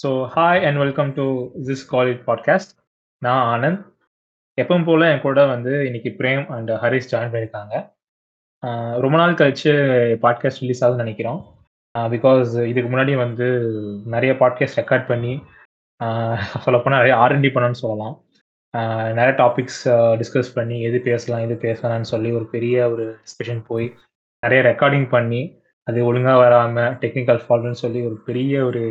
[0.00, 1.24] So hi and welcome to
[1.66, 2.70] this call it podcast
[3.22, 3.80] நான் ஆனந்த்.
[4.58, 7.74] எப்பவும் போல் என் கூட வந்து இன்னைக்கு பிரேம் அண்ட் ஹரிஷ் ஜாயின் பண்ணியிருக்காங்க.
[9.04, 9.72] ரொம்ப நாள் கழிச்சு
[10.24, 11.40] பாட்காஸ்ட் ரிலீஸ் ஆகுதுன்னு நினைக்கிறோம்.
[11.94, 13.48] பிகாஸ் இதுக்கு முன்னாடி வந்து
[14.04, 15.34] நிறைய பாட்காஸ்ட் ரெக்கார்ட் பண்ணி
[16.64, 18.16] சொல்லப்போனால் நிறைய ஆர்என்டி பண்ணணும்னு சொல்லலாம்.
[19.18, 19.82] நிறைய டாபிக்ஸ்
[20.22, 23.88] டிஸ்கஸ் பண்ணி எது பேசலாம் எது பேசலாம்னு சொல்லி ஒரு பெரிய ஒரு டிஸ்கஷன் போய்
[24.42, 25.42] நிறைய ரெக்கார்டிங் பண்ணி
[25.86, 28.84] அது ஒழுங்காக வராமல் டெக்னிக்கல் ஃபால்ட்னு சொல்லி ஒரு பெரிய ஒரு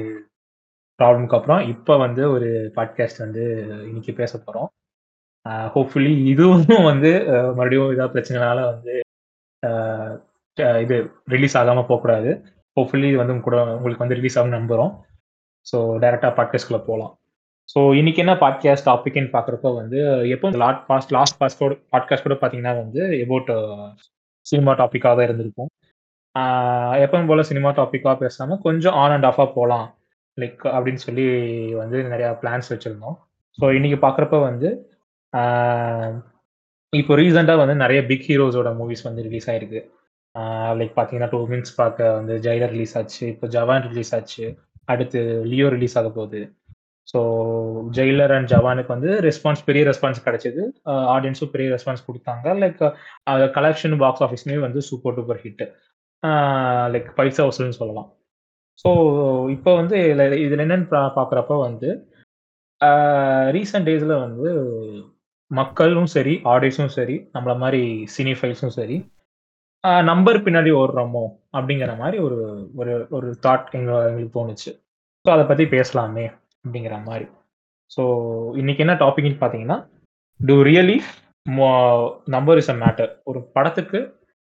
[0.99, 4.71] ப்ராப்ளம்க்கு அப்புறம் இப்போ வந்து ஒரு பாட்காஸ்ட் வந்து இன்னைக்கு பேச போகிறோம்
[5.49, 9.01] ஹோப்ஃபுல்லி இதுவும் வந்து மறுபடியும் ஏதாவது பிரச்சனைனால வந்து
[10.81, 12.45] இது ரிலீஸ் ஆகாமல் போகக்கூடாது.
[12.79, 14.95] ஹோப்ஃபுல்லி இது வந்து கூட உங்களுக்கு வந்து ரிலீஸ் ஆகும் நம்புகிறோம்
[15.71, 17.19] ஸோ டேரெக்டாக பாட்காஸ்ட்குள்ளே போகலாம்
[17.75, 22.75] ஸோ இன்னைக்கு என்ன பாட்காஸ்ட் டாபிக்னு பார்க்குறப்போ வந்து எப்போ லாஸ்ட் பாஸ்ட் லாஸ்ட் பாஸ்டோட பாட்காஸ்ட் கூட பார்த்தீங்கன்னா
[22.77, 23.51] வந்து எபவுட்
[24.41, 25.67] சினிமா டாப்பிக்காக தான் இருந்திருக்கும்.
[26.39, 29.98] ஆஹ் எப்பவும் போல சினிமா டாப்பிக்காக பேசாமல் கொஞ்சம் ஆன் அண்ட் ஆஃபாக போகலாம்
[30.41, 31.25] லைக் அப்படின்னு சொல்லி
[31.81, 33.17] வந்து நிறையா பிளான்ஸ் வச்சுருந்தோம்.
[33.59, 34.69] ஸோ இன்றைக்கி பார்க்குறப்ப வந்து
[36.93, 39.81] இப்போ ரீசெண்டாக வந்து நிறைய பிக் ஹீரோஸோட மூவிஸ் வந்து ரிலீஸ் ஆயிருக்கு.
[40.79, 44.45] லைக் பார்த்தீங்கன்னா டூ மின்ஸ் பார்க்க வந்து ஜெயிலர் ரிலீஸ் ஆச்சு இப்போ ஜவான் ரிலீஸ் ஆச்சு
[44.93, 45.19] அடுத்து
[45.51, 46.41] லியோ ரிலீஸ் ஆக போகுது.
[47.11, 47.19] ஸோ
[47.97, 50.63] ஜெயிலர் அண்ட் ஜவானுக்கு வந்து ரெஸ்பான்ஸ் பெரிய ரெஸ்பான்ஸ் கிடைச்சது.
[51.15, 52.47] ஆடியன்ஸும் பெரிய ரெஸ்பான்ஸ் கொடுத்தாங்க.
[52.63, 52.81] லைக்
[53.57, 55.63] கலெக்ஷன் பாக்ஸ் ஆஃபீஸ்மே வந்து சூப்பர் டூப்பர் ஹிட்
[56.95, 58.09] லைக் பைசா வசூல்னு சொல்லலாம்.
[58.85, 58.89] ஸோ
[59.55, 61.89] இப்போ வந்து இதில் இதில் என்னன்னு பா பார்க்குறப்ப வந்து
[63.55, 64.49] ரீசெண்ட் டேஸில் வந்து
[65.51, 67.81] மக்களும் சரி ஆடியன்ஸும் சரி நம்மள மாதிரி
[68.15, 68.97] சினி ஃபைல்ஸும் சரி
[70.03, 71.23] நம்பர் பின்னாடி ஓடுறோமோ
[71.57, 72.37] அப்படிங்கிற மாதிரி ஒரு
[72.79, 74.71] ஒரு ஒரு தாட் எங்கள் எங்களுக்கு தோணுச்சு.
[75.25, 76.25] ஸோ அதை பற்றி பேசலாமே
[76.65, 77.25] அப்படிங்கிற மாதிரி.
[77.91, 78.03] ஸோ
[78.55, 79.77] இன்னைக்கு என்ன டாபிக்னு பார்த்தீங்கன்னா
[80.39, 80.97] do really
[82.35, 83.99] number is a matter ஒரு படத்துக்கு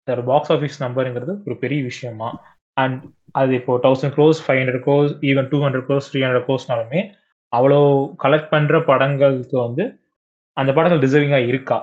[0.09, 2.29] ஒரு பாக்ஸ் ஆஃபீஸ் நம்பருங்கிறது ஒரு பெரிய விஷயமா?
[2.77, 3.03] அண்ட்
[3.35, 7.01] அது இப்போ thousand crores five hundred crores even two hundred crores three hundred க்ரோஸ்னாலுமே
[7.53, 7.81] அவ்வளோ
[8.25, 9.85] கலெக்ட் பண்ணுற படங்களுக்கு வந்து
[10.57, 11.79] அந்த படங்கள் டிசர்விங்காக இருக்கா?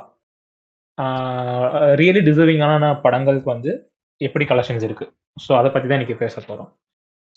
[2.02, 3.72] ரியலி டிசர்விங்கான படங்களுக்கு வந்து
[4.22, 5.06] எப்படி கலெக்ஷன்ஸ் இருக்கு?
[5.44, 6.70] ஸோ அதை பற்றி தான் இன்னைக்கு பேச போகிறோம்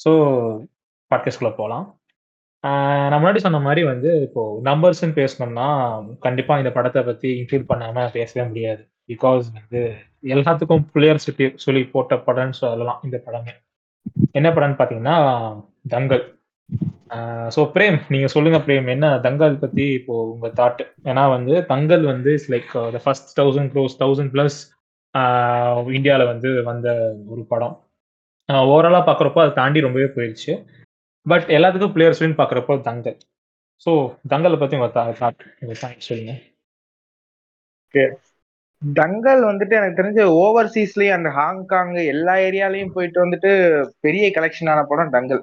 [0.01, 0.11] ஸோ
[1.11, 1.87] பாட்காஸ்ட்குள்ளே போகலாம்
[3.11, 5.67] நான் முன்னாடி சொன்ன மாதிரி வந்து இப்போ நம்பர்ஸ்ன்னு பேசணும்னா
[6.25, 8.83] கண்டிப்பாக இந்த படத்தை பற்றி இன்க்ளூட் பண்ணாமல் பேசவே முடியாது.
[9.13, 9.81] பிகாஸ் வந்து
[10.35, 13.53] எல்லாத்துக்கும் பிளேயர் சொல்லி சொல்லி போட்ட படம்னு சொல்லலாம் இந்த படமே.
[14.33, 15.17] என்ன படம்னு பாத்தீங்கன்னா
[15.89, 16.25] தங்கல்
[17.49, 22.33] ஸோ பிரேம் நீங்க சொல்லுங்க பிரேம் என்ன தங்கல் பத்தி இப்போ உங்க தாட் ஏன்னா வந்து தங்கல் வந்து
[22.33, 24.59] it's like the first thousand crores thousand plus
[25.97, 26.89] இந்தியாவில் வந்து வந்த
[27.29, 27.77] ஒரு படம்.
[28.49, 30.53] ஓவராலாக பார்க்குறப்போ அதை தாண்டி ரொம்பவே போயிடுச்சு
[31.27, 33.17] பட் எல்லாத்துக்கும் பிளேயர்ஸ் பார்க்குறப்போ தங்கல்
[33.87, 33.93] ஸோ
[34.33, 36.35] தங்கலை பத்தி தாட் உங்க தாட் சொல்லுங்க.
[38.83, 43.51] தங்கல் வந்துட்டு எனக்கு தெரிஞ்ச ஓவர்சீஸ்லயும் அந்த ஹாங்காங் எல்லா ஏரியாலயும் போயிட்டு வந்துட்டு
[44.01, 45.43] பெரிய கலெக்ஷன் ஆன படம் தங்கல்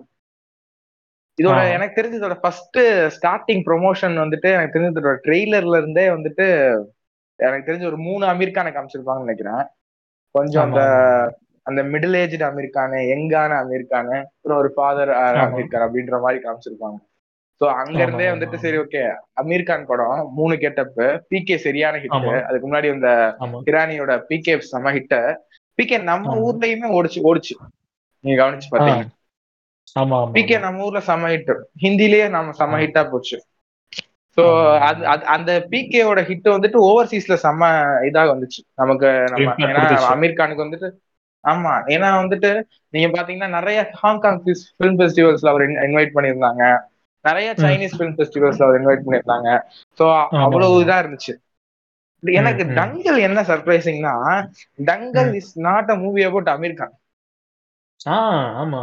[1.39, 1.53] இதோட.
[1.75, 2.79] எனக்கு தெரிஞ்ச இதோட ஃபர்ஸ்ட்
[3.15, 6.45] ஸ்டார்டிங் ப்ரொமோஷன் வந்துட்டு எனக்கு தெரிஞ்ச இதோட ட்ரெய்லர்ல இருந்தே வந்துட்டு
[7.39, 9.63] எனக்கு தெரிஞ்ச ஒரு மூணு அமீர்கானை காமிச்சிருப்பாங்கன்னு நினைக்கிறேன்
[10.35, 10.81] கொஞ்சம் அந்த
[11.65, 15.11] அந்த மிடில் ஏஜ்டு அமீர்கானு யங்கான அமீர்கானு அப்புறம் ஒரு ஃபாதர்.
[15.43, 16.97] அமீர்கான் அப்படின்ற மாதிரி காமிச்சிருப்பாங்க
[17.63, 18.57] சோ அங்க இருந்தே வந்துட்டு.
[18.63, 19.01] சரி ஓகே
[19.37, 22.15] அமீர் கான் படம் மூணு கெட்டப்பு பிகே சரியான ஹிட்.
[22.41, 23.09] அதுக்கு முன்னாடி இந்த
[23.39, 25.17] ஆமா இரானியோட பிகே செம ஹிட்ட
[25.79, 26.41] பிகே நம்ம ஆமா.
[26.45, 27.53] ஊர்லயுமே ஓடிச்சு ஓடிச்சு.
[28.23, 29.03] நீங்க கவனிச்சு பாத்தீங்க
[29.95, 31.51] ஆமா ஆமா பிகே நம்ம ஊர்ல செம ஹிட்
[31.83, 33.37] ஹிந்திலேயே நம்ம செம ஹிட்டா போச்சு.
[34.37, 34.43] சோ.
[34.83, 37.69] அது அந்த பிகேவோட ஹிட் வந்துட்டு ஓவர்சீஸ்ல செம
[38.09, 38.61] இதாக வந்துச்சு.
[38.75, 39.83] நமக்கு நம்ம ஏன்னா.
[40.13, 40.89] அமீர் கானுக்கு வந்துட்டு
[41.43, 41.71] ஆமா.
[41.87, 42.49] ஏன்னா வந்துட்டு
[42.93, 46.63] நீங்க பாத்தீங்கன்னா நிறைய ஹாங்காங் ஃபிலிம் ஃபெஸ்டிவல்ஸ்ல அவர் இன்வைட் பண்ணியிருந்தாங்க.
[47.25, 47.49] நிறைய.
[47.63, 49.49] சைனீஸ் ஃபிலிம் ஃபெஸ்டிவல்ஸ்ல அவர் இன்வைட் பண்ணியிருந்தாங்க.
[49.99, 50.75] சோ ஆமா, அவ்வளவு.
[50.83, 51.33] இதா இருந்துச்சு.
[52.23, 52.63] எனக்கு.
[52.77, 54.13] டங்கல் என்ன சர்ப்ரைசிங்னா
[54.83, 55.31] Dangal.
[55.39, 56.95] Is not a movie about Aamir Khan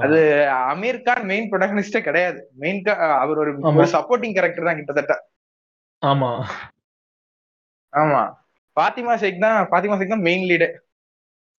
[0.06, 0.18] அது
[0.72, 2.40] அமீர் கான் மெயின் ப்ரொடகனிஸ்டே கிடையாது.
[2.62, 2.80] மெயின்
[3.22, 3.52] அவர் ஒரு
[3.94, 5.14] சப்போர்ட்டிங் கேரக்டர் தான் கிட்டத்தட்ட.
[6.02, 6.30] ஆமா.
[7.92, 8.22] ஆமா.
[8.76, 10.68] பாத்திமா ஷேக் தான் பாத்திமா ஷேக் தான் மெயின் லீடு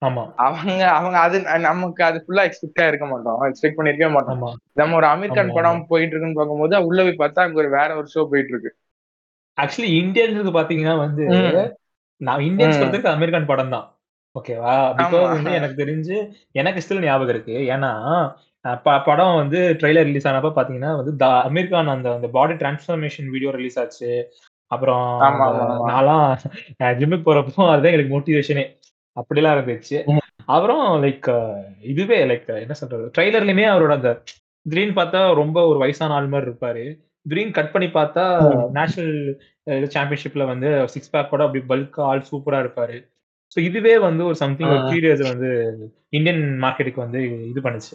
[0.01, 3.39] அவங்க அவங்க அது நமக்கு அது ஃபுல்லா எக்ஸ்பெக்டா இருக்க மாட்டோம்.
[3.47, 4.39] எக்ஸ்பெக்ட் பண்ணிருக்கவே மாட்டோம்.
[4.81, 8.07] நம்ம ஒரு அமீர் கான் படம் போயிட்டு இருக்குன்னு பார்க்கும்போது உள்ள போய் பார்த்தா அங்க ஒரு வேற ஒரு
[8.13, 8.71] ஷோ போயிட்டு இருக்கு
[9.57, 11.25] ஆக்சுவலி இந்தியன்ஸுக்கு பாத்தீங்கன்னா வந்து.
[12.21, 12.79] நான் இந்தியன்ஸ்.
[12.79, 13.87] பொறுத்தவரைக்கும் அமெரிக்கன் படம் தான்.
[14.35, 15.31] ஓகேவா பிகாஸ்.
[15.35, 16.17] வந்து எனக்கு தெரிஞ்சு
[16.59, 17.55] எனக்கு ஸ்டில் ஞாபகம் இருக்கு.
[17.75, 17.91] ஏன்னா
[19.07, 23.79] படம் வந்து ட்ரெய்லர் ரிலீஸ் ஆனப்ப பாத்தீங்கன்னா வந்து த அமெரிக்கான் அந்த அந்த பாடி டிரான்ஸ்ஃபர்மேஷன் வீடியோ ரிலீஸ்
[23.83, 24.11] ஆச்சு.
[24.71, 25.07] அப்புறம்.
[25.91, 26.25] நான்லாம்
[26.99, 28.65] ஜிம்முக்கு போறப்போ அதுதான் எனக்கு மோட்டிவேஷனே
[29.17, 29.97] அப்படிலாம் இருந்துச்சு.
[30.45, 31.29] அப்புறம் லைக்
[31.91, 33.05] இதுவே லைக் என்ன சொல்றது?
[33.17, 34.11] ட்ரெய்லர்லயுமே அவரோட அந்த
[34.65, 36.83] திடீர்னு பார்த்தா ரொம்ப ஒரு வயசான ஆள் மாதிரி இருப்பாரு.
[37.25, 38.25] திடீர்னு கட் பண்ணி பார்த்தா.
[38.71, 39.15] நேஷனல்
[39.95, 42.97] சாம்பியன்ஷிப்ல வந்து சிக்ஸ் பேக் கூட அப்படி பல்கா ஆள் சூப்பரா இருப்பாரு.
[43.55, 44.83] ஸோ இதுவே வந்து ஒரு சம்திங் ஒரு.
[44.91, 45.49] கியூரியஸ் வந்து
[46.09, 47.21] இந்தியன் மார்க்கெட்டுக்கு வந்து
[47.51, 47.93] இது பண்ணுச்சு.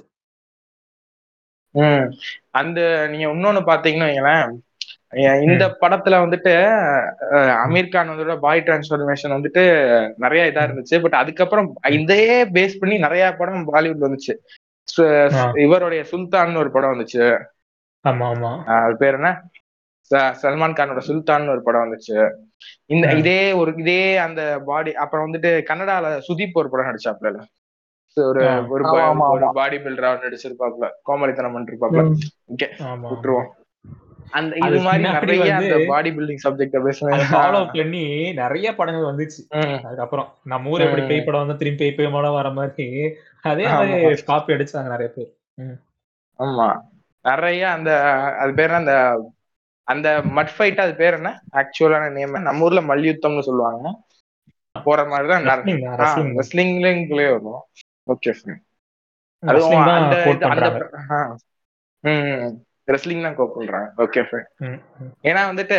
[2.61, 2.81] அந்த
[3.11, 4.37] நீங்க இன்னொன்னு பாத்தீங்கன்னா
[5.47, 6.53] இந்த படத்துல வந்துட்டு
[7.63, 9.63] அமீர் கான் வந்து பாய் டிரான்ஸ்ஃபர்மேஷன் வந்துட்டு
[10.19, 10.65] நிறைய இதா.
[10.67, 11.69] இருந்துச்சு பட் அதுக்கப்புறம்
[11.99, 14.35] இதையே பேஸ் பண்ணி நிறைய படம் பாலிவுட் வந்துச்சு.
[15.65, 17.25] இவருடைய சுல்தான் ஒரு படம் வந்துச்சு
[18.05, 19.31] ஆமா ஆமா அது பேர் என்ன
[20.41, 22.17] சல்மான் கானோட சுல்தான் ஒரு படம் வந்துச்சு
[22.91, 23.07] இந்த.
[23.21, 23.97] இதே ஒரு இதே
[24.27, 27.31] அந்த பாடி அப்புறம் வந்துட்டு கன்னடால சுதீப் ஒரு படம் நடிச்சாப்ல
[28.17, 28.43] ஒரு.
[28.75, 28.85] ஒரு.
[29.59, 32.03] பாடி பில்டரா நடிச்சிருப்பாப்ல கோமாளித்தனம் பண்ணிருப்பாப்ல.
[32.53, 32.69] ஓகே
[33.07, 33.49] விட்டுருவோம்
[34.31, 39.43] அந்த இது மாதிரி நிறைய அந்த பாடி பில்டிங் சப்ஜெக்ட அதை பேசுனேன் ஃபாலோ பண்ணி நிறைய படங்கள் வந்துச்சு.
[39.87, 41.07] அதுக்கப்புறம் நம்ம ஊர் எப்படி.
[41.07, 44.23] பேய் படம் வந்து திரும்பி பேய் பேய் படம் வர மாதிரி அதே மாதிரி.
[44.23, 45.33] காப்பி அடிச்சாங்க நிறைய பேர்.
[46.39, 46.81] ஆமா.
[47.25, 47.91] நிறைய அந்த
[48.39, 48.93] அது பேர் அந்த
[49.85, 51.43] அந்த மட் ஃபைட் அது பேர் என்ன?
[51.53, 54.05] ஆக்சுவலான நேம் நம்ம ஊர்ல மல்யுத்தம்னு சொல்லுவாங்க.
[54.85, 56.25] போற மாதிரிதான் Wrestling தான்.
[56.39, 57.63] ரெஸ்லிங்லயே வரும்.
[58.13, 58.33] ஓகே
[59.43, 60.17] அதுவும் அந்த
[62.89, 64.47] ரெஸ்லிங் தான் பண்றாங்க ஓகே ஃபைன்.
[65.25, 65.79] ஏன்னா வந்துட்டு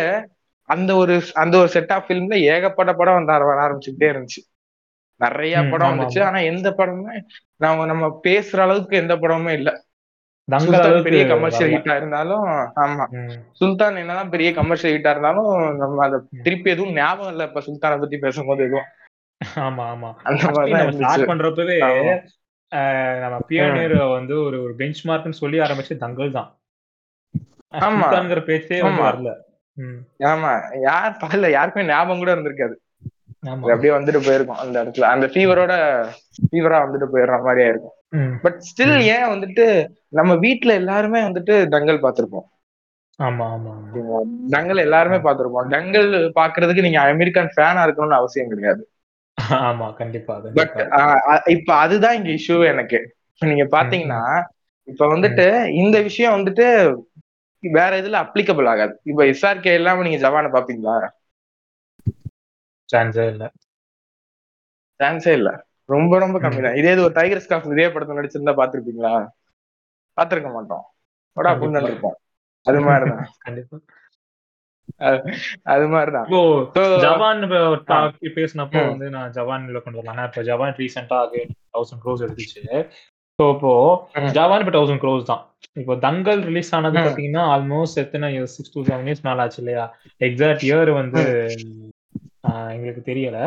[0.68, 4.42] அந்த ஒரு அந்த ஒரு செட் ஆஃப் ஃபிலிம்ல ஏகப்பட்ட படம் வந்து வர ஆரம்பிச்சுக்கிட்டே இருந்துச்சு
[5.20, 6.20] நிறைய படம் வந்துச்சு.
[6.26, 7.16] ஆனா எந்த படமுமே
[7.60, 9.70] நம்ம நம்ம பேசுற அளவுக்கு எந்த படமுமே இல்ல
[11.06, 11.72] பெரிய கமர்ஷியல்.
[11.74, 12.44] ஹிட்டா இருந்தாலும்
[12.82, 13.04] ஆமா.
[13.58, 15.50] சுல்தான் என்னதான் பெரிய கமர்ஷியல் ஹிட்டா இருந்தாலும்
[15.82, 16.16] நம்ம அத.
[16.46, 18.88] திருப்பி எதுவும் ஞாபகம் இல்ல இப்ப சுல்தானை பத்தி பேசும்போது எதுவும்
[19.60, 20.40] ஆமா ஆமா அந்த
[20.74, 21.78] இருந்துச்சு ஸ்டார்ட் பண்றப்பவே
[23.22, 26.48] நம்ம பியோனியர் வந்து ஒரு ஒரு பெஞ்ச் மார்க்னு சொல்லி ஆரம்பிச்சு தங்கல் தான்.
[27.74, 28.76] சுல்தான்ங்கிற பேச்சே.
[29.00, 29.30] வரல.
[30.30, 30.52] ஆமா.
[30.82, 32.76] யார் பகல்ல யாருக்குமே ஞாபகம் கூட இருந்திருக்காது
[33.64, 35.08] அப்படியே வந்துட்டு போயிருக்கும் அந்த இடத்துல.
[35.14, 35.72] அந்த ஃபீவரோட
[36.46, 37.94] ஃபீவரா வந்துட்டு போயிடுற மாதிரியா இருக்கும்.
[38.42, 38.94] But still.
[39.14, 39.64] ஏன் வந்துட்டு
[40.18, 42.46] நம்ம வீட்ல எல்லாருமே வந்துட்டு டங்கல் பார்த்திருப்போம்.
[43.18, 43.72] ஆமா ஆமா
[44.50, 45.68] டங்கல் எல்லாருமே பார்த்திருப்போம்.
[45.68, 48.82] டங்கல் பாக்குறதுக்கு நீங்க அமெரிக்கன் ஃபேனா இருக்கணும்னு அவசியம் கிடையாது.
[49.60, 50.76] ஆமா கண்டிப்பா பட்
[51.46, 53.00] இப்ப அதுதான் இங்க இஷ்யூ எனக்கு.
[53.42, 54.22] நீங்க பாத்தீங்கன்னா
[54.88, 56.66] இப்ப வந்துட்டு இந்த விஷயம் வந்துட்டு
[57.62, 59.00] வேற இதுல அப்ளிகபிள் ஆகாது.
[59.02, 60.96] இப்ப எஸ்ஆர்கே இல்லாம நீங்க ஜவானை பாப்பீங்களா
[62.88, 63.44] சான்ஸே இல்ல.
[65.00, 65.50] சான்ஸே இல்ல.
[65.88, 66.74] ரொம்ப ரொம்ப கம்மி தான்.
[66.74, 69.12] இதே ஒரு டைகர் ஸ்காஃப் இதே படத்துல நடிச்சிருந்தா பாத்திருப்பீங்களா
[70.18, 70.84] பாத்திருக்க மாட்டோம்.
[71.36, 71.80] போடா கண்டிப்பா.
[71.80, 72.16] புண்ணு இருப்போம்
[72.66, 73.28] அது மாதிரிதான்.
[73.38, 73.76] கண்டிப்பா.
[75.72, 76.28] அது மாதிரிதான்.
[77.04, 77.42] ஜவான்
[78.36, 78.80] பேசினப்போ.
[78.88, 81.18] வந்து நான் ஜவான்ல கொண்டு வரலாம் இப்போ ஜவான் ரீசெண்டா
[81.74, 82.62] தௌசண்ட் க்ரோஸ் எடுத்துச்சு.
[83.38, 83.72] ஸோ இப்போ.
[84.36, 85.42] ஜவான் இப்போ தௌசண்ட் க்ரோஸ் தான்
[85.80, 86.96] இப்போ தங்கல் ரிலீஸ் ஆனது.
[87.06, 89.84] பாத்தீங்கன்னா ஆல்மோஸ்ட் எத்தனை years six to seven years மேல ஆச்சு இல்லையா
[90.28, 91.22] எக்ஸாக்ட் இயர் வந்து
[92.74, 93.38] எங்களுக்கு தெரியல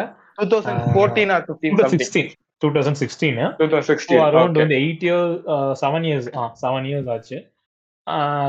[0.41, 1.91] 2014 or 15 something.
[1.93, 2.29] Sixteen
[2.61, 4.59] two thousand sixteen 2016, around.
[4.61, 5.35] வந்து எயிட் இயர்ஸ்
[5.81, 7.37] செவன் இயர்ஸ் ஆ செவன் இயர்ஸ் ஆச்சு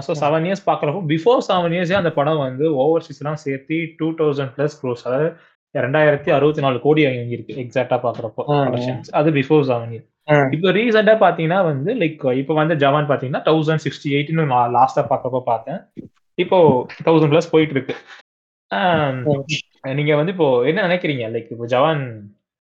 [0.07, 4.79] ஸோ செவன் இயர்ஸ் பார்க்குறப்போ பிஃபோர் செவன் இயர்ஸே அந்த படம் வந்து ஓவர்சீஸ்லாம் சேர்த்து டூ தௌசண்ட் ப்ளஸ்
[4.83, 5.29] க்ரோஸ் அதாவது
[5.75, 7.99] ரெண்டாயிரத்தி அறுபத்தி நாலு கோடி வாங்கியிருக்கு எக்ஸாக்டா.
[8.69, 10.07] கலெக்ஷன்ஸ் அது பிஃபோர் செவன் இயர்.
[10.55, 15.41] இப்போ ரீசெண்டாக பார்த்தீங்கன்னா வந்து லைக் இப்போ வந்து ஜவான் பார்த்தீங்கன்னா தௌசண்ட் சிக்ஸ்டி எயிட்னு நான் லாஸ்ட்டாக பார்க்குறப்போ
[15.49, 15.81] பார்த்தேன்.
[16.39, 16.59] இப்போ
[17.05, 17.95] தௌசண்ட் ப்ளஸ் போயிட்டு இருக்கு.
[19.99, 21.25] நீங்க வந்து இப்போ என்ன நினைக்கிறீங்க?
[21.35, 22.03] லைக் இப்போ ஜவான்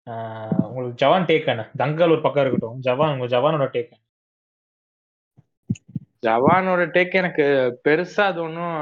[0.06, 1.64] ஆஹ், உங்களுக்கு ஜவான் டேக் என்ன?
[1.76, 2.78] தங்கல் ஒரு பக்கம் இருக்கட்டும்.
[2.86, 3.92] ஜவான் உங்க ஜவானோட டேக்
[6.26, 7.44] ஜவானோட டேக் எனக்கு
[7.84, 8.74] பெருசா அது ஒன்றும்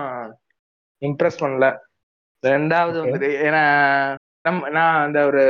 [1.02, 1.67] இம்ப்ரெஸ் பண்ணல.
[2.43, 2.99] ரெண்டாவது.
[3.02, 3.62] வந்துட்டு ஏன்னா
[4.45, 5.43] நம்ம நான் அந்த ஒரு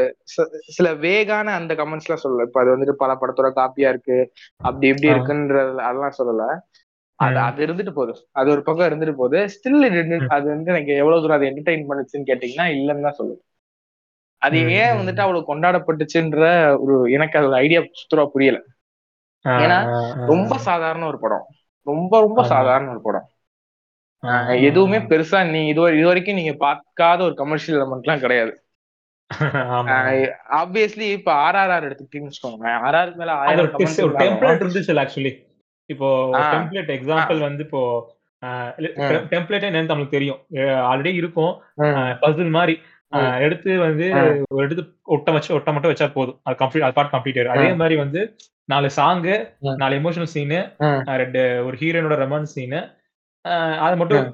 [0.69, 2.47] சில வேகான அந்த கமெண்ட்ஸ் எல்லாம் சொல்லல.
[2.47, 4.17] இப்ப அது வந்துட்டு பல படத்தோட காப்பியா இருக்கு.
[4.61, 5.15] அப்படி இப்படி ஆ.
[5.15, 6.47] இருக்குன்றது அதெல்லாம் சொல்லல.
[7.19, 7.39] அது.
[7.39, 8.13] அது இருந்துட்டு போகுது.
[8.33, 9.41] அது ஒரு பக்கம் இருந்துட்டு போகுது.
[9.49, 9.87] ஸ்டில்
[10.29, 13.43] அது வந்து எனக்கு எவ்வளவு தூரம் அது என்டர்டைன் பண்ணுச்சுன்னு கேட்டீங்கன்னா இல்லைன்னு தான் சொல்லுவேன்.
[14.43, 14.95] அது ஏன்.
[14.99, 16.45] வந்துட்டு அவ்வளவு கொண்டாடப்பட்டுச்சுன்ற
[16.81, 18.59] ஒரு எனக்கு அது ஐடியா சுத்தரா புரியல.
[19.45, 19.77] ஏன்னா,
[20.27, 21.45] ரொம்ப சாதாரண ஒரு படம்.
[21.87, 22.41] ரொம்ப ரொம்ப.
[22.45, 23.27] சாதாரண ஒரு படம்.
[24.63, 28.53] எதுவுமே பெருசா நீ இது இது வரைக்கும் நீங்க பார்க்காத ஒரு கமர்ஷியல் எலமெண்ட்லாம் கிடையாது.
[30.61, 33.67] ஆப்வியஸ்லி இப்ப ஆர்ஆர்ஆர் எடுத்துக்கிட்டீங்கன்னு வச்சுக்கோங்க ஆர்ஆர் மேல ஆயிரம்
[34.07, 35.33] ஒரு டெம்ப்ளேட் இருந்துச்சு ஆக்சுவலி
[35.91, 36.09] இப்போ.
[36.55, 37.83] டெம்ப்ளேட் எக்ஸாம்பிள் வந்து இப்போ.
[39.33, 40.41] டெம்ப்ளேட் என்னன்னு நம்மளுக்கு தெரியும்.
[40.91, 41.53] ஆல்ரெடி இருக்கும்.
[42.23, 42.75] பசில் மாதிரி.
[43.47, 44.07] எடுத்து வந்து.
[44.51, 44.83] ஒரு எடுத்து
[45.17, 46.39] ஒட்ட வச்சு ஒட்ட மட்டும் வச்சா போதும்.
[46.47, 48.21] அது கம்ப்ளீட் அது பார்ட் கம்ப்ளீட் ஆயிடும் அதே மாதிரி வந்து
[48.69, 49.35] நாலு சாங்கு.
[49.83, 50.61] நாலு எமோஷனல் சீனு.
[51.23, 52.81] ரெண்டு ஒரு ஹீரோனோட ரொமான்ஸ் சீனு
[53.85, 54.25] அது மட்டும்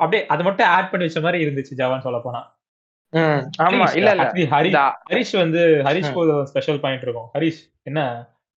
[0.00, 2.40] அப்படியே அது மட்டும் ஆட் பண்ணி வச்ச மாதிரி இருந்துச்சு ஜவான் சொல்ல போனா.
[3.64, 4.80] ஆமா இல்ல இல்ல.
[5.10, 5.60] ஹரிஷ் வந்து
[6.22, 7.28] ஒரு ஸ்பெஷல் பாயிண்ட் இருக்கும்.
[7.34, 8.00] ஹரிஷ் என்ன?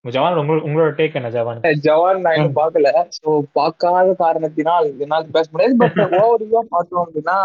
[0.05, 1.57] ஜவான் உங்களோட உங்களோட டேக் என்ன ஜவான்?
[1.85, 2.89] ஜவான் நான் இன்னும் பார்க்கல.
[3.17, 5.75] சோ பார்க்காத காரணத்தினால் என்னால் பேச முடியாது.
[5.81, 7.37] பட் ஓவரியா பார்த்தோம் அப்படின்னா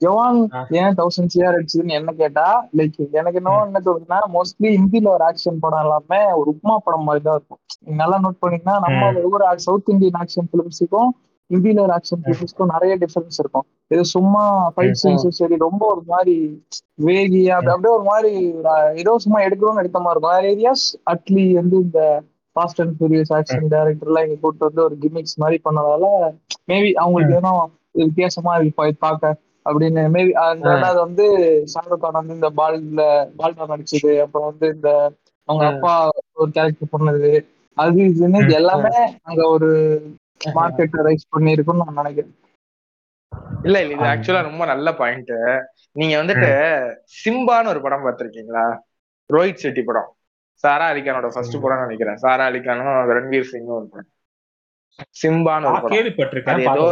[0.00, 0.38] ஜவான்.
[0.80, 2.44] ஏன் தௌசண்ட் சிஆர் அடிச்சதுன்னு என்ன கேட்டா
[2.78, 7.24] லைக் எனக்கு என்ன என்ன தோணுதுன்னா மோஸ்ட்லி ஹிந்தில ஒரு ஆக்ஷன் படம் எல்லாமே ஒரு உப்மா படம் மாதிரி
[7.24, 7.60] தான் இருக்கும்
[8.00, 11.10] நல்லா நோட் பண்ணீங்கன்னா நம்ம ஒவ்வொரு சவுத் இந்தியன் ஆக்ஷன் பிலிம்ஸுக்கும்
[11.84, 13.66] ஒரு ஆக்ஷன் பிலிம்ஸ்க்கும் நிறைய டிஃபரன்ஸ் இருக்கும்.
[13.94, 14.42] இது சும்மா
[14.74, 14.98] ஃபைட்.
[15.02, 16.36] சீன்ஸும் சரி ரொம்ப ஒரு மாதிரி
[17.06, 18.32] வேகி அப்படி அப்படியே ஒரு மாதிரி
[19.02, 20.34] ஏதோ சும்மா எடுக்கிறோம்னு எடுத்த மாதிரி இருக்கும்.
[20.36, 22.00] வேற ஏரியாஸ் அட்லி வந்து இந்த
[22.56, 26.06] ஃபாஸ்ட் அண்ட் ஃபியூரியஸ் ஆக்ஷன் டேரக்டர்லாம் இங்க கூட்டு வந்து ஒரு கிமிக்ஸ் மாதிரி பண்ணதால
[26.72, 27.52] மேபி அவங்களுக்கு ஏதோ
[28.04, 30.32] வித்தியாசமா இருக்கு பார்க்க அப்படின்னு மேபி
[30.70, 31.24] ரெண்டாவது வந்து
[31.72, 33.02] ஷாருக் கான் வந்து இந்த பால்ல
[33.40, 34.12] பால்டா நடிச்சது.
[34.24, 34.90] அப்புறம் வந்து இந்த
[35.48, 35.94] அவங்க அப்பா
[36.40, 37.30] ஒரு கேரக்டர் பண்ணது.
[37.76, 38.94] அது இதுன்னு இது எல்லாமே
[39.28, 39.70] அங்க ஒரு
[40.40, 42.36] மார்க்கெட் ரைஸ் பண்ணி இருக்கும்னு நான் நினைக்கிறேன்.
[43.64, 45.32] இல்ல இல்ல இது ஆக்சுவலா ரொம்ப நல்ல பாயிண்ட்
[45.92, 46.50] நீங்க வந்துட்டு
[47.20, 48.64] சிம்பான்னு ஒரு படம் பார்த்திருக்கீங்களா?
[49.30, 50.10] ரோஹித் செட்டி படம்.
[50.64, 52.16] சாரா அலிகானோட ஃபர்ஸ்ட் படம் நினைக்கிறேன்.
[52.16, 54.10] சாரா அலிகானும் ரன்வீர் சிங்கும் ஒரு படம்.
[55.20, 55.96] சிம்பான்னு ஒரு படம்.
[56.50, 56.86] அது ஏதோ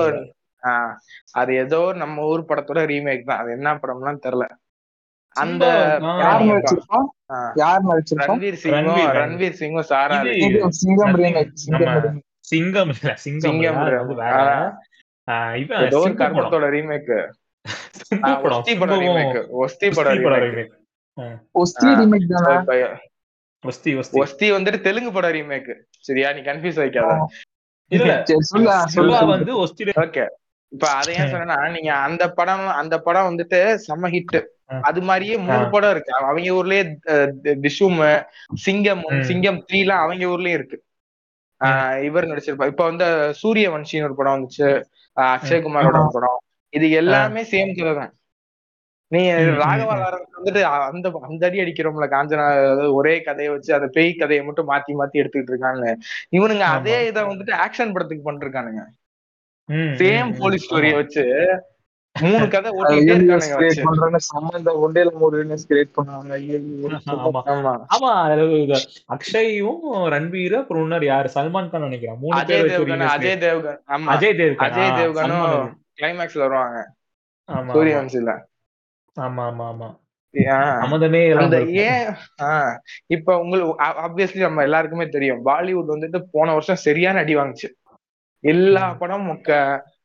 [0.62, 0.94] ஆஹ்
[1.32, 3.38] அது ஏதோ நம்ம ஊர் படத்தோட ரீமேக் தான்.
[3.38, 4.46] அது என்ன படம்லாம் தெரியல.
[5.36, 5.64] அந்த
[8.22, 8.86] ரன்வீர் சிங்கும்
[9.18, 9.58] ரன்வீர்.
[9.60, 10.16] சிங்கும் சாரா
[10.80, 11.52] சிங்கம் ரீமேக்
[12.48, 13.96] சிங்கம் இல்ல சிங்கம் வேற
[16.74, 17.12] ரீமேக்
[18.48, 20.72] ஒஸ்தி படம் ரீமேக் ஒஸ்தி படம் ரீமேக் remake.
[21.60, 22.88] ஒஸ்தி ரீமேக் தானே?
[23.64, 24.46] ஒஸ்தி ஒஸ்தி ஒஸ்தி.
[24.56, 25.70] வந்துட்டு தெலுங்கு படம் ரீமேக்
[26.08, 26.28] சரியா?
[26.32, 27.12] நீ கன்ஃபியூஸ் வைக்காத
[27.90, 28.12] இல்ல.
[29.34, 30.24] வந்து ஒஸ்தி ஓகே
[30.68, 34.38] இப்ப அதை ஏன் சொன்னா நீங்க அந்த படம் அந்த படம் வந்துட்டு செம்ம ஹிட்
[34.88, 35.64] அது மாதிரியே மூணு.
[35.70, 36.12] படம் இருக்கு.
[36.20, 36.82] அவங்க ஊர்லயே
[37.66, 38.00] திஷும்
[38.66, 39.02] சிங்கம்.
[39.20, 40.78] சிங்கம் த்ரீ எல்லாம் அவங்க ஊர்லயும் இருக்கு.
[42.06, 43.06] இவர் நடிச்சிருப்பா இப்ப வந்து
[43.40, 44.68] சூரிய வன்ஷின்னு ஒரு படம் வந்துச்சு.
[45.16, 46.38] அக்ஷய்குமாரோட ஒரு படம்.
[46.72, 48.12] இது எல்லாமே சேம் கதை தான்.
[49.12, 49.20] நீ
[49.60, 49.94] ராகவா
[50.34, 52.46] வந்துட்டு அந்த அந்த அடி அடிக்கிறோம்ல காஞ்சனா
[52.98, 55.84] ஒரே கதையை வச்சு அந்த பேய் கதையை மட்டும் மாத்தி மாத்தி எடுத்துக்கிட்டு இருக்காங்க
[56.32, 56.64] இவனுங்க.
[56.76, 58.82] அதே இதை வந்துட்டு ஆக்ஷன் படத்துக்கு பண்ணிருக்கானுங்க.
[59.98, 60.30] சேம்.
[60.40, 60.92] போலீஸ் ஸ்டோரிய.
[61.00, 61.24] வச்சு
[62.20, 62.70] மூணு கதை
[69.08, 71.30] அக்ஷயும் ரன்வீர் அப்புறம் இன்னொரு யாரு?
[71.34, 72.16] சல்மான் கான் நினைக்கிறேன்.
[72.20, 74.10] மூணு பேர் அஜய் தேவ்கன் ஆமா.
[74.14, 74.58] அஜய் தேவ்கன்?
[74.58, 76.94] அஜய் தேவ்கனும் கிளைமேக்ஸ்ல வருவாங்க.
[77.48, 77.96] ஆமா சூரிய
[79.16, 79.44] ஆமா.
[79.46, 79.88] ஆமா ஆமா
[83.06, 85.46] இப்ப உங்களுக்கு ஆப்வியஸ்லி நம்ம எல்லாருக்குமே தெரியும்.
[85.46, 87.68] பாலிவுட் வந்துட்டு போன வருஷம் சரியான அடி வாங்குச்சு.
[88.40, 88.98] எல்லா ம்.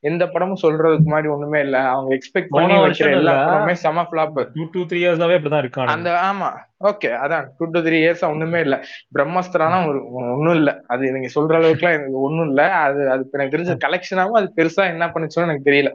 [0.04, 1.78] எந்த படமும் சொல்றதுக்கு மாதிரி ஒண்ணுமே இல்ல.
[1.90, 3.34] அவங்க எக்ஸ்பெக்ட் பண்ணி வைக்கிற எல்லா.
[3.48, 6.50] படமுமே செம ஃபிளாப் டூ டூ த்ரீ இயர்ஸாவே இப்படிதான் இருக்காங்க அந்த ஆமா.
[6.84, 7.46] ஓகே அதான்.
[7.58, 8.76] டூ டு த்ரீ இயர்ஸ் ஒண்ணுமே இல்ல.
[9.16, 10.72] பிரம்மஸ்திரானா ஒரு ஒண்ணும் இல்ல.
[10.88, 12.62] அது நீங்க சொல்ற அளவுக்கு எல்லாம் எனக்கு ஒண்ணும் இல்ல.
[12.86, 15.92] அது அது எனக்கு தெரிஞ்ச கலெக்ஷனாவும் அது பெருசா என்ன பண்ணுச்சோன்னு எனக்கு தெரியல.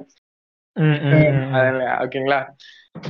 [2.04, 2.40] ஓகேங்களா?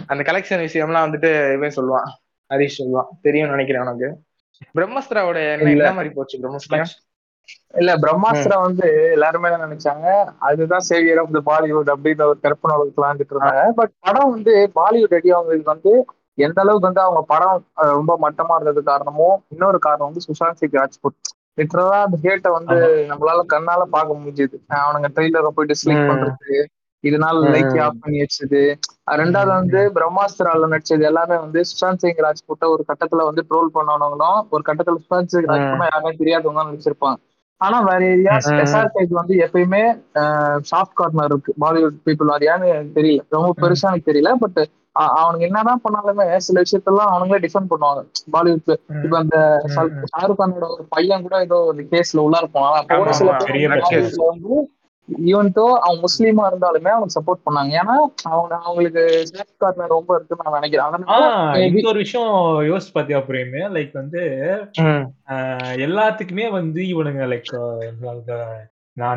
[0.07, 2.09] அந்த கலெக்ஷன் விஷயம்லாம் வந்துட்டு இவன் சொல்லுவான்.
[2.50, 3.11] ஹரிஷ் சொல்லுவான்.
[3.23, 4.09] தெரியும்னு நினைக்கிறேன் உனக்கு.
[4.75, 5.38] பிரம்மஸ்திராவோட.
[5.61, 6.85] என்ன மாதிரி போச்சு பிரம்மஸ்திரா
[7.75, 10.07] இல்ல பிரம்மாஸ்திரா வந்து எல்லாருமே என்ன நினைச்சாங்க.
[10.40, 13.64] அதுதான் சேவியர் ஆஃப் த பாலிவுட் அப்படின்ற ஒரு கற்பனை வாழ்ந்துட்டு இருந்தாங்க.
[13.76, 15.93] பட் படம் வந்து பாலிவுட் ரெடி ஆகுறதுக்கு வந்து
[16.38, 17.57] எந்த அளவுக்கு வந்து அவங்க படம்
[17.93, 21.19] ரொம்ப மட்டமா இருந்தது காரணமும் இன்னொரு காரணம் வந்து சுஷாந்த் சிங் ராஜ்புட்.
[21.59, 22.76] லிட்டரலா அந்த ஹேட்டை வந்து
[23.11, 24.57] நம்மளால கண்ணால பார்க்க முடிஞ்சுது.
[24.81, 26.11] அவனுங்க ட்ரெய்லரை போய் டிஸ்லைக் ம்.
[26.11, 26.59] பண்றது
[27.05, 27.40] இதனால.
[27.55, 28.61] லைக் ஆஃப் பண்ணி வச்சது.
[29.17, 34.62] ரெண்டாவது வந்து பிரம்மாஸ்திரால நடிச்சது எல்லாமே வந்து சுஷாந்த் சிங் ராஜ்புட்ட ஒரு கட்டத்துல வந்து ட்ரோல் பண்ணவங்களும் ஒரு
[34.67, 37.19] கட்டத்துல சுஷாந்த் சிங் ராஜ்புட்னா யாருமே தெரியாதவங்க நடிச்சிருப்பாங்க.
[37.60, 38.58] ஆனா வேற ஏரியாஸ் ம்.
[38.62, 39.82] எஸ்ஆர்கேக்கு வந்து எப்பயுமே
[40.70, 44.60] சாஃப்ட் கார்னர் இருக்கு பாலிவுட் பீப்புள் அது ஏன்னு தெரியல ரொம்ப பெருசா எனக்கு தெரியல பட்
[45.16, 48.00] அவனுக்கு என்னதான் பண்ணாலுமே சில விஷயத்தெல்லாம் அவனுங்களே டிஃபெண்ட் பண்ணுவாங்க
[48.32, 48.72] பாலிவுட்.
[49.02, 49.36] இப்ப அந்த.
[50.12, 53.34] ஷாருக் கானோட ஒரு பையன் கூட ஏதோ ஒரு கேஸ்ல உள்ளார போனாங்க அப்ப கூட சில.
[53.44, 54.56] பேர் வந்து
[55.30, 57.70] ஈவன் தோ அவன் முஸ்லீமா இருந்தாலுமே அவனுக்கு சப்போர்ட் பண்ணாங்க.
[57.80, 57.94] ஏன்னா
[58.32, 61.86] அவங்க அவங்களுக்கு சாஃப்ட் கார்னர் ரொம்ப இருக்குன்னு நான் நினைக்கிறேன்.
[61.92, 62.32] ஒரு விஷயம்
[62.70, 63.62] யோசிச்சு பாத்தியா பிரேமே?
[63.76, 64.22] லைக் வந்து
[65.86, 67.50] எல்லாத்துக்குமே வந்து இவனுங்க லைக்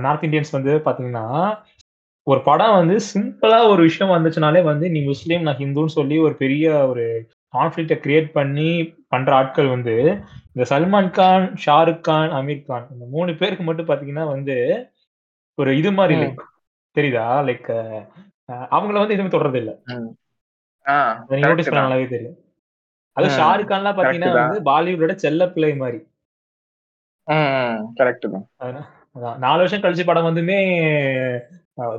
[0.06, 1.28] நார்த் இந்தியன்ஸ் வந்து பாத்தீங்கன்னா
[2.28, 6.66] ஒரு படம் வந்து சிம்பிளா ஒரு விஷயம் வந்துச்சுனாலே வந்து நீ முஸ்லீம் நான் ஹிந்துன்னு சொல்லி ஒரு பெரிய
[6.92, 7.06] ஒரு
[7.54, 8.70] கான்ஃபிளிக்ட கிரியேட் பண்ணி
[9.14, 9.96] பண்ற ஆட்கள் வந்து
[10.54, 14.58] இந்த சல்மான் கான் ஷாருக் கான் அமீர் கான் இந்த மூணு பேருக்கு மட்டும் பாத்தீங்கன்னா வந்து
[15.58, 16.16] ஒரு இது மாதிரி.
[16.24, 16.44] லைக்
[16.96, 17.70] தெரியுதா லைக்
[18.76, 19.72] அவங்கள வந்து எதுவுமே தொடர்றது இல்ல
[21.44, 21.84] நோட்டீஸ் பண்ண.
[21.84, 22.38] நல்லாவே தெரியும்
[23.18, 23.28] அது.
[23.38, 24.32] ஷாருக் கான்லாம் பாத்தீங்கன்னா.
[24.40, 26.00] வந்து பாலிவுட்டோட செல்ல பிள்ளை மாதிரி
[28.36, 28.48] தான்.
[29.46, 30.58] நாலு வருஷம் கழிச்சு படம் வந்துமே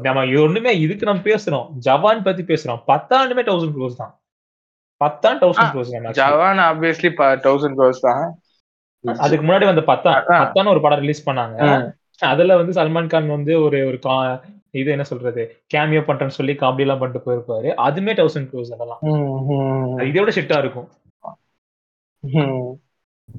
[0.07, 4.13] நம்ம ஒண்ணுமே இதுக்கு நம்ம பேசுறோம் ஜவான் பத்தி பேசுறோம் பத்தாண்டுமே தௌசண்ட் க்ரோஸ் தான்
[5.01, 6.17] பத்தான் தௌசண்ட் க்ரோஸ் தான்.
[6.21, 7.11] ஜவான் ஆப்வியஸ்லி
[7.47, 8.25] தௌசண்ட் க்ரோஸ் தான்
[9.05, 10.43] அதுக்கு முன்னாடி வந்த பத்தான் அதான்.
[10.43, 11.59] பத்தான் ஒரு படம் ரிலீஸ் பண்ணாங்க.
[12.19, 14.41] அதுல வந்து சல்மான் கான் வந்து ஒரு ஒரு கா-
[14.71, 17.67] இது என்ன சொல்றது கேமியோ பண்றேன்னு சொல்லி காமெடி எல்லாம் பண்ணிட்டு போயிருப்பாரு.
[17.67, 18.99] அதுமே தௌசண்ட் க்ரோஸ் அதெல்லாம்.
[20.21, 20.89] விட ஷிட்டா இருக்கும்.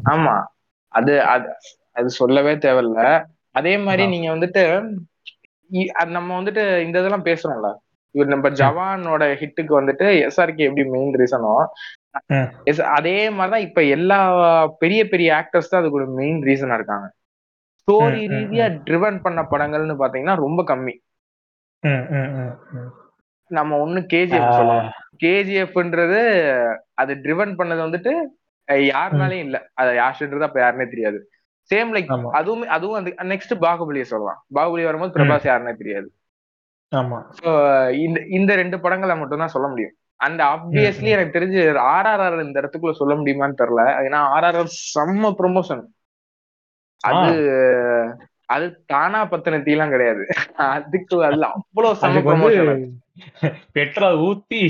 [0.06, 0.44] ஆமா.
[0.88, 1.48] அது அது
[1.92, 3.26] அது சொல்லவே தேவையில்ல.
[3.52, 4.08] அதே மாதிரி.
[4.08, 4.94] நீங்க வந்துட்டு
[6.08, 7.76] நம்ம வந்துட்டு இந்த இதெல்லாம் பேசுறோம்ல.
[8.12, 11.66] இவர் நம்ம ஜவானோட ஹிட்டுக்கு வந்துட்டு எஸ்ஆர்கே எப்படி மெயின் ரீசனோ.
[12.82, 17.14] அதே மாதிரிதான் இப்ப எல்லா பெரிய பெரிய ஆக்டர்ஸ் தான் அதுக்கு ஒரு மெயின் ரீசனா இருக்காங்க.
[17.84, 20.94] ஸ்டோரி ரீதியா ட்ரிவன் பண்ண படங்கள்னு பாத்தீங்கன்னா ரொம்ப கம்மி.
[23.52, 24.92] நம்ம ஒண்ணு கேஜிஎஃப் சொல்லலாம்.
[25.24, 26.20] கேஜிஎஃப்ன்றது
[27.02, 28.12] அது ட்ரிவன் பண்ணது வந்துட்டு
[28.92, 29.58] யாருனாலையும் இல்ல.
[29.82, 31.18] அத யாருன்றது அப்ப யாருன்னே தெரியாது.
[31.72, 32.10] சேம் லைக்
[32.40, 34.40] அதுவும் அதுவும் வந்து நெக்ஸ்ட் பாகுபலியை சொல்லலாம்.
[34.58, 36.08] பாகுபலி வரும்போது பிரபாஸ் யாருன்னே தெரியாது.
[38.06, 39.94] இந்த இந்த ரெண்டு படங்களை மட்டும் தான் சொல்ல முடியும்.
[40.26, 41.10] And obviously.
[41.16, 41.62] எனக்கு தெரிஞ்சு
[41.94, 43.84] ஆர்ஆர்ஆர் இந்த இடத்துக்குள்ள சொல்ல முடியுமான்னு தெரியல.
[44.08, 45.84] ஏன்னா ஆர்ஆர்ஆர் செம்ம ப்ரொமோஷன்
[47.04, 47.30] அது
[48.50, 50.24] அது தானா பத்தின தீலாம் கிடையாது.
[50.70, 52.72] அதுக்கு அதுல அவ்வளவு வந்து ப்ரொமோஷன்
[53.76, 54.62] பெட்ரோல் ஊத்தி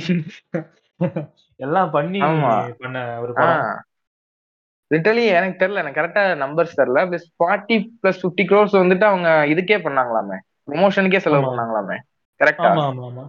[1.59, 2.21] எல்லாம் பண்ணி.
[2.79, 3.63] பண்ண ஒரு படம்.
[4.91, 7.01] லிட்டரலி எனக்கு தெரியல எனக்கு கரெக்டா நம்பர்ஸ் தெரியல.
[7.09, 10.37] Plus forty plus fifty crores வந்துட்டு அவங்க இதுக்கே பண்ணாங்களாமே.
[10.67, 11.47] ப்ரொமோஷனுக்கே செலவு.
[11.49, 11.97] பண்ணாங்களாமே.
[12.39, 13.25] கரெக்டா ஆமா ஆமா ஆமா.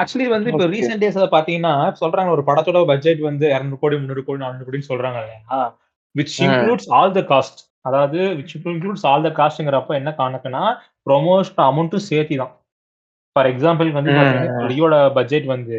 [0.00, 0.66] ஆக்சுவலி வந்து இப்போ.
[0.74, 5.20] ரீசெண்ட் டேஸ்ல பாத்தீங்கன்னா சொல்றாங்க ஒரு படத்தோட பட்ஜெட் வந்து 200 கோடி முந்நூறு கோடி நானூறு கோடின்னு சொல்றாங்க
[6.14, 6.34] which.
[6.46, 10.62] Includes all the cost அதாவது விச் இன்க்ளூட்ஸ் ஆல் த காஸ்ட்ங்கிறப்ப என்ன கணக்குன்னா
[11.06, 12.52] ப்ரொமோஷன் அமௌண்ட்டும் சேர்த்தி தான்
[13.36, 14.12] ஃபார் எக்ஸாம்பிள் வந்து
[14.70, 15.78] லியோட பட்ஜெட் வந்து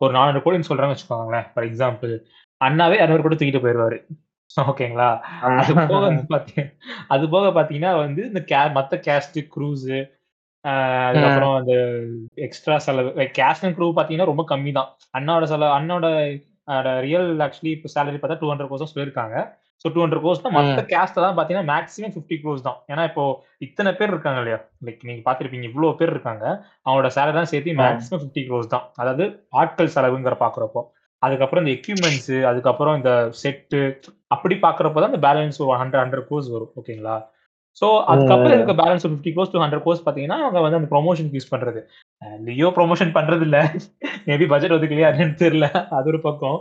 [0.00, 2.12] ஒரு நானூறு கோடின்னு சொல்றாங்க வச்சுக்கோங்களேன் ஃபார் எக்ஸாம்பிள்
[2.60, 3.98] அண்ணாவே இரநூறு கோடி தூக்கிட்டு போயிடுவாரு
[4.64, 5.08] ஓகேங்களா?
[5.60, 6.64] அது போக வந்து பாத்தீங்க
[7.08, 9.86] அது போக பாத்தீங்கன்னா வந்து இந்த கே மத்த கேஸ்ட் க்ரூஸ்
[11.04, 11.72] அதுக்கப்புறம் அந்த
[12.44, 16.06] எக்ஸ்ட்ரா செலவு கேஸ்ட் அண்ட் க்ரூ பாத்தீங்கன்னா ரொம்ப கம்மி தான் அண்ணாவோட செலவு அண்ணோட
[17.02, 19.36] ரியல் ஆக்சுவலி இப்போ சேலரி பார்த்தா டூ ஹண்ட்ரட் கோர்ஸ் சொல்லியிருக்காங்க
[19.82, 22.78] ஸோ டூ ஹண்ட்ரட் கோர்ஸ் தான் மற்ற கேஸ்ட் தான் பாத்தீங்கன்னா மேக்ஸிமம் ஃபிஃப்டி க்ரோஸ் தான்.
[22.92, 23.24] ஏன்னா இப்போ
[23.66, 24.58] இத்தனை பேர் இருக்காங்க இல்லையா?
[24.86, 26.44] லைக் நீங்க பாத்திருப்பீங்க இவ்வளவு பேர் இருக்காங்க.
[26.84, 28.86] அவங்களோட சேலரி தான் சேர்த்து மேக்ஸிமம் ஃபிஃப்டி க்ரோஸ் தான்.
[29.02, 29.26] அதாவது
[29.62, 30.82] ஆட்கள் செலவுங்கிற பாக்குறப்போ.
[31.22, 33.12] அதுக்கப்புறம் இந்த எக்யூப்மெண்ட்ஸ் அதுக்கப்புறம் இந்த
[33.42, 33.78] செட்டு
[34.34, 36.72] அப்படி பாக்குறப்போ தான் இந்த பேலன்ஸ் ஒரு ஹண்ட்ரட் ஹண்ட்ரட் கோர்ஸ் வரும்.
[36.80, 37.16] ஓகேங்களா
[37.80, 41.52] ஸோ அதுக்கப்புறம் இருக்க balance fifty crores to hundred crores பாத்தீங்கன்னா அவங்க வந்து அந்த ப்ரொமோஷன் யூஸ்
[41.52, 41.80] பண்றது.
[42.48, 43.58] லியோ ப்ரொமோஷன் பண்றது இல்ல
[44.28, 45.68] மேபி பட்ஜெட் ஒதுக்கலையா என்னன்னு தெரியல.
[45.96, 46.58] அது ஒரு பக்கம்.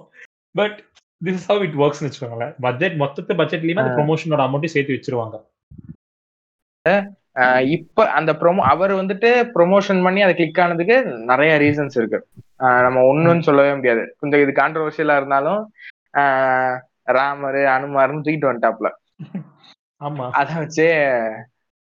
[0.59, 0.77] But
[1.23, 2.53] this how it works வச்சுக்கோங்களேன்.
[2.65, 5.35] பட்ஜெட் மொத்தத்து பட்ஜெட்லயுமே அந்த ப்ரொமோஷனோட அமௌண்ட்டையும் சேர்த்து வச்சிருவாங்க.
[7.75, 10.95] இப்ப அந்த ப்ரொமோ அவர் வந்துட்டு ப்ரொமோஷன் பண்ணி அது கிளிக் ஆனதுக்கு
[11.31, 12.19] நிறைய ரீசன்ஸ் இருக்கு.
[12.85, 14.03] நம்ம ஒண்ணுன்னு சொல்லவே முடியாது.
[14.21, 15.61] கொஞ்சம் இது கான்ட்ரவர்ஷியலா இருந்தாலும்
[17.17, 18.89] ராமர் அனுமார்னு தூக்கிட்டு வந்துட்டாப்ல
[20.01, 20.25] ஆமா.
[20.39, 20.87] அத வச்சே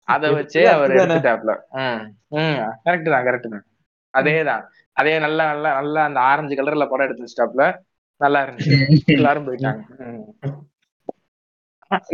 [0.07, 0.93] அத வச்சே அவர்.
[0.95, 2.01] எடுத்துட்டாப்ல ம்
[2.85, 3.65] கரெக்ட் தான் கரெக்ட் தான்.
[4.13, 4.63] அதேதான்.
[4.97, 7.63] அதே நல்லா நல்லா நல்லா அந்த ஆரஞ்சு கலர்ல படம் எடுத்து வச்சிட்டாப்ல
[8.21, 8.75] நல்லா இருந்துச்சு.
[9.17, 9.81] எல்லாரும் போயிட்டாங்க.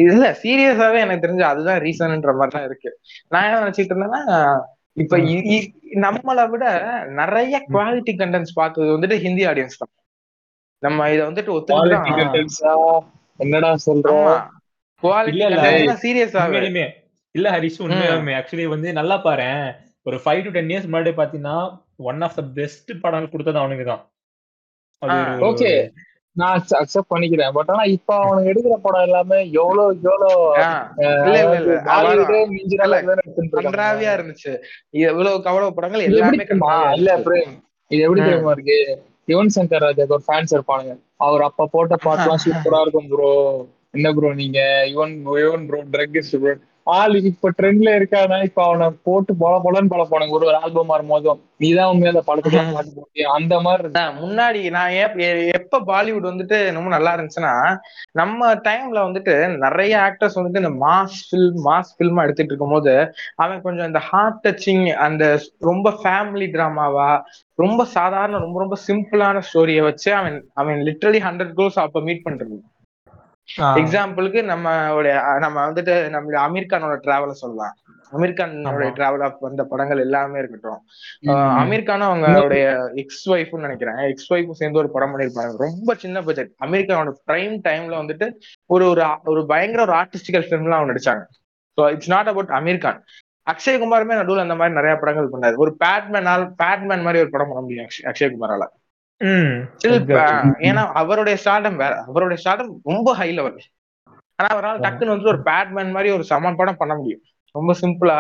[0.06, 2.90] இல்ல சீரியஸாவே எனக்கு தெரிஞ்சு அதுதான் ரீசன்ன்ற மாதிரி தான் இருக்கு.
[3.32, 4.22] நான் என்ன நினைச்சிட்டு இருந்தேன்னா
[4.98, 5.18] இப்ப
[6.06, 6.66] நம்மளை விட
[7.20, 9.94] நிறைய குவாலிட்டி கண்டென்ட்ஸ் பார்த்தது வந்துட்டு ஹிந்தி ஆடியன்ஸ் தான்.
[10.84, 12.74] நம்ம இத வந்துட்டு Quality ஒத்துக்கிட்டு contents-ஆ?
[13.40, 14.36] என்னடா சொல்ற ஆமா.
[15.04, 16.62] குவாலிட்டி சீரியஸாவே
[17.36, 17.48] இல்ல.
[17.56, 18.34] ஹரிஷ் உண்மையாலுமே.
[18.40, 19.48] ஆக்சுவலி வந்து நல்லா பாரு
[20.08, 21.58] ஒரு ஃபைவ் டு டென் இயர்ஸ் முன்னாடி பாத்தீங்கன்னா
[22.10, 24.04] ஒன் ஆஃப் த பெஸ்ட் படங்கள் கொடுத்தது அவனுக்கு தான்.
[25.50, 25.76] Okay.
[26.36, 27.52] நான் அக்செப்ட் பண்ணிக்கிறேன்.
[27.52, 30.36] பட் ஆனா இப்ப அவனுக்கு எடுக்கிற படம் எல்லாமே எவ்வளவு எவ்வளவு.
[33.66, 34.54] கன்றாவியா இருந்துச்சு.
[34.90, 36.46] இவ்வளவு கவலை படங்கள் எல்லாமே
[37.00, 37.18] இல்ல.
[37.28, 37.52] பிரேம்
[37.92, 38.22] இது எப்படி.
[38.22, 38.80] தெரியுமா இருக்கு?
[39.28, 40.94] யுவன் சங்கர் ராஜாக்கு ஒரு ஃபேன்ஸ் இருப்பானுங்க.
[41.18, 43.32] அவர் அப்ப போட்ட பாட்டுலாம் சூப்பரா இருக்கும் ப்ரோ
[43.92, 44.60] என்ன ப்ரோ நீங்க?
[44.94, 46.54] Yuvan Yuvan bro druggist bro
[46.92, 50.30] ஆள் இப்ப ட்ரெண்ட்ல இருக்கானா இப்ப அவனை போட்டு பொல பொலன்னு பல போனாங்க.
[50.30, 51.40] ஒரு ஒரு ஆல்பம் வரும்போதும்.
[51.58, 53.28] நீதான் உண்மையா அந்த படத்துக்கு பாட்டு போட்டியா.
[53.38, 53.88] அந்த மாதிரி
[54.20, 54.96] முன்னாடி நான்
[55.60, 57.54] எப்ப பாலிவுட் வந்துட்டு ரொம்ப நல்லா இருந்துச்சுன்னா
[58.12, 59.34] நம்ம டைம்ல வந்துட்டு
[59.66, 62.94] நிறைய ஆக்டர்ஸ் வந்துட்டு இந்த மாஸ் ஃபில்ம் மாஸ் ஃபில்மா எடுத்துட்டு இருக்கும்போது
[63.36, 65.24] அவன் கொஞ்சம் இந்த ஹார்ட் டச்சிங் அந்த
[65.62, 67.12] ரொம்ப ஃபேமிலி டிராமாவா
[67.56, 72.58] ரொம்ப சாதாரண ரொம்ப ரொம்ப சிம்பிளான ஸ்டோரியை வச்சு அவன் அவன் லிட்டரலி ஹண்ட்ரட் க்ரோஸ் அப்ப மீட் பண்றது
[73.58, 74.94] எக்ஸாம்பிளுக்கு நம்ம
[75.40, 77.78] நம்ம வந்துட்டு நம்மளுடைய அமீர் கானோட டிராவல சொல்லலாம்.
[78.12, 78.86] அமீர் கானோட.
[78.96, 80.82] டிராவல் ஆஃப் வந்த படங்கள் எல்லாமே இருக்கட்டும்.
[81.26, 83.96] ஆஹ் அமீர் கானும் அவங்களுடைய எக்ஸ் ஒய்ஃப்னு நினைக்கிறேன்.
[83.96, 88.32] எக்ஸ் ஒய்ஃபும் சேர்ந்து ஒரு படம் பண்ணிருப்பாங்க ரொம்ப சின்ன பட்ஜெட் அமெரிக்கானோட பிரைம் டைம்ல வந்துட்டு
[88.66, 91.24] ஒரு ஒரு ஒரு பயங்கர ஒரு ஆர்டிஸ்டிக்கல் ஃபிலிம்லாம் அவங்க நடிச்சாங்க.
[91.78, 93.04] So it's not about Aamir Khan
[93.50, 95.56] Akshay குமாருமே நடுவில் அந்த மாதிரி நிறைய படங்கள் பண்ணாரு.
[95.56, 98.66] ஒரு பேட்மேனால் பேட்மேன் மாதிரி ஒரு படம் பண்ண முடியும் அக்ஷய் குமாரால.
[100.70, 103.60] ஏன்னா அவருடைய ஸ்டார்டம் வேற அவருடைய ஸ்டார்டம் ரொம்ப ஹை லெவல்
[104.36, 107.22] ஆனா அவரால் டக்குன்னு வந்து ஒரு பேட்மேன் மாதிரி ஒரு சம படம் பண்ண முடியும்.
[107.52, 108.16] ரொம்ப சிம்பிளா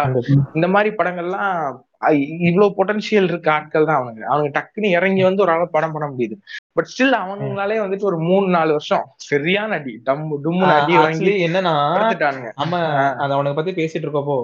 [0.54, 1.78] இந்த மாதிரி படங்கள்லாம்
[2.40, 4.24] இவ்வளவு பொட்டன்ஷியல் இருக்க ஆட்கள் தான் அவனுங்க.
[4.30, 6.36] அவனுங்க டக்குன்னு இறங்கி வந்து ஒரு ஆள் படம் பண்ண முடியுது.
[6.74, 10.02] பட் ஸ்டில் அவனுங்களாலே வந்துட்டு ஒரு மூணு நாலு வருஷம் சரியான அடி.
[10.06, 11.74] டம்மு டும்முன்னு அடி வாங்கி என்னன்னா
[12.56, 12.78] நம்ம
[13.14, 14.38] அது அவனுக்கு பத்தி பேசிட்டு இருக்கப்போ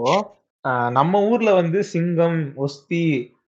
[0.66, 3.04] ஆஹ் நம்ம ஊர்ல வந்து சிங்கம் ஒஸ்தி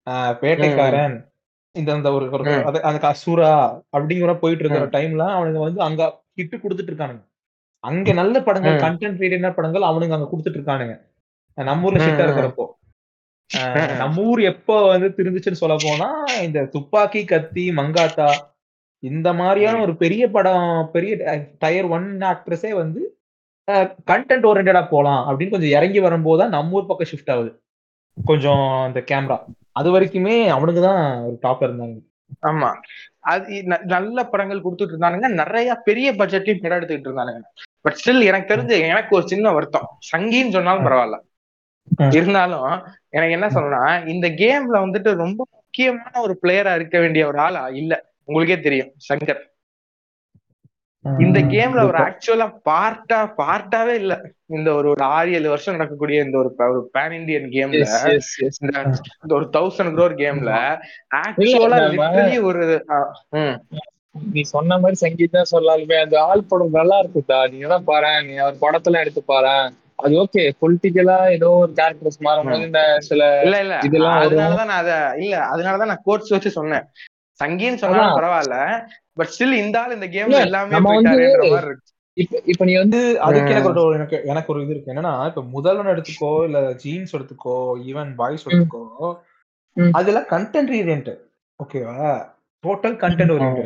[0.10, 1.28] ஆஹ் வேட்டைக்காரன்
[1.76, 2.66] இந்த அந்த ஒரு ஒரு- ம்.
[2.68, 3.52] அது- அந்த அசுரா
[3.94, 4.86] அப்படிங்கிற போயிட்டு இருக்கிற.
[4.92, 6.02] டைம்ல அவனுங்க வந்து அங்க
[6.38, 7.24] ஹிட் கொடுத்துட்டு இருக்கானுங்க
[7.84, 8.78] அங்க நல்ல படங்கள்.
[8.80, 10.96] கண்டென்ட் ரீடியன படங்கள் அவனுங்க அங்க கொடுத்துட்டு இருக்கானுங்க
[11.58, 12.26] நம்ம ஊர்ல ஷிட்டா.
[12.26, 12.66] இருக்கிறப்போ.
[13.98, 16.08] நம்ம ஊர் எப்போ வந்து திருந்துச்சுன்னு சொல்ல போனா
[16.42, 18.30] இந்த துப்பாக்கி கத்தி மங்காத்தா
[19.04, 21.12] இந்த மாதிரியான ஒரு பெரிய படம் பெரிய
[21.60, 23.02] டயர் ஒன் ஆக்ட்ரஸே வந்து
[24.08, 27.52] கண்டென்ட் ஓரியன்டா போலாம் அப்படின்னு கொஞ்சம் இறங்கி வரும்போது தான் நம்ம ஊர் பக்கம் ஷிஃப்ட் ஆகுது
[28.18, 29.38] கொஞ்சம் அந்த கேமரா
[29.76, 31.98] அது வரைக்குமே அவனுக்கு தான் ஒரு டாப்ல இருந்தாங்க.
[32.44, 32.70] ஆமா.
[33.26, 33.56] அது
[33.94, 35.28] நல்ல படங்கள் கொடுத்துட்டு இருந்தானுங்க.
[35.42, 37.42] நிறைய பெரிய பட்ஜெட்லயும் படம் எடுத்துக்கிட்டு இருந்தானுங்க.
[37.86, 39.88] பட் ஸ்டில் எனக்கு தெரிஞ்சு எனக்கு ஒரு சின்ன வருத்தம்.
[40.12, 41.18] சங்கின்னு சொன்னாலும் பரவாயில்ல.
[42.18, 42.70] இருந்தாலும்
[43.10, 43.84] எனக்கு என்ன சொல்லணும்னா
[44.14, 47.94] இந்த கேம்ல வந்துட்டு ரொம்ப முக்கியமான ஒரு பிளேயரா இருக்க வேண்டிய ஒரு ஆளா இல்ல.
[48.26, 49.42] உங்களுக்கே தெரியும் சங்கர்.
[51.24, 54.14] இந்த கேம்ல ஒரு ஆக்சுவலா பார்ட்டா பார்ட்டாவே இல்ல.
[54.50, 57.86] இந்த ஒரு ஒரு ஆறு ஏழு வருஷம் நடக்கக்கூடிய இந்த ஒரு ஒரு பேன் இண்டியன் கேம்ல.
[59.22, 60.52] இந்த ஒரு தௌசண்ட் க்ரோர் கேம்ல
[61.22, 62.64] ஆக்சுவலா லிட்டரலி ஒரு
[64.30, 67.40] நீ சொன்ன மாதிரி சங்கீதா சொல்லாலுமே அந்த ஆள் படம் நல்லா இருக்குதா?
[67.52, 68.12] நீங்க தான் பாரு?
[68.28, 69.56] நீ அவர் படத்துல எடுத்து பாரு?
[70.00, 73.76] அது ஓகே பொலிட்டிக்கலா ஏதோ ஒரு கேரக்டர்ஸ் மாறும்போது இந்த சில இல்ல இல்ல.
[73.88, 74.18] இதெல்லாம்.
[74.24, 76.86] அதனாலதான் நான் அத இல்ல அதனாலதான் நான் கோட்ஸ் வச்சு சொன்னேன்.
[77.40, 78.18] சங்கின்னு சொன்னாலும்.
[78.20, 78.58] பரவாயில்ல.
[79.18, 80.74] பட் ஸ்டில் இந்த ஆள் இந்த கேம்ல இல்ல, எல்லாமே
[82.18, 84.92] இப்ப இப்ப நீ வந்து அதுக்கு எனக்கு ஒரு எனக்கு எனக்கு ஒரு இது இருக்கு.
[84.94, 87.56] என்னன்னா இப்ப முதல்வன் எடுத்துக்கோ இல்ல ஜீன்ஸ் எடுத்துக்கோ
[87.90, 88.84] ஈவன் பாய்ஸ் எடுத்துக்கோ.
[89.94, 91.10] அதுல கண்டென்ட் ஓரியன்ட்
[91.60, 92.06] ஓகேவா
[92.64, 93.66] டோட்டல் கண்டென்ட் ஓரியன்ட்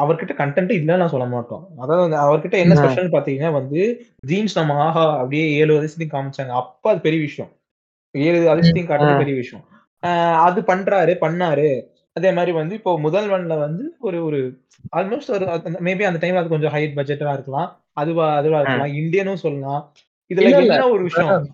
[0.00, 1.64] அவர்கிட்ட கண்டென்ட் இல்ல நான் சொல்ல மாட்டோம்.
[1.82, 2.74] அதாவது அவர்கிட்ட என்ன.
[2.80, 3.80] ஸ்பெஷல் பாத்தீங்கன்னா வந்து
[4.30, 6.52] ஜீன்ஸ் நம்ம ஆஹா அப்படியே ஏழு அதிசயத்தையும் காமிச்சாங்க.
[6.62, 7.50] அப்ப அது பெரிய விஷயம்.
[8.14, 9.22] ஏழு அதிசயத்தையும் காட்டுறது.
[9.22, 9.64] பெரிய விஷயம்.
[10.02, 11.68] ஆஹ் அது பண்றாரு பண்ணாரு.
[12.16, 14.38] அதே மாதிரி வந்து இப்போ முதல்வன்ல வந்து ஒரு ஒரு
[14.96, 15.44] ஆல்மோஸ்ட் ஒரு
[15.86, 17.68] மேபி அந்த டைம் அது கொஞ்சம் ஹைட் பட்ஜெட்டா இருக்கலாம்.
[17.92, 18.94] அதுவா அதுவா இருக்கலாம்.
[19.00, 19.82] இந்தியனும் சொல்லலாம்.
[20.30, 20.50] இதுல.
[20.64, 21.46] என்ன ஒரு விஷயம்?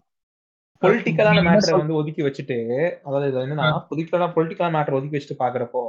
[0.83, 2.57] பொலிட்டிக்கலான மேட்டரை வந்து ஒதுக்கி வச்சுட்டு
[3.05, 5.81] அதாவது இது என்னன்னா பொலிட்டிக்கலா பொலிட்டிக்கல் மேட்டர் ஒதுக்கி வச்சுட்டு பாக்குறப்போ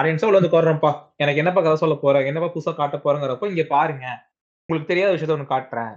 [0.00, 2.24] ஆடியன்ஸா உள்ள வந்து உட்காடுறேன்ப்பா எனக்கு என்னப்பா கதை சொல்ல போற?
[2.30, 4.04] என்னப்பா புதுசா காட்ட போறங்கிறப்போ இங்க பாருங்க.
[4.68, 5.94] உங்களுக்கு தெரியாத விஷயத்த ஒண்ணு காட்டுறேன்.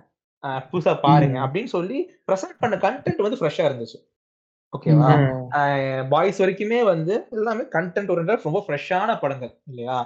[0.71, 1.37] புதுசா பாருங்க.
[1.45, 3.97] அப்படின்னு சொல்லி ப்ரெசென்ட் பண்ண கண்டென்ட் வந்து ஃப்ரெஷ்ஷா இருந்துச்சு.
[4.73, 5.09] ஓகேவா.
[6.11, 9.97] பாய்ஸ் வரைக்குமே வந்து எல்லாமே கண்டென்ட் ஓரியன்ட் ரொம்ப ஃப்ரெஷ்ஷான படங்கள் இல்லையா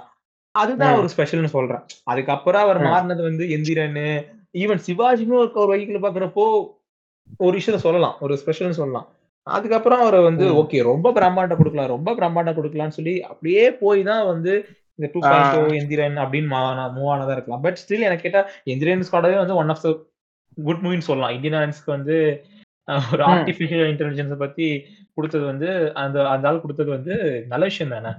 [0.54, 0.96] அதுதான்.
[0.98, 2.80] ஒரு ஸ்பெஷல்னு சொல்றேன் அதுக்கப்புறம் அவர்.
[2.86, 3.98] மாறினது வந்து எந்திரன்
[4.54, 6.44] ஈவன் சிவாஜின்னு ஒரு ஒரு வகைக்குள்ள பாக்குறப்போ
[7.40, 9.06] ஒரு விஷயத்த சொல்லலாம் ஒரு ஸ்பெஷல்னு சொல்லலாம்
[9.46, 10.46] அதுக்கப்புறம் அவர் வந்து.
[10.60, 14.52] ஓகே ரொம்ப பிரம்மாண்டம் கொடுக்கலாம் ரொம்ப பிரம்மாண்டம் கொடுக்கலாம்னு சொல்லி அப்படியே போய் தான் வந்து
[14.98, 15.20] இந்த டூ.
[15.24, 16.48] பாயிண்ட் எந்திரன் அப்படின்னு
[16.96, 19.90] மூவ் ஆனதா இருக்கலாம் பட் ஸ்டில் எனக்கு கேட்டா எந்திரன் ஸ்குவாடவே வந்து ஒன் ஆஃப் த
[20.58, 22.57] குட் மூவின்னு சொல்லலாம் இந்தியன்ஸ்க்கு வந்து அஹ்,
[22.88, 23.22] ஒரு.
[23.26, 24.66] ஆர்டிபிஷியல் இன்டெலிஜென்ஸ் பத்தி
[25.14, 27.14] கொடுத்தது வந்து அந்த அந்த ஆள் கொடுத்தது வந்து
[27.48, 28.12] நல்ல விஷயம் தானே?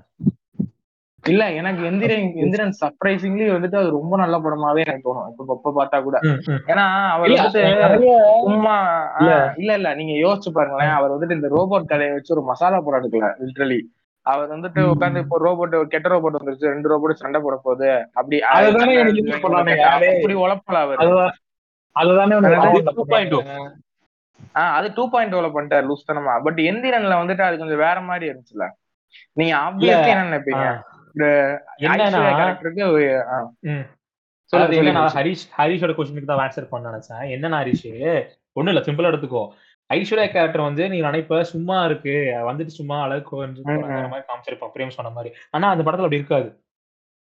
[1.24, 5.28] இல்ல எனக்கு எந்திரன் எந்திரன் சர்ப்ரைசிங்லி வந்துட்டு அது ரொம்ப நல்ல படமாவே எனக்கு தோணும்.
[5.32, 6.18] இப்ப இப்ப பார்த்தா கூட.
[6.68, 7.64] ஏன்னா அவர் வந்துட்டு
[8.44, 8.76] சும்மா
[9.20, 9.32] இல்ல.
[9.76, 9.94] இல்ல.
[9.96, 10.90] நீங்க யோசிச்சு பாருங்களேன்.
[10.90, 13.80] அவர் வந்துட்டு இந்த ரோபோட் கதையை வச்சு ஒரு மசாலா படம் எடுக்கல லிட்ரலி
[14.26, 14.82] அவர் வந்துட்டு.
[14.94, 16.72] உட்காந்து இப்போ ரோபோட் கெட்ட ரோபோட் வந்துருச்சு.
[16.74, 17.92] ரெண்டு ரோபோட் சண்டை போட போகுது.
[18.14, 18.40] அப்படி?
[18.42, 21.04] அப்படி உழப்பல அவர்.
[21.96, 22.34] அதுதான்
[24.52, 28.70] அது டூ பாயிண்ட் டூல பண்ணிட்டாரு லூஸ்தனமா பட் எந்திரன்ல வந்துட்டு அது கொஞ்சம் வேற மாதிரி இருந்துச்சுல?
[29.34, 30.66] நீங்க ஆப்வியஸ்லி என்ன நினைப்பீங்க.
[35.18, 37.24] ஹரிஷ் ஹரிஷோட கொஸ்டினுக்கு தான் ஆன்சர் பண்ண நினைச்சேன்.
[37.36, 38.28] என்னன்னா ஹரிஷ்?
[38.52, 39.50] ஒண்ணும் இல்ல சிம்பிளா எடுத்துக்கோ.
[39.94, 42.16] ஐஸ்வர்யா கேரக்டர் வந்து நீ நினைப்ப சும்மா இருக்கு.
[42.50, 43.38] வந்துட்டு சும்மா அழகு.
[43.38, 45.36] மாதிரி காமிச்சிருப்பான் பிரேம் சொன்ன மாதிரி.
[45.52, 46.64] ஆனா அந்த படத்துல அப்படி இருக்காது.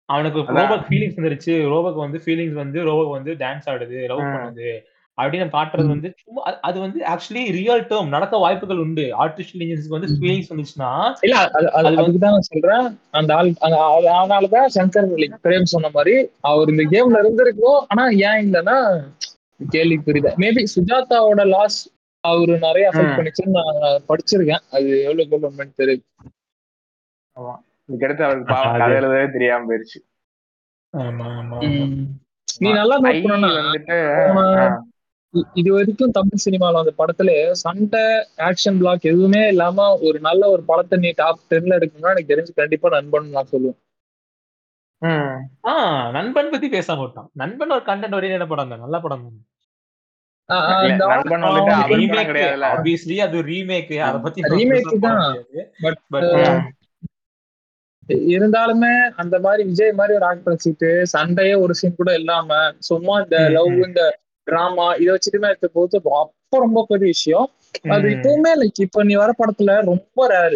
[0.06, 0.40] அவனுக்கு.
[0.40, 1.54] ரோபோக் ஃபீலிங்ஸ் வந்துருச்சு.
[1.74, 4.20] ரோபோக் வந்து ஃபீலிங்ஸ் வந்து ரோபோக் வந்து டான்ஸ் ஆடுது லவ்.
[4.20, 4.82] பண்ணுது.
[5.21, 5.88] அப்படின்னு காட்டுறது.
[5.88, 9.25] வந்து சும்மா அது- அது வந்து ஆக்சுவலி ரியல் டேர்ம் நடக்க வாய்ப்புகள் உண்டு.
[9.25, 10.17] ஆர்டிபிஷியல் இன்டெலிஜென்ஸ்க்கு வந்து.
[10.19, 12.99] ஃபீலிங்ஸ் வந்துச்சுன்னா இல்ல அது அதுக்குதான் சொல்றேன்.
[13.12, 19.04] அந்த ஆள் அதனாலதான் சங்கர் பிரேம் சொன்ன மாதிரி அவர் இந்த கேம்ல இருந்திருக்கோம் ஆனா ஏன் இல்லைன்னா
[19.69, 22.93] கேள்வி புரியுது மேபி சுஜாதாவோட லாஸ் அவரு நிறைய அஃபெக்ட்.
[22.93, 24.60] பண்ணிச்சுன்னு நான் படிச்சிருக்கேன்.
[24.71, 26.04] அது எவ்வளவு கவர்மெண்ட் தெரியுது
[27.91, 29.99] இதுக்கடுத்து அவருக்கு கதை எழுதவே தெரியாம போயிருச்சு.
[30.97, 31.97] ஆமா ஆமா
[32.58, 33.47] நீ நல்லா நோட் பண்ணா.
[33.47, 34.95] வந்துட்டு
[35.60, 38.04] இது வரைக்கும் தமிழ் சினிமால அந்த படத்துல சண்டை
[38.48, 42.90] ஆக்ஷன் பிளாக் எதுவுமே இல்லாம ஒரு நல்ல ஒரு படத்தை நீ டாப் டென்ல எடுக்கணும்னா எனக்கு தெரிஞ்சு கண்டிப்பா
[42.96, 43.80] நண்பன் நான் சொல்லுவேன்.
[45.02, 45.34] ம்.
[45.68, 45.74] ஆ
[46.16, 48.84] நண்பன் பத்தி பேச மாட்டான் நண்பன் ஒரு கண்டென்ட் ஓரியன்ட் படம் தான்.
[48.86, 49.44] நல்ல படம் தான்.
[58.36, 62.50] இருந்தாலுமே அந்த மாதிரி விஜய் மாதிரி ஒரு ஆக்டர் வச்சுட்டு சண்டையே ஒரு சீன் கூட இல்லாம
[62.90, 63.72] சும்மா இந்த லவ்.
[63.88, 64.02] இந்த
[64.48, 67.48] டிராமா இதை வச்சுட்டுமே எடுத்து போது அப்போ ரொம்ப பெரிய விஷயம்
[67.90, 68.08] அது.
[68.16, 70.56] இப்பவுமே லைக் இப்ப நீ வர படத்துல ரொம்ப ரேர்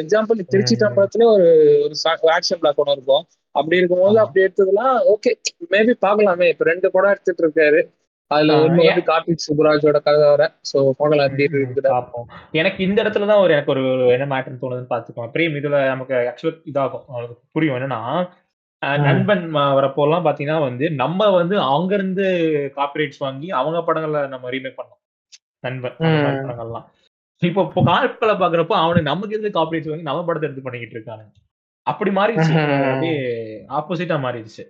[0.00, 0.80] எக்ஸாம்பிள் திருச்சி ம்.
[0.82, 1.46] டம்பளத்துல ஒரு
[1.84, 1.94] ஒரு
[2.34, 3.24] ஆக்ஷன் பிளாக் ஒன்று இருக்கும்
[3.54, 4.18] அப்படி இருக்கும்போது.
[4.18, 5.30] அப்படி எடுத்ததுலாம் ஓகே
[5.70, 7.80] மேபி பார்க்கலாமே இப்ப ரெண்டு படம் எடுத்துட்டு இருக்காரு
[8.30, 8.82] அதுல ஒண்ணு?
[8.82, 12.26] வந்து கார்த்திக் சுப்ராஜோட கதை வர சோ பார்க்கலாம் எப்படி ம், ம், இருக்குது பார்ப்போம்.
[12.52, 16.58] எனக்கு இந்த இடத்துல தான் ஒரு எனக்கு ஒரு என்ன மேட்டர் தோணுதுன்னு பாத்துக்கோங்க பிரேம் இதுல நமக்கு ஆக்சுவல்
[16.70, 17.06] இதாகும்
[17.54, 18.00] புரியும் என்னன்னா.
[18.82, 22.26] நண்பன் வரப்போலாம் பாத்தீங்கன்னா வந்து நம்ம வந்து அங்க இருந்து
[22.76, 25.00] காப்பிரைட்ஸ் வாங்கி அவங்க படங்களை நம்ம ரீமேக் பண்ணோம்.
[25.60, 25.96] நண்பன்.
[25.98, 26.86] படங்கள்லாம்.
[27.42, 31.32] இப்போ இப்போ காட்களை பாக்குறப்போ அவனுக்கு நமக்கு இருந்து காப்பிரைட்ஸ் வாங்கி நம்ம படத்தை எடுத்து பண்ணிக்கிட்டு இருக்கானுங்க.
[31.82, 32.54] அப்படி மாறிடுச்சு.
[33.68, 34.64] ஆப்போசிட்டா மாறிடுச்சு.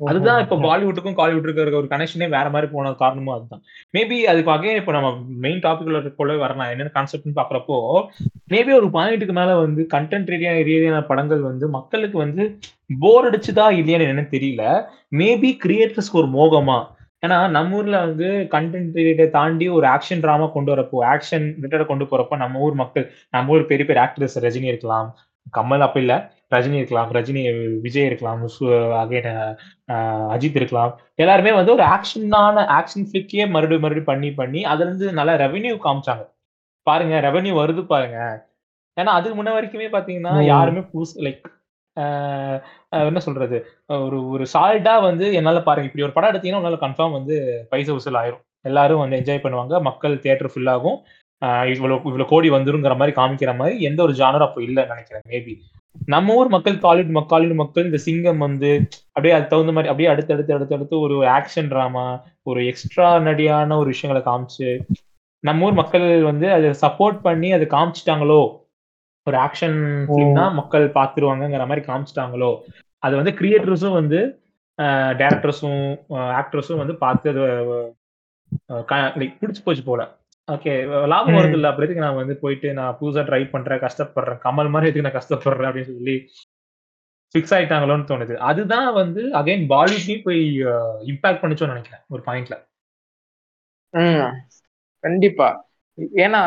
[0.00, 3.62] அதுதான் இப்ப பாலிவுட்டுக்கும் காலிவுட்டுக்கும் இருக்க ஒரு கனெக்ஷனே வேற மாதிரி போன காரணமும் அதுதான்.
[3.94, 6.70] மேபி அதுக்கு அகைன் இப்ப நம்ம மெயின் டாபிக்ல போல வரலாம்.
[6.70, 7.78] என்னென்ன கான்செப்ட்னு பாக்குறப்போ
[8.50, 12.44] மேபி ஒரு பாயிண்ட்டுக்கு மேல வந்து கண்டென்ட் ரீதியான ரீதியான படங்கள் வந்து மக்களுக்கு வந்து
[13.00, 14.62] போர் அடிச்சுதா இல்லையான்னு என்னன்னு தெரியல.
[15.12, 16.78] மேபி கிரியேட்டர்ஸ்க்கு ஒரு மோகமா.
[17.22, 22.04] ஏன்னா நம்ம ஊர்ல வந்து கண்டென்ட் ரிலேட்டட் தாண்டி ஒரு ஆக்ஷன் டிராமா கொண்டு வரப்போ ஆக்ஷன் ரிலேட்டட் கொண்டு
[22.04, 25.08] போறப்போ நம்ம ஊர் மக்கள் நம்ம ஊர் பெரிய பெரிய ஆக்டர்ஸ் ரஜினி இருக்கலாம்
[25.56, 26.14] கமல் அப்ப இல்ல.
[26.54, 27.42] ரஜினி இருக்கலாம் ரஜினி
[27.86, 28.42] விஜய் இருக்கலாம்
[29.02, 29.28] அகைன்
[30.34, 30.92] அஜித் இருக்கலாம்.
[31.22, 36.24] எல்லாருமே வந்து ஒரு ஆக்ஷனான ஆக்ஷன் ஃபிளிக்கே மறுபடியும் மறுபடியும் பண்ணி பண்ணி அதுல இருந்து நல்ல ரெவென்யூ காமிச்சாங்க.
[36.86, 38.18] பாருங்க ரெவென்யூ வருது பாருங்க.
[38.96, 41.46] ஏன்னா அதுக்கு முன்ன வரைக்குமே பாத்தீங்கன்னா யாருமே புதுசு லைக்
[43.08, 43.58] என்ன சொல்றது?
[44.06, 47.36] ஒரு ஒரு சாலிடா வந்து என்னால பாருங்க இப்படி ஒரு படம் எடுத்தீங்கன்னா உன்னால கன்ஃபார்ம் வந்து
[47.70, 48.42] பைசா வசூல் ஆயிரும்.
[48.68, 50.98] எல்லாரும் வந்து என்ஜாய் பண்ணுவாங்க மக்கள் தியேட்டர் ஃபுல் ஆகும்.
[51.72, 55.52] இவ்வளவு இவ்வளவு கோடி வந்துருங்கிற மாதிரி காமிக்கிற மாதிரி எந்த ஒரு ஜானர் அப்போ இல்லைன்னு நினைக்கிறேன் மேபி
[55.94, 58.70] நம்ம ஊர் மக்கள் காலிவுட் மக்காலிட் மக்கள் இந்த சிங்கம் வந்து
[59.06, 62.04] அப்படியே அது தகுந்த மாதிரி அப்படியே அடுத்து அடுத்து அடுத்து அடுத்து ஒரு ஆக்ஷன் டிராமா
[62.42, 64.70] ஒரு எக்ஸ்ட்ரா நடியான ஒரு விஷயங்களை காமிச்சு
[65.44, 68.40] நம்ம ஊர் மக்கள் வந்து அதை சப்போர்ட் பண்ணி அதை காமிச்சிட்டாங்களோ?
[69.26, 69.78] ஒரு ஆக்ஷன்
[70.32, 72.50] தான் மக்கள் பார்த்துருவாங்கங்கிற மாதிரி காமிச்சிட்டாங்களோ?
[73.02, 74.20] அது வந்து கிரியேட்டர்ஸும் வந்து
[75.20, 75.82] டேரக்டர்ஸும்
[76.40, 77.42] ஆக்டர்ஸும் வந்து பார்த்து அது
[79.20, 80.02] லைக் பிடிச்சி போச்சு போல.
[80.48, 80.72] ஓகே
[81.12, 85.06] லாபம் வருது இல்ல அப்படி நான் வந்து போயிட்டு நான் புதுசா ட்ரை பண்றேன் கஷ்டப்படுறேன் கமல் மாதிரி எதுக்கு
[85.06, 86.16] நான் கஷ்டப்படுறேன் அப்படின்னு சொல்லி
[87.34, 88.34] ஃபிக்ஸ் ஆயிட்டாங்களோன்னு தோணுது.
[88.50, 90.42] அதுதான் வந்து அகைன் பாலிவுட்லயும் போய்
[91.12, 92.56] இம்பாக்ட் பண்ணிச்சோன்னு நினைக்கிறேன் ஒரு பாயிண்ட்ல
[95.04, 95.48] கண்டிப்பா.
[96.24, 96.42] ஏன்னா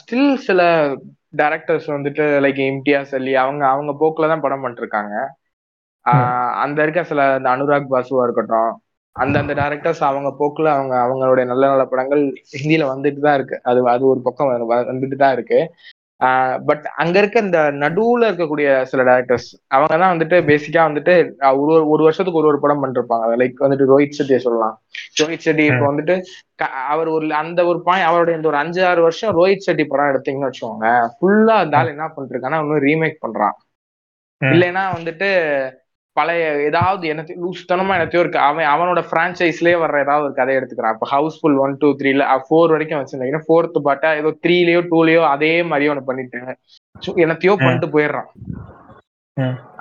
[0.00, 0.60] ஸ்டில் சில
[1.40, 5.14] டேரக்டர்ஸ் வந்துட்டு லைக் இம்தியாஸ் அலி அவங்க அவங்க போக்குல தான் படம் பண்ணிருக்காங்க.
[6.64, 8.72] அந்த இருக்க சில இந்த அனுராக் பாசுவா இருக்கட்டும்
[9.16, 12.22] அந்தந்த டேரக்டர்ஸ் அவங்க போக்குல அவங்க அவங்களுடைய நல்ல நல்ல படங்கள்
[12.54, 13.56] ஹிந்தியில வந்துட்டு தான் இருக்கு.
[13.62, 14.50] அது அது ஒரு பக்கம்
[14.90, 15.60] வந்துட்டு தான் இருக்கு.
[16.68, 21.14] பட் அங்க இருக்க இந்த நடுவுல இருக்கக்கூடிய சில டேரக்டர்ஸ் அவங்க தான் வந்துட்டு பேசிக்கா வந்துட்டு
[21.62, 23.34] ஒரு ஒரு வருஷத்துக்கு ஒரு ஒரு படம் பண்ணிருப்பாங்க.
[23.42, 24.76] லைக் வந்துட்டு ரோஹித் செட்டியை சொல்லலாம்.
[25.20, 26.16] ரோஹித் செட்டி இப்போ வந்துட்டு
[26.92, 30.50] அவர் ஒரு அந்த ஒரு பாயிண்ட் அவருடைய இந்த ஒரு அஞ்சு ஆறு வருஷம் ரோஹித் செட்டி படம் எடுத்தீங்கன்னு
[30.50, 33.56] வச்சுக்கோங்க ஃபுல்லா அந்த ஆள் என்ன பண்ணிருக்கான்னா இன்னும் ரீமேக் பண்றான்.
[34.40, 35.28] இல்லைன்னா வந்துட்டு
[36.16, 38.38] பழைய ஏதாவது எனக்கு லூஸ்தனமா எனத்தையோ இருக்கு.
[38.48, 40.94] அவன் அவனோட பிரான்ச்சைஸ்லயே வர்ற ஏதாவது ஒரு கதையை எடுத்துக்கிறான்.
[40.96, 45.92] இப்போ ஹவுஸ்ஃபுல் ஒன் டூ த்ரீல ஃபோர் வரைக்கும் வச்சிருந்தீங்கன்னா ஃபோர்த் பாட்டா ஏதோ த்ரீலயோ டூலயோ அதே மாதிரியே
[45.94, 46.40] ஒன்று பண்ணிட்டு
[47.24, 48.28] என்னத்தையோ பண்ணிட்டு போயிடுறான்.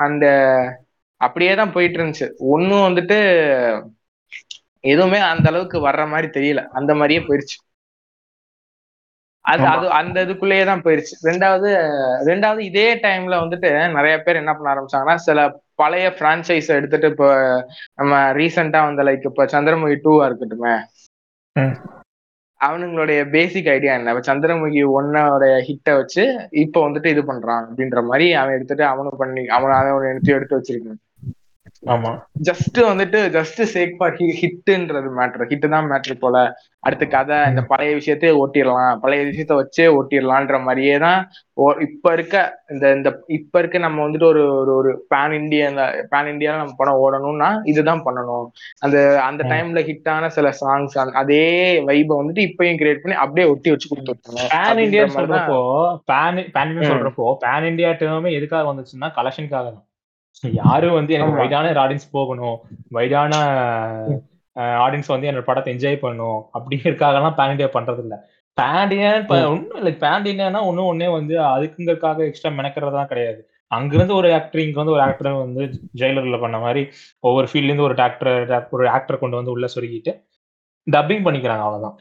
[0.05, 0.25] அந்த
[1.21, 2.27] அப்படியே தான் போயிட்டு இருந்துச்சு.
[2.53, 3.17] ஒன்னும் வந்துட்டு
[4.83, 6.61] எதுவுமே அந்த அளவுக்கு வர்ற மாதிரி தெரியல.
[6.79, 7.57] அந்த மாதிரியே போயிருச்சு.
[9.45, 11.15] அது அது அந்த இதுக்குள்ளேயே தான் போயிருச்சு.
[11.29, 11.69] ரெண்டாவது
[12.29, 15.39] ரெண்டாவது இதே டைம்ல வந்துட்டு நிறைய பேர் என்ன பண்ண ஆரம்பிச்சாங்கன்னா சில
[15.83, 17.29] பழைய பிரான்சைஸ் எடுத்துட்டு இப்போ
[17.99, 20.75] நம்ம ரீசெண்டா வந்த லைக் இப்ப சந்திரமுகி டூவா இருக்கட்டுமே.
[22.61, 24.11] அவனுங்களுடைய பேசிக் ஐடியா என்ன?
[24.13, 26.23] இப்ப சந்திரமுகி ஒன்னோட ஹிட்ட வச்சு
[26.63, 31.01] இப்போ வந்துட்டு இது பண்றான் அப்படின்ற மாதிரி அவன் எடுத்துட்டு அவனும் பண்ணி அவன் அவன் எடுத்து எடுத்து வச்சிருக்கான்.
[31.83, 32.11] ஆமா.
[32.47, 36.37] ஜஸ்ட் வந்துட்டு ஜஸ்ட் சேக் ஃபார் ஹிட்ன்றது மேட்ரு ஹிட் தான் மேட்ரு போல.
[36.83, 38.99] அடுத்த கதை இந்த பழைய விஷயத்தையே ஓட்டிடலாம்.
[39.03, 41.19] பழைய விஷயத்த வச்சே ஓட்டிடலான்ற மாதிரியே தான்
[41.85, 42.35] இப்ப இருக்க
[42.73, 45.67] இந்த இந்த இப்ப இருக்க நம்ம வந்துட்டு ஒரு ஒரு ஒரு பேன் இந்தியா
[46.11, 48.47] பேன் இந்தியால நம்ம படம் ஓடணும்னா இதுதான் பண்ணணும்.
[48.85, 51.43] அந்த அந்த டைம்ல ஹிட்டான சில சாங்ஸ் அதே
[51.89, 55.59] வைபை வந்துட்டு இப்பயும் கிரியேட் பண்ணி அப்படியே ஒட்டி வச்சு கொடுத்துருக்காங்க பேன் இந்தியா சொல்றப்போ
[56.11, 59.87] பேன் பேன் சொல்றப்போ பேன் இந்தியா டேர்மே எதுக்காக வந்துச்சுன்னா கலெக்ஷனுக்காக தான்.
[60.41, 62.57] யாரும் வந்து எனக்கு வைடான ஆடியன்ஸ் போகணும்
[62.93, 63.33] வைடான
[64.55, 68.15] ஆடியன்ஸ் வந்து என்னோட படத்தை என்ஜாய் பண்ணும் அப்படிங்கிறதுக்காகலாம் பேன் இண்டியா பண்றது இல்ல
[68.57, 73.41] பேண்டியன் ஒன்றும் இல்லை பேண்டியன்னா ஒன்றும் ஒன்னே வந்து அதுக்குங்கிறதுக்காக எக்ஸ்ட்ரா மெனக்கிறதா கிடையாது.
[73.71, 75.63] அங்கிருந்து ஒரு ஆக்டர் இங்க வந்து ஒரு ஆக்டர் வந்து
[76.01, 76.81] ஜெயிலர்ல பண்ண மாதிரி
[77.19, 80.13] ஒவ்வொரு ஃபீல்ட்ல இருந்து ஒரு ஆக்டர் ஒரு ஆக்டர் கொண்டு வந்து உள்ள சொருகிட்டு
[80.87, 81.97] டப்பிங் பண்ணிக்கிறாங்க அவ்வளவுதான்.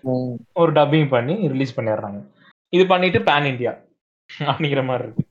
[0.53, 2.21] ஒரு டப்பிங் பண்ணி ரிலீஸ் பண்ணிடுறாங்க.
[2.73, 3.73] இது பண்ணிட்டு பேன் இண்டியா
[4.31, 5.25] அப்படிங்கிற மாதிரி இருக்கு.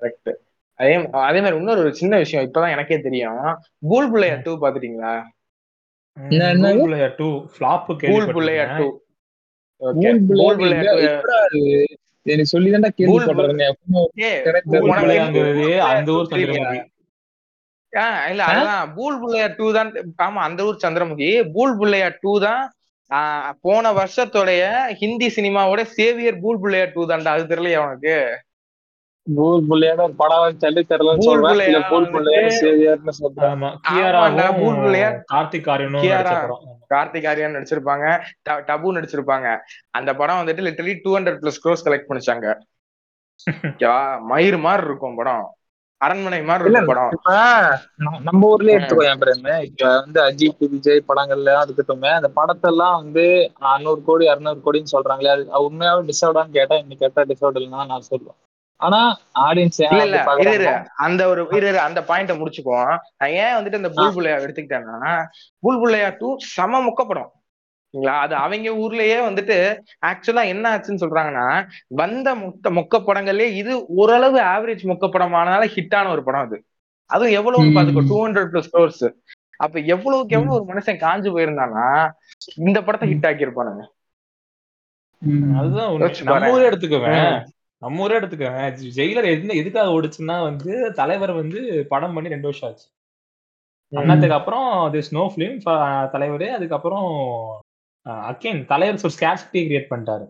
[0.00, 0.30] கரெக்ட்
[0.80, 3.40] அதே அதே மாதிரி இன்னொரு ஒரு சின்ன விஷயம் இப்பதான் எனக்கே தெரியும்.
[3.88, 5.14] Pool Bhulaiyaa two பாத்துட்டீங்களா
[7.18, 8.86] two flop Bhool Bhulaiyaa two
[12.26, 12.86] எனக்கு சொல்லி தான்
[15.90, 16.80] அந்த ஊர் சந்திரமுகி.
[18.30, 18.88] இல்ல அதான்.
[18.96, 19.90] பூல் புள்ளையா டூ தான்.
[20.24, 21.28] ஆமா அந்த ஊர் சந்திரமுகி.
[21.54, 22.64] பூல் புள்ளையா டூ தான்.
[23.64, 24.62] போன வருஷத்தோடைய
[25.00, 27.32] ஹிந்தி சினிமாவோட சேவியர் பூல் புள்ளையா டூ தான்டா.
[27.36, 28.16] அது தெரியலையா உனக்கு?
[29.36, 31.84] பூல் புள்ளையான ஒரு படம் சொல்லி தெரியலன்னு சொல்றேன்.
[31.90, 33.64] பூல் புள்ளையான சேவியர்னு சொல்றேன்.
[35.34, 36.04] கார்த்திக் ஆரியனும்
[36.94, 38.06] கார்த்திக் ஆரியன் நடிச்சிருப்பாங்க.
[38.70, 39.48] டபு நடிச்சிருப்பாங்க.
[39.98, 42.46] அந்த படம் வந்துட்டு literally two hundred plus crores collect பண்ணிச்சாங்க.
[44.30, 45.46] மயிர் மாதிரி இருக்கும் படம்.
[46.00, 47.12] அரண்மனை மாதிரி இருக்கும் படம்.
[47.16, 47.30] இப்ப
[48.26, 53.24] நம்ம ஊர்லயே எடுத்துக்கோ என் பிரேம இப்ப வந்து அஜித் விஜய் படங்கள்ல இருக்கட்டுமே அந்த படத்தெல்லாம் வந்து
[53.70, 58.38] அறுநூறு கோடி அறுநூறு கோடின்னு சொல்றாங்களே அது உண்மையாவே டிசர்வ்டான்னு கேட்டா இன்னைக்கு கேட்டா டிசர்வ் இல்லைன்னா நான் சொல்லுவேன்.
[58.80, 58.98] ஆனா
[59.44, 60.18] ஆடியன்ஸ் இல்ல
[61.04, 62.92] அந்த ஒரு இரு அந்த பாயிண்ட முடிச்சுக்குவோம்.
[63.18, 65.12] நான் ஏன் வந்துட்டு இந்த புல் புள்ளையா எடுத்துக்கிட்டேன்னா
[65.62, 67.30] புல் புள்ளையா டூ செம முக்கப்படம்
[67.94, 69.56] சரிங்களா அது அவங்க ஊர்லயே வந்துட்டு
[70.08, 71.46] ஆக்சுவலா என்ன ஆச்சுன்னு சொல்றாங்கன்னா
[72.00, 76.58] வந்த முக்க மொக்க படங்கள்லயே இது ஓரளவு ஆவரேஜ் மொக்க படம் ஆனால ஹிட்டான ஒரு படம் அது.
[77.10, 79.04] அதுவும் எவ்வளவு பாத்துக்கோ டூ ஹண்ட்ரட் பிளஸ் ஸ்டோர்ஸ்
[79.60, 81.86] அப்ப எவ்வளவுக்கு எவ்வளவு ஒரு மனுஷன் காஞ்சு போயிருந்தானா
[82.62, 83.84] இந்த படத்தை ஹிட் ஆக்கியிருப்பானுங்க.
[85.60, 85.88] அதுதான்
[86.68, 87.16] எடுத்துக்குவேன்.
[87.82, 91.58] நம்ம ஊரே எடுத்துக்குவேன் ஜெயிலர் எதுன எதுக்காக ஓடுச்சுன்னா வந்து தலைவர் வந்து
[91.92, 92.86] படம் பண்ணி ரெண்டு வருஷம் ஆச்சு.
[93.92, 95.58] அண்ணாத்துக்கு அப்புறம் அது ஸ்னோ ஃபிலிம்
[96.14, 97.06] தலைவர் அதுக்கப்புறம்
[98.30, 100.26] அகேன் தலைவர் ஒரு ஸ்கேர்சிட்டி கிரியேட் பண்ணிட்டாரு.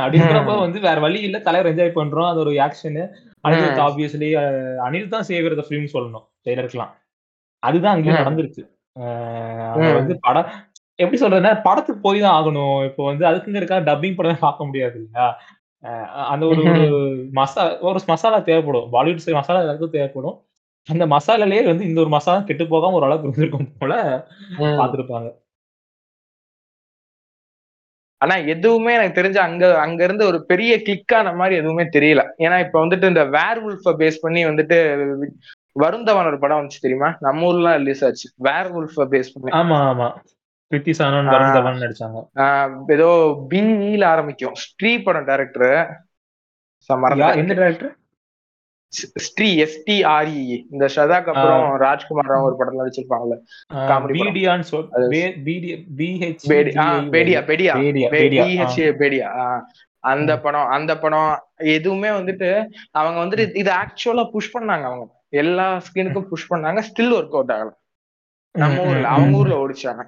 [0.00, 3.04] அப்படி இருக்கிறப்ப வந்து வேற வழி இல்ல தலைவர் என்ஜாய் பண்றோம் அது ஒரு ஆக்ஷனு
[3.48, 4.28] அனிருத் ஆப்வியஸ்லி
[4.86, 6.94] அனிருத் தான் சேவியர் ஃபிலிம் சொல்லணும் ஜெயிலருக்குலாம்
[7.62, 8.20] அதுதான் அங்கேயும்.
[8.22, 8.62] நடந்திருக்கு.
[9.98, 10.48] வந்து படம்
[10.98, 12.76] எப்படி சொல்றதுன்னா படத்துக்கு போய் தான் ஆகணும்.
[12.88, 15.26] இப்போ வந்து அதுக்குங்க இருக்கா டப்பிங் படம் பார்க்க முடியாது இல்லையா?
[16.32, 16.62] அந்த ஒரு
[17.32, 18.86] மசா ஒரு மசாலா தேவைப்படும்.
[18.92, 20.36] பாலிவுட் சைடு மசாலா எல்லாருக்கும் தேவைப்படும்.
[20.88, 23.94] அந்த மசாலாலயே வந்து இந்த ஒரு மசாலா கெட்டு போகாம ஒரு அளவுக்கு இருந்திருக்கும் போல.
[24.78, 25.28] பார்த்திருப்பாங்க
[28.20, 32.22] ஆனா எதுவுமே எனக்கு தெரிஞ்ச அங்க அங்க இருந்து ஒரு பெரிய கிளிக் ஆன மாதிரி எதுவுமே தெரியல.
[32.38, 34.78] ஏன்னா இப்ப வந்துட்டு இந்த வேர் உல்ஃப பேஸ் பண்ணி வந்துட்டு
[35.76, 37.10] வருந்தவன் ஒரு படம் வந்துச்சு தெரியுமா?
[37.20, 38.28] நம்ம ஊர்ல ரிலீஸ் ஆச்சு.
[38.46, 39.52] வேர் உல்ஃப பேஸ் பண்ணி.
[39.60, 40.08] ஆமா ஆமா.
[40.74, 42.20] பிரித்தி சானன் வருண் தவன் நடிச்சாங்க.
[42.88, 43.08] ஏதோ
[43.50, 44.54] பிஇல ஆரம்பிக்கும்.
[44.54, 46.04] ஸ்ரீ படம் டைரக்டர்
[47.36, 47.92] எந்த டேரக்டர்
[49.16, 53.36] ஸ்ரீ எஸ்டிஆர்இ இந்த ஷதாக் அப்புறம் ராஜ்குமார் ராவ் ஒரு படத்துல நடிச்சிருப்பாங்கல்ல.
[53.74, 53.86] ஆ,
[59.98, 65.06] அந்த படம் அந்த படம் எதுவுமே வந்துட்டு அவங்க வந்துட்டு இதை ஆக்சுவலா புஷ் பண்ணாங்க அவங்க.
[65.28, 66.82] எல்லா ஸ்கிரீனுக்கும் புஷ் பண்ணாங்க.
[66.90, 67.70] ஸ்டில் ஒர்க் அவுட் ஆகல.
[68.52, 70.02] நம்ம ஊர்ல அவங்க ஊர்ல ஓடிச்சாங்க.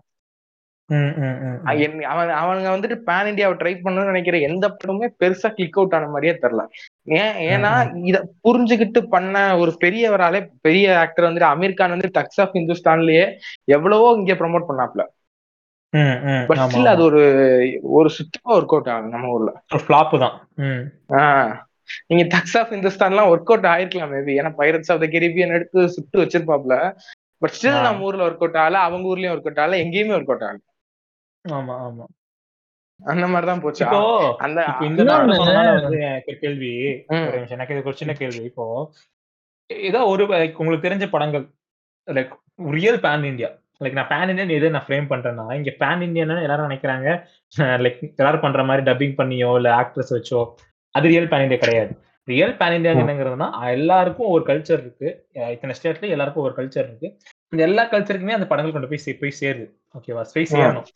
[2.11, 6.35] அவன் அவனுங்க வந்துட்டு பேன் இந்தியாவை ட்ரை பண்ணணும்னு நினைக்கிற எந்த படமுமே பெருசா கிளிக் அவுட் ஆன மாதிரியே
[6.45, 6.65] தெரியல.
[7.19, 7.73] ஏன் ஏன்னா
[8.11, 13.27] இத புரிஞ்சுகிட்டு பண்ண ஒரு பெரியவராலே பெரிய ஆக்டர் வந்துட்டு அமீர் கான் வந்து டக்ஸ் ஆஃப் இந்துஸ்தான்லயே
[13.77, 15.05] எவ்வளவோ இங்க ப்ரோமோட் பண்ணாப்ல.
[16.49, 17.03] பட் ஸ்டில் அது.
[17.09, 17.21] ஒரு
[17.99, 19.53] ஒரு சுத்தமா ஒர்க் அவுட் ஆகுது நம்ம ஊர்ல.
[19.75, 20.37] ஒரு flop தான்.
[22.09, 26.23] நீங்க டக்ஸ் ஆஃப் இந்துஸ்தான்லாம் ஒர்க் அவுட் ஆயிருக்கலாம் மேபி ஏன்னா பைரட்ஸ் ஆஃப் த கெரிபியன் எடுத்து சுட்டு
[26.23, 26.77] வச்சிருப்பாப்ல.
[27.43, 27.85] But still.
[27.87, 30.61] நம்ம ஊர்ல ஒர்க் அவுட் ஆகல அவங்க ஊர்லயும் ஒர்க் அவுட் ஆகல எங்கேயுமே ஒர்க் அவுட் ஆகல.
[31.45, 32.07] ஆமா ஆமா.
[33.01, 33.85] அந்த மாதிரிதான் போச்சு.
[33.85, 34.01] இப்போ
[34.39, 36.71] அந்த இப்போ இந்த இன்னொன்னு நாட்டு சொன்னனால வந்து எனக்கு ஒரு கேள்வி
[37.07, 37.13] ம்.
[37.13, 37.57] ஒரு நிமிஷம்.
[37.57, 38.43] எனக்கு இது ஒரு சின்ன கேள்வி.
[38.43, 38.65] இப்போ
[39.67, 40.25] ஏதோ ஒரு
[40.57, 41.45] உங்களுக்கு தெரிஞ்ச படங்கள்
[42.09, 42.33] like
[42.71, 43.49] real pan India
[43.81, 47.09] like non pan Indian எது நான் ஃப்ரேம் பண்றேன்னா இங்க பேன் இந்தியன்னு எல்லாரும் நினைக்கிறாங்க.
[47.85, 50.41] லைக் எல்லாரும் பண்ற மாதிரி டப்பிங் பண்ணியோ இல்ல ஆக்ட்ரஸ் வச்சோ
[50.95, 51.93] அது ரியல் பேன் இந்தியா கிடையாது.
[52.29, 55.09] ரியல் பேன் இந்தியா என்னங்கிறதுனா எல்லாருக்கும் ஒரு கல்ச்சர் இருக்கு.
[55.51, 57.09] இத்தனை ஸ்டேட்ல எல்லாருக்கும் ஒரு கல்ச்சர் இருக்கு.
[57.49, 59.67] இந்த எல்லா கல்ச்சருக்குமே அந்த படங்கள் கொண்டு போய் சே- போய் சேருது.
[59.99, 60.87] ஓகேவா போய் சேரணும்.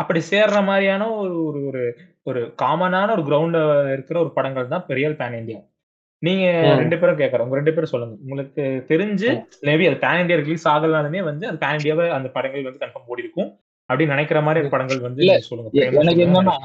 [0.00, 1.82] அப்படி சேர்ற மாதிரியான ஒரு ஒரு ஒரு
[2.30, 3.58] ஒரு காமனான ஒரு கிரவுண்ட்
[3.94, 5.60] இருக்கிற ஒரு படங்கள் தான் ரியல் பேன் இந்தியா
[6.22, 6.46] நீங்க.
[6.80, 8.14] ரெண்டு பேரும் கேட்கறேன் உங்க ரெண்டு பேரும் சொல்லுங்க.
[8.24, 9.28] உங்களுக்கு தெரிஞ்சு
[9.68, 13.24] மேபி அது பேன் இந்தியா ரிலீஸ் ஆகலனாலுமே வந்து அது பேன் இந்தியாவை அந்த படங்கள் வந்து கன்ஃபார்ம் ஓடி
[13.26, 13.50] இருக்கும்
[13.90, 15.70] அப்படின்னு நினைக்கிற மாதிரி படங்கள் வந்து சொல்லுங்க.
[15.86, 16.24] எனக்கு.
[16.26, 16.56] என்னன்னா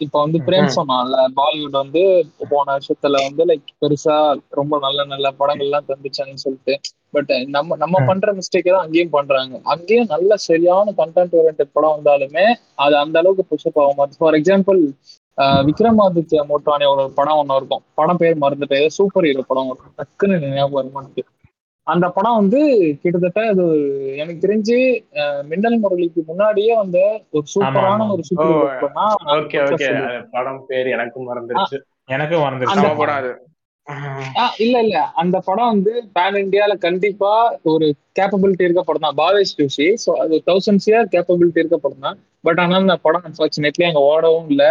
[0.00, 0.68] இப்ப வந்து பிரேம்.
[0.76, 2.02] சொன்னான்ல பாலிவுட் வந்து
[2.50, 4.16] போன வருஷத்துல வந்து லைக் பெருசா
[4.58, 6.74] ரொம்ப நல்ல நல்ல படங்கள் எல்லாம் தந்துச்சான்னு சொல்லிட்டு.
[7.14, 7.96] பட் நம்ம நம்ம.
[8.08, 9.54] பண்ற மிஸ்டேக் தான் அங்கேயும் பண்றாங்க.
[9.74, 12.46] அங்கேயும் நல்ல சரியான கண்டென்ட் ஓரியன்ட் படம் வந்தாலுமே
[12.84, 14.80] அது அந்த அளவுக்கு புஷப் ஆக மாட்டேன் ஃபார் எக்ஸாம்பிள்
[15.68, 17.84] விக்ரமாதித்யா மோட்டானே ஒரு படம் ஒண்ணு இருக்கும்.
[17.94, 21.32] படம் பேர் மறந்துட்டு சூப்பர் ஹீரோ படம் இருக்கும் டக்குன்னு ஞாபகம் வர மாட்டேங்குது
[21.86, 22.60] அந்த படம் வந்து
[23.02, 23.64] கிட்டத்தட்ட அது
[24.20, 24.76] எனக்கு தெரிஞ்சு
[25.50, 27.02] மின்னல் முரளிக்கு முன்னாடியே வந்து
[27.36, 28.06] ஒரு சூப்பரான.
[28.14, 28.52] ஒரு சூப்பர்
[29.38, 29.88] ஓகே அந்த ஓகே.
[30.34, 31.78] படம் பேர் எனக்கும் மறந்துருச்சு.
[32.08, 32.86] எனக்கும் மறந்துருச்சு.
[32.94, 33.18] படம்.
[33.18, 33.32] அது
[34.64, 34.98] இல்ல இல்ல.
[35.22, 37.32] அந்த படம் வந்து பேன் இந்தியால கண்டிப்பா
[37.72, 37.86] ஒரு
[38.18, 39.18] கேப்பபிலிட்டி இருக்க படம் தான்.
[39.20, 39.88] பாவேஷ் ஜோஷி.
[40.04, 42.16] ஸோ அது தௌசண்ட் சிஆர் கேப்பபிலிட்டி இருக்க படம் தான்.
[42.44, 44.64] பட் ஆனா அந்த படம் அன்பார்ச்சுனேட்லி அங்க ஓடவும் இல்ல.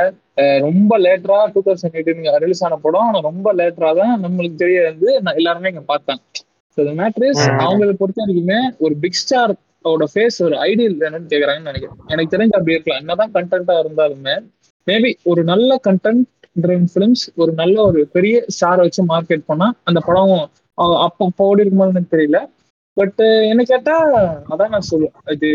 [0.65, 3.07] ரொம்ப லேட்டரா டூ தௌசண்ட் எயிட்டீன் ரிலீஸ் ஆன படம்.
[3.09, 6.23] ஆனா ரொம்ப லேட்டரா தான் நம்மளுக்கு தெரிய வந்து நான் எல்லாருமே இங்க பார்த்தாங்க.
[6.77, 7.59] ஸோ மேட்ரு ம்.
[7.65, 9.53] அவங்களை பொறுத்த வரைக்குமே ஒரு பிக் ஸ்டார்
[9.85, 11.97] ஓட ஃபேஸ் ஒரு ஐடியல் வேணும்னு கேக்குறாங்கன்னு நினைக்கிறேன்.
[12.09, 13.01] எனக்கு தெரிஞ்சு அப்படி இருக்கலாம்.
[13.01, 14.35] என்னதான் கண்டென்ட்டா இருந்தாலுமே
[14.87, 16.23] மேபி ஒரு நல்ல கண்டென்ட்
[16.93, 20.33] ஃபிலிம்ஸ் ஒரு நல்ல ஒரு பெரிய ஸ்டாரை வச்சு மார்க்கெட் பண்ணா அந்த படம்
[20.77, 22.39] அப்போ அப்போ ஓடி இருக்கும்போது எனக்கு தெரியல.
[22.97, 23.93] பட் என்ன கேட்டா
[24.51, 25.15] அதான் நான் சொல்லுவேன்.
[25.35, 25.49] இது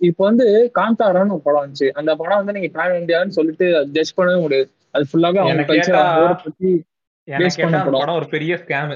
[0.00, 1.88] இப்போ வந்து காந்தாரான்னு ஒரு படம் வந்துச்சு.
[2.00, 4.66] அந்த படம் வந்து நீங்க பேன் இந்தியான்னு சொல்லிட்டு ஜட்ஜ் பண்ணவே முடியாது.
[4.94, 6.02] அது ஃபுல்லாவே அவங்க பத்தி கேட்டா
[7.64, 7.80] பண்ண.
[7.88, 8.18] படம்.
[8.20, 8.92] ஒரு பெரிய ஸ்கேம்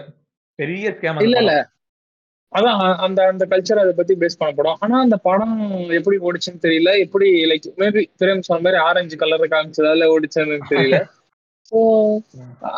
[0.62, 1.54] பெரிய ஸ்கேம் இல்ல இல்ல.
[2.52, 4.78] அதான் அந்த அந்த கல்ச்சர் அதை பத்தி பேஸ் பண்ண படம்.
[4.84, 5.56] ஆனா அந்த படம்
[5.98, 6.92] எப்படி ஓடிச்சுன்னு தெரியல.
[7.04, 10.98] எப்படி லைக் மேபி பிரேம் சொன்ன மாதிரி ஆரஞ்சு கலர் காமிச்சதால ஓடிச்சுன்னு தெரியல.
[11.72, 11.80] ஸோ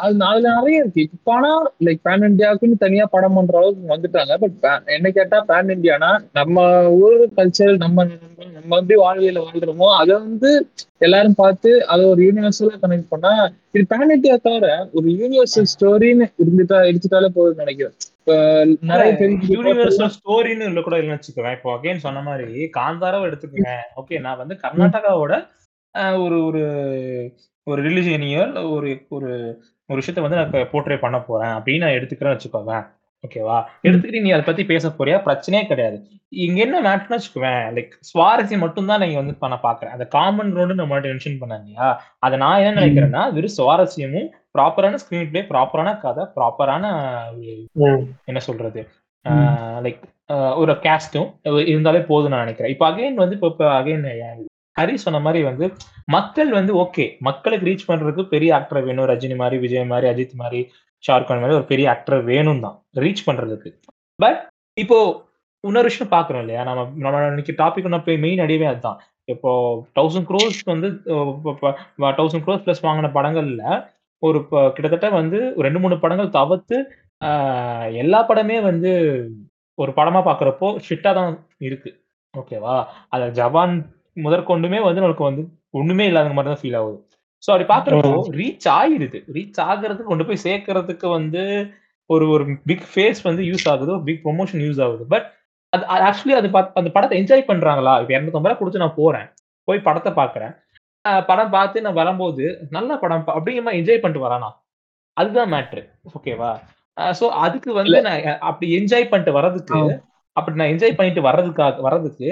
[0.02, 1.02] அது அதுல நிறைய இருக்கு.
[1.16, 1.52] இப்ப ஆனா
[1.86, 4.34] லைக் பேன் இந்தியாவுக்குன்னு தனியா படம் பண்ற அளவுக்கு வந்துட்டாங்க.
[4.42, 4.56] பட்
[4.96, 6.66] என்ன கேட்டா பேன் இந்தியானா நம்ம
[7.00, 8.06] ஊர் கல்ச்சர் நம்ம
[8.62, 10.50] நம்ம வந்து வாழ்வியல வாழ்றோமோ அதை வந்து
[11.06, 13.32] எல்லாரும் பார்த்து அதை ஒரு யூனிவர்சலா கனெக்ட் பண்ணா
[13.74, 17.96] இது பேன் இந்தியா தவிர ஒரு யூனிவர்சல் ஸ்டோரின்னு இருந்துட்டா எடுத்துட்டாலே போதும்னு நினைக்கிறேன்.
[18.90, 19.12] நிறைய
[19.54, 23.74] யூனிவர்சல் ஸ்டோரின்னு இல்ல கூட இல்லைன்னு வச்சுக்குவேன் இப்போ அகைன் சொன்ன மாதிரி காந்தாராவை எடுத்துக்கோங்க.
[24.02, 25.34] ஓகே நான் வந்து கர்நாடகாவோட
[26.24, 26.62] ஒரு ஒரு
[27.66, 28.44] ஒரு ரிலிஜியனியோ
[28.76, 29.30] ஒரு ஒரு
[29.88, 32.74] ஒரு விஷயத்த வந்து நான் போர்ட்ரே பண்ண போறேன் அப்படின்னு நான் எடுத்துக்கிறேன்னு வச்சுக்கோங்க.
[33.26, 33.56] ஓகேவா?
[33.86, 35.16] எடுத்துக்கிட்டு நீ அதை பத்தி பேச போறியா?
[35.26, 35.98] பிரச்சனையே கிடையாது.
[36.44, 39.92] இங்க என்ன மேட்ருன்னு வச்சுக்குவேன் லைக் சுவாரஸ்யம் மட்டும் தான் நீங்க வந்து பண்ண பாக்குறேன்.
[39.96, 41.88] அந்த காமன் க்ரௌண்ட் நம்ம மென்ஷன் பண்ண இல்லையா?
[42.26, 46.84] அதை நான் என்ன நினைக்கிறேன்னா வெறும் சுவாரஸ்யமும் ப்ராப்பரான ஸ்கிரீன் பிளே ப்ராப்பரான கதை ப்ராப்பரான
[48.30, 48.82] என்ன சொல்றது?
[49.84, 50.02] லைக்
[50.62, 51.28] ஒரு கேஸ்டும்
[51.72, 52.72] இருந்தாலே போதும் நான் நினைக்கிறேன்.
[52.74, 54.06] இப்போ அகைன் வந்து இப்போ அகைன்
[54.76, 55.64] ஹரி சொன்ன மாதிரி வந்து
[56.14, 59.08] மக்கள் வந்து ஓகே மக்களுக்கு ரீச் பண்றதுக்கு பெரிய ஆக்டர் வேணும்.
[59.10, 60.60] ரஜினி மாதிரி விஜய் மாதிரி அஜித் மாதிரி
[61.06, 63.70] ஷாருக்கான் மாதிரி ஒரு பெரிய ஆக்டர் வேணும் தான் ரீச் பண்றதுக்கு.
[64.18, 64.40] பட்
[64.82, 64.98] இப்போ
[65.64, 66.62] இன்னொரு விஷயம் பாக்குறோம் இல்லையா?
[66.68, 69.00] நம்ம நம்ம இன்னைக்கு டாபிக் ஒன்று மெயின் அடியவே அதுதான்.
[69.32, 69.50] இப்போ
[69.98, 70.88] தௌசண்ட் க்ரோஸ் வந்து
[72.20, 73.64] தௌசண்ட் க்ரோஸ் பிளஸ் வாங்கின படங்கள்ல
[74.22, 76.76] ஒரு இப்போ கிட்டத்தட்ட வந்து ஒரு ரெண்டு மூணு படங்கள் தவிர்த்து
[78.02, 78.90] எல்லா படமே வந்து
[79.78, 81.32] ஒரு படமா பாக்குறப்போ ஷிட்டா தான்
[81.68, 81.90] இருக்கு.
[82.34, 82.74] ஓகேவா
[83.14, 83.74] அத ஜவான்
[84.24, 85.42] முதற்கொண்டுமே வந்து நமக்கு வந்து
[85.80, 86.98] ஒண்ணுமே இல்லாத மாதிரி தான் ஃபீல் ஆகுது.
[87.42, 91.42] ஸோ அப்படி பாக்குறப்போ ரீச் ஆகிடுது ரீச் ஆகுறதுக்கு கொண்டு போய் சேர்க்கறதுக்கு வந்து
[92.10, 93.90] ஒரு ஒரு பிக் ஃபேஸ் வந்து யூஸ் ஆகுது.
[93.96, 95.04] ஒரு பிக் ப்ரொமோஷன் யூஸ் ஆகுது.
[95.12, 95.26] பட்
[95.72, 96.48] அது ஆக்சுவலி அது
[96.80, 97.94] அந்த படத்தை என்ஜாய் பண்றாங்களா?
[98.02, 99.28] இப்போ இரநூத்தம்பது ரூபா கொடுத்து நான் போறேன்.
[99.68, 100.52] போய் படத்தை பாக்குறேன்
[101.28, 102.44] படம் பார்த்து நான் வரும்போது
[102.76, 104.50] நல்ல படம் அப்படிங்கிற மாதிரி என்ஜாய் பண்ணிட்டு வரானா?
[105.16, 106.50] அதுதான் மேட்ரு ஓகேவா
[107.18, 109.80] ஸோ அதுக்கு வந்து நான் அப்படி என்ஜாய் பண்ணிட்டு வர்றதுக்கு
[110.36, 112.30] அப்படி நான் என்ஜாய் பண்ணிட்டு வர்றதுக்காக வர்றதுக்கு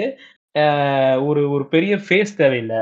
[1.27, 2.79] ஒரு ஒரு பெரிய ஃபேஸ் தேவையில்லை.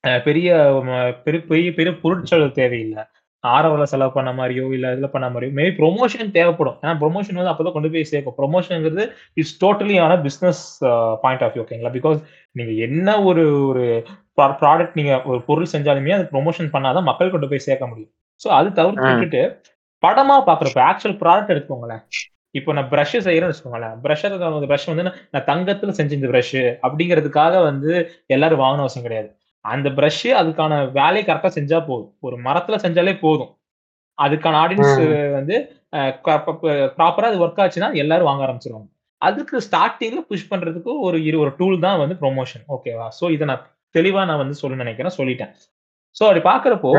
[0.00, 3.02] பெரிய ம- பெரிய பெரிய பெரிய பொருட்செலவு தேவையில்லை.
[3.46, 6.78] ஆரவல செலவு பண்ண மாதிரியோ இல்ல இதுல பண்ண மாதிரியோ மேபி ப்ரொமோஷன் தேவைப்படும்.
[6.82, 8.36] ஏன்னா ப்ரொமோஷன் வந்து அப்பதான் கொண்டு போய் சேர்க்கும்.
[8.38, 10.78] ப்ரொமோஷன்ங்கிறது இட்ஸ் டோட்டலி ஆன பிசினஸ்
[11.22, 12.22] பாயிண்ட் ஆஃப் வியூ ஓகேங்களா பிகாஸ்
[12.52, 14.02] நீங்க என்ன ஒரு ஒரு
[14.36, 18.10] ப்ராடக்ட் நீங்க ஒரு பொருள் செஞ்சாலுமே அது ப்ரொமோஷன் பண்ணாதான் மக்கள் கொண்டு போய் சேர்க்க முடியும்.
[18.40, 19.02] ஸோ அது தவிர்த்து.
[19.08, 19.60] விட்டுட்டு
[20.06, 22.02] படமா பாக்குறப்ப ஆக்சுவல் ப்ராடக்ட் எடுத்துக்கோங்களேன்.
[22.50, 23.96] இப்போ நான் ப்ரஷ் செய்யறேன்னு வச்சுக்கோங்களேன்.
[24.02, 24.24] ப்ரஷ்
[24.66, 29.36] ப்ரஷ் வந்து நான் நான் தங்கத்துல செஞ்ச இந்த ப்ரஷ் அப்படிங்கிறதுக்காக வந்து எல்லாரும் வாங்கணும் அவசியம் கிடையாது.
[29.66, 32.12] அந்த ப்ரஷ் அதுக்கான வேலையை கரெக்டா செஞ்சா போதும்.
[32.26, 33.52] ஒரு மரத்துல செஞ்சாலே போதும்.
[34.18, 34.98] அதுக்கான ஆடியன்ஸ்
[35.38, 35.56] வந்து
[36.98, 38.88] ப்ராப்பரா அது ஒர்க் ஆச்சுன்னா எல்லாரும் வாங்க ஆரம்பிச்சிருவாங்க.
[39.22, 43.62] அதுக்கு ஸ்டார்டிங்ல புஷ் பண்றதுக்கு ஒரு இரு ஒரு டூல் தான் வந்து ப்ரொமோஷன் ஓகேவா சோ இதை நான்
[43.94, 45.16] தெளிவா நான் வந்து சொல்ல நினைக்கிறேன்.
[45.18, 45.52] சொல்லிட்டேன்.
[46.16, 46.90] சோ அப்படி பாக்குறப்போ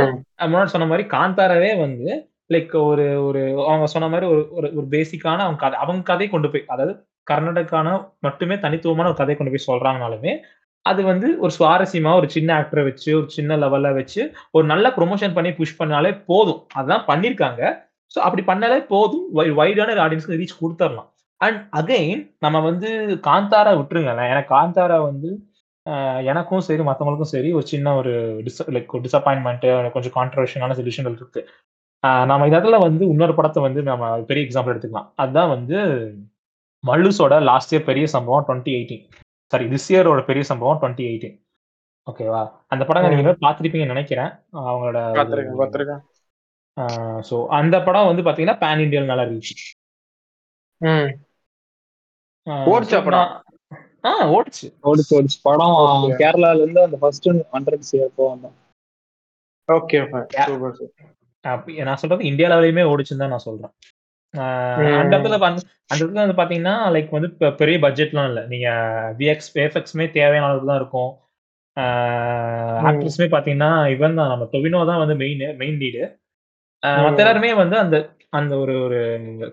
[0.52, 2.08] முன்னாடி சொன்ன மாதிரி காந்தாராவே வந்து
[2.54, 3.40] லைக் ஒரு ஒரு
[3.70, 6.94] அவங்க சொன்ன மாதிரி ஒரு ஒரு ஒரு பேசிக்கான அவங்க கதை அவங்க கதை கொண்டு போய் அதாவது
[7.28, 7.88] கர்நாடகான
[8.26, 10.34] மட்டுமே தனித்துவமான ஒரு கதை கொண்டு போய் சொல்றாங்கனாலுமே
[10.90, 14.22] அது வந்து ஒரு சுவாரஸ்யமா ஒரு சின்ன ஆக்டரை வச்சு ஒரு சின்ன லெவல்ல வச்சு
[14.58, 16.62] ஒரு நல்ல ப்ரொமோஷன் பண்ணி புஷ் பண்ணாலே போதும்.
[16.80, 17.62] அதான் பண்ணிருக்காங்க.
[18.12, 19.26] ஸோ அப்படி பண்ணாலே போதும்.
[19.62, 21.10] வைடான ஆடியன்ஸ்க்கு ரீச் கொடுத்துடலாம்
[21.42, 22.90] அண்ட் அகைன் நம்ம வந்து
[23.30, 24.30] காந்தாரா விட்டுருங்களேன்.
[24.32, 25.30] ஏன்னா காந்தாரா வந்து
[26.32, 28.14] எனக்கும் சரி மற்றவங்களுக்கும் சரி ஒரு சின்ன ஒரு
[28.46, 31.42] டிஸ் லைக் டிசப்பாயின்மெண்ட் கொஞ்சம் கான்ட்ரவர்ஷனான சொல்யூஷன் இருக்கு.
[32.32, 35.08] நம்ம இதில் வந்து இன்னொரு படத்தை வந்து நம்ம பெரிய எக்ஸாம்பிள் எடுத்துக்கலாம்.
[35.22, 35.78] அதுதான் வந்து
[36.84, 39.06] மல்லுஸோட லாஸ்ட் இயர் பெரிய சம்பவம் டுவெண்ட்டி எயிட்டீன்
[39.52, 41.38] சாரி திஸ் இயரோட பெரிய சம்பவம் டுவெண்ட்டி எயிட்டீன்
[42.08, 44.32] ஓகேவா அந்த படம் நீங்க பார்த்துருப்பீங்கன்னு நினைக்கிறேன்.
[44.62, 45.00] அவங்களோட
[47.24, 49.54] ஸோ அந்த படம் வந்து பாத்தீங்கன்னா பேன் இண்டியன் நல்லா ரீச்
[50.82, 51.10] ம்
[52.68, 53.30] ஓடுச்சா படம்?
[54.04, 54.68] ஆ ஓடுச்சு.
[54.84, 55.38] ஓடிச்சு ஓடிச்சு.
[55.42, 56.18] படம் Okay.
[56.20, 58.46] கேரளால இருந்து அந்த ஃபர்ஸ்ட் ஹண்ட்ரட் சிஆர் போவாங்க.
[59.70, 60.00] ஓகே
[61.86, 63.74] நான் சொல்றது இந்தியா லெவலையுமே ஓடிச்சுன்னு தான் நான் சொல்றேன்.
[63.74, 63.97] ஆஹ்.
[64.34, 65.62] அந்த இடத்துல அந்த
[65.96, 67.30] இடத்துல வந்து பாத்தீங்கன்னா லைக் வந்து
[67.62, 68.42] பெரிய பட்ஜெட்லாம் இல்ல.
[68.52, 68.68] நீங்க
[69.20, 71.12] விஎக்ஸ் எஃப்எக்ஸ்மே தேவையான அளவுக்கு தான் இருக்கும்.
[72.90, 74.32] ஆக்ட்ரஸ்மே பாத்தீங்கன்னா இவன் தான்.
[74.34, 76.04] நம்ம டொவினோ தான் வந்து மெயின் மெயின் லீடு
[77.02, 77.96] மத்த எல்லாருமே வந்து அந்த
[78.34, 78.98] அந்த ஒரு ஒரு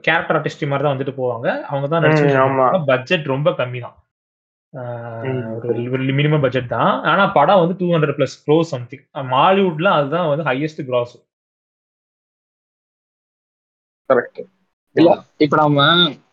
[0.06, 1.46] கேரக்டர் ஆர்டிஸ்ட் மாதிரி தான் வந்துட்டு போவாங்க.
[1.68, 2.08] அவங்க தான் ம்,
[2.44, 2.64] ஆமா.
[2.66, 3.96] நடிச்சு பட்ஜெட் ரொம்ப கம்மி தான்.
[5.58, 5.74] ஒரு
[6.18, 6.92] மினிமம் பட்ஜெட் தான்.
[7.10, 9.04] ஆனா படம் வந்து two hundred plus crores something
[9.34, 11.14] மாலிவுட்ல அதுதான் வந்து ஹையஸ்ட் கிராஸ்
[14.10, 14.40] கரெக்ட்
[14.96, 15.10] இல்ல
[15.44, 15.78] இப்ப நம்ம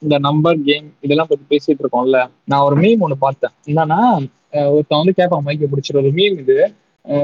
[0.03, 2.17] இந்த நம்பர் கேம் இதெல்லாம் பத்தி பேசிட்டு இருக்கோம்ல.
[2.51, 3.53] நான் ஒரு மீம் ஒண்ணு பார்த்தேன்.
[3.69, 3.99] என்னன்னா
[4.71, 6.01] ஒருத்தன் வந்து கேட்பான் மைக்க பிடிச்சிரு.
[6.03, 6.57] ஒரு மீம் இது.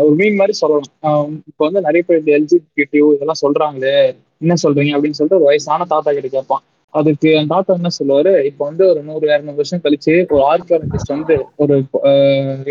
[0.05, 0.88] ஒரு மீம் மாதிரி சொல்லலாம்
[1.49, 3.97] இப்ப வந்து நிறைய பேர் இந்த எல்ஜிபிடியூ இதெல்லாம் சொல்றாங்களே
[4.41, 4.95] என்ன சொல்றீங்க?
[4.95, 6.63] அப்படின்னு சொல்லிட்டு ஒரு வயசான தாத்தா கிட்ட கேட்பான்.
[6.93, 11.35] அதுக்கு அந்த தாத்தா என்ன சொல்லுவாரு இப்ப வந்து ஒரு நூறு இரநூறு வருஷம் கழிச்சு ஒரு ஆர்கியாலஜிஸ்ட் வந்து
[11.63, 11.75] ஒரு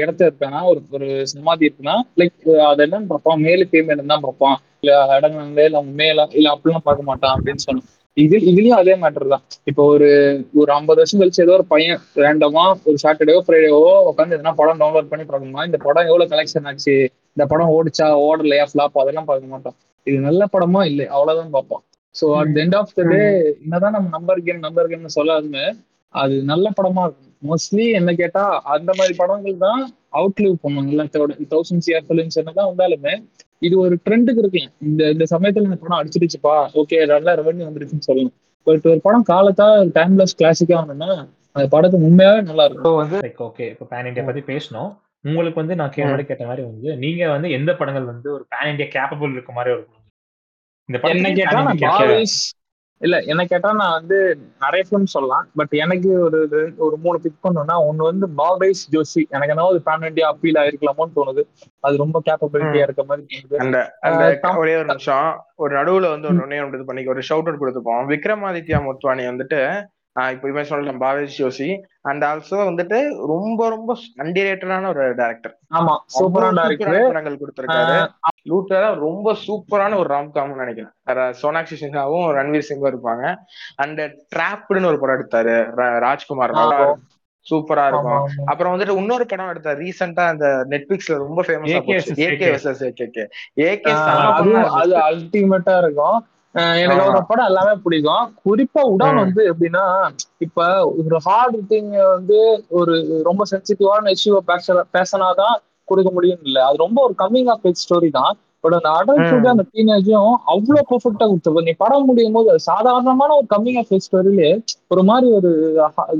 [0.02, 2.38] இடத்த இருக்கானா ஒரு ஒரு சமாதி இருக்குன்னா லைக்
[2.70, 3.42] அது என்னன்னு பார்ப்பான்.
[3.46, 4.56] மேலு ஃபீமேல் தான் பார்ப்பான்.
[4.82, 9.32] இல்ல இடங்கள்ல இல்ல அவங்க மேல இல்ல அப்படிலாம் பார்க்க மாட்டான் அப்படின்னு சொன்னான் இது இதுலயும் அதே மேட்டர்
[9.32, 9.42] தான்.
[9.70, 10.08] இப்போ ஒரு
[10.60, 15.10] ஒரு ஐம்பது வருஷம் கழிச்சு ஏதோ ஒரு பையன் ரேண்டமா ஒரு சாட்டர்டேவோ ஃப்ரைடேவோ உட்காந்து எதனா படம் டவுன்லோட்
[15.10, 15.64] பண்ணி பார்க்கணுமா?
[15.68, 16.94] இந்த படம் எவ்வளவு கலெக்ஷன் ஆச்சு?
[17.34, 18.06] இந்த படம் ஓடிச்சா?
[18.28, 18.64] ஓடலையா?
[18.70, 20.80] ஃபிளாப் அதெல்லாம் பார்க்க மாட்டோம் இது நல்ல படமா?
[20.90, 21.06] இல்லை.
[21.16, 21.82] அவ்வளவுதான் பார்ப்போம்
[22.14, 23.22] so at end of the day
[23.64, 25.64] என்னதான் நம்ம நம்பர் கேம் நம்பர் கேம்னு சொல்லாதுமே
[26.14, 27.22] அது நல்ல படமா இருக்கும்.
[27.48, 28.44] மோஸ்ட்லி என்ன கேட்டா
[28.74, 29.80] அந்த மாதிரி படங்கள் தான்
[30.18, 33.14] அவுட்லிவ் பண்ணுவாங்க எல்லாத்தோட தௌசண்ட் சிஆர் ஃபிலிம்ஸ் என்னதான் வந்தாலுமே
[33.62, 36.54] இது ஒரு ட்ரெண்டுக்கு இருக்கலாம் இந்த இந்த சமயத்துல இந்த படம் அடிச்சிருச்சுப்பா.
[36.80, 38.34] ஓகே நல்ல ரெவன்யூ வந்துருச்சுன்னு சொல்லணும்.
[38.66, 39.66] பட் ஒரு படம் காலத்தா
[39.98, 41.10] டைம்லெஸ் கிளாசிக்கா வேணும்னா
[41.56, 42.98] அந்த படத்துக்கு உண்மையாவே நல்லா இருக்கும்.
[43.02, 44.90] வந்து ஓகே இப்போ பேன் இண்டியா பத்தி பேசணும்
[45.24, 48.88] உங்களுக்கு வந்து நான் கேட்ட கேட்ட மாதிரி வந்து நீங்க வந்து எந்த படங்கள் வந்து ஒரு பேன் இண்டியா
[48.96, 50.02] கேப்பபிள் இருக்க மாதிரி இருக்கும்
[50.88, 52.38] இந்த என்ன கேட்டா நான் பாவேஸ்
[53.00, 54.18] இல்ல என்ன கேட்டா நான் வந்து
[54.60, 55.44] நிறைய ஃபிலிம் சொல்லலாம்.
[55.56, 56.38] பட் எனக்கு ஒரு
[56.76, 59.22] ஒரு மூணு பிக் பண்ணோம்னா ஒன்னு வந்து பாபேஸ் ஜோஷி.
[59.28, 61.42] எனக்கு என்ன ஒரு பேன் இண்டியா அப்பீல் ஆயிருக்கலாமோன்னு தோணுது.
[61.80, 65.28] அது ரொம்ப கேப்பபிலிட்டியா இருக்க மாதிரி அந்த அந்த ஒரே ஒரு நிமிஷம்.
[65.56, 68.02] ஒரு நடுவுல வந்து ஒன்னே ஒன்று பண்ணி ஒரு ஷவுட் அவுட் கொடுத்துப்போம்.
[68.14, 69.60] விக்ரமாதித்யா முத்வானி வந்துட்டு
[70.34, 71.68] இப்போ இவன் சொல்லலாம் பாவேஷ் ஜோஷி.
[72.10, 72.98] அண்ட் ஆல்சோ வந்துட்டு
[73.32, 76.64] ரொம்ப ரொம்ப அண்டிரேட்டடான ஒரு டேரக்டர் ஆமா சூப்பரான
[77.10, 77.96] படங்கள் கொடுத்திருக்காரு.
[78.50, 80.92] லூட்டரா ரொம்ப சூப்பரான ஒரு ராம்காம்னு நினைக்கிறேன்.
[81.42, 83.24] சோனாக்ஷி சின்ஹாவும் ரன்வீர் சிங்கும் இருப்பாங்க.
[83.84, 84.00] அண்ட்
[84.36, 85.56] ட்ராப்டுன்னு ஒரு படம் எடுத்தாரு
[86.06, 86.56] ராஜ்குமார்.
[87.46, 88.22] சூப்பரா இருக்கும்.
[88.50, 91.98] அப்புறம் வந்துட்டு இன்னொரு படம் எடுத்தார் ரீசெண்டா அந்த நெட்ஃபிளிக்ஸ்ல ரொம்ப ஃபேமஸா ஏகே
[92.28, 93.26] ஏகே
[93.66, 93.92] ஏகே
[94.80, 96.18] அது அல்டிமேட்டா இருக்கும்.
[96.56, 98.24] எனக்கு அவரோட படம் எல்லாமே பிடிக்கும்.
[98.44, 99.84] குறிப்பா உடான் வந்து எப்படின்னா
[100.38, 100.66] இப்ப
[101.02, 102.38] ஒரு ஹார்ட் திங் வந்து
[102.70, 105.56] ஒரு ரொம்ப சென்சிட்டிவான இஷ்யூ பேச பேசினாதான்
[105.88, 106.58] கொடுக்க முடியும் இல்ல.
[106.64, 108.34] அது ரொம்ப ஒரு கம்மிங் ஆஃப் ஏஜ் ஸ்டோரி தான்.
[108.64, 113.78] பட் அந்த அடல்ட்ஹுட் அந்த டீனேஜும் அவ்வளவு பெர்ஃபெக்டா கொடுத்துருப்ப நீ படம் முடியும் போது சாதாரணமான ஒரு கம்மிங்
[113.78, 114.48] ஆஃப் ஏஜ் ஸ்டோரியிலே
[114.88, 115.50] ஒரு மாதிரி ஒரு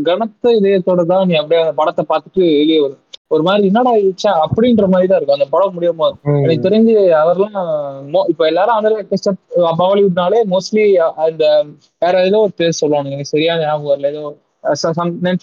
[0.03, 3.03] கனத்த இதயத்தோட தான் நீ அப்படியே அந்த படத்தை பார்த்துட்டு வெளியே வரும்
[3.37, 5.39] ஒரு மாதிரி என்னடா ஆயிடுச்சா அப்படின்ற மாதிரி தான் இருக்கும்.
[5.39, 7.59] அந்த படம் முடியும் போது எனக்கு தெரிஞ்சு அவர்லாம்
[8.33, 8.91] இப்ப எல்லாரும் அந்த
[9.81, 10.85] பாலிவுட்னாலே மோஸ்ட்லி
[11.27, 11.45] அந்த
[12.03, 14.11] வேற ஏதோ ஒரு பேர் சொல்லுவாங்க எனக்கு சரியான ஞாபகம் வரல.
[14.13, 14.25] ஏதோ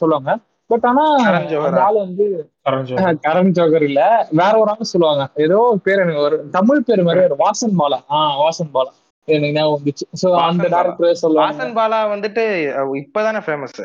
[0.02, 0.32] சொல்லுவாங்க.
[0.70, 1.04] பட் ஆனா
[1.86, 2.26] ஆள் வந்து
[3.26, 4.02] கரண் ஜோகர் இல்ல.
[4.40, 5.24] வேற ஒரு ஆள் சொல்லுவாங்க.
[5.46, 8.00] ஏதோ பேர் எனக்கு ஒரு தமிழ் பேர் மாதிரி ஒரு வாசன் பாலா.
[8.18, 8.92] ஆஹ் வாசன் பாலா.
[9.28, 10.06] எனக்கு ஞாபகம் வந்துச்சு.
[10.22, 11.54] சோ அந்த டேரக்டர் சொல்லுவாங்க.
[11.54, 12.44] வாசன் பாலா வந்துட்டு
[13.02, 13.82] இப்பதானே ஃபேமஸ்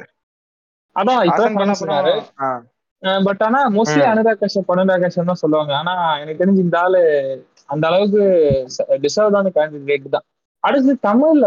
[0.96, 1.82] அதான் இப்பதான் ஃபேமஸ்
[3.26, 5.72] பட் ஆனா மோஸ்ட்லி அனுராக் கஷ்யப் அனுராக் கஷ்யப் தான் சொல்லுவாங்க.
[5.80, 5.92] ஆனா
[6.22, 7.00] எனக்கு தெரிஞ்சு இந்த ஆளு
[7.68, 8.22] அந்த அளவுக்கு
[9.04, 10.26] டிசர்வ்டான கேண்டிடேட் தான்.
[10.64, 11.46] அடுத்து தமிழ்ல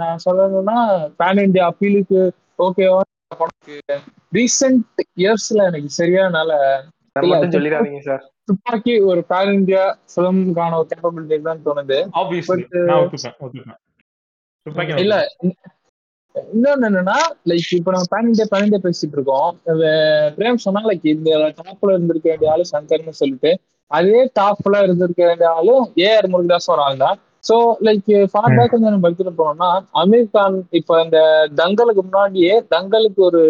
[0.00, 0.76] நான் சொல்லணும்னா
[1.20, 2.20] பேன் இண்டியா அப்பீலுக்கு
[2.66, 3.00] ஓகேவா
[3.40, 3.96] படத்துக்கு.
[4.32, 4.84] ரீசெண்ட்
[5.20, 6.50] இயர்ஸ்ல எனக்கு சரியானால
[7.52, 11.98] சொல்லிடாதீங்க சார் துப்பாக்கி ஒரு பேன் இந்தியா ஃபிலிம்கான ஒரு கேப்பபிலிட்டி தான் தோணுது.
[15.02, 15.14] இல்ல
[16.34, 17.16] இன்னொன்னு என்னன்னா
[17.50, 19.48] லைக் இப்ப நம்ம பேன் இந்தியா பேன் இந்தியா பேசிட்டு இருக்கோம்.
[20.36, 23.52] பிரேம் சொன்னா லைக் இந்த டாப்ல இருந்திருக்க வேண்டிய ஆளு சங்கர்னு சொல்லிட்டு
[23.90, 27.18] அதே டாப்ல இருந்திருக்க வேண்டிய ஆளும் ஏஆர் முருகதாஸ் ஒரு ஆள் தான்
[27.48, 27.56] சோ
[27.86, 29.70] லைக் ஃபார் பேக் வந்து நம்ம எடுத்துட்டு போனோம்னா
[30.02, 31.18] அமீர் கான் இப்ப இந்த
[31.60, 33.42] தங்கலுக்கு முன்னாடியே தங்கலுக்கு ஒரு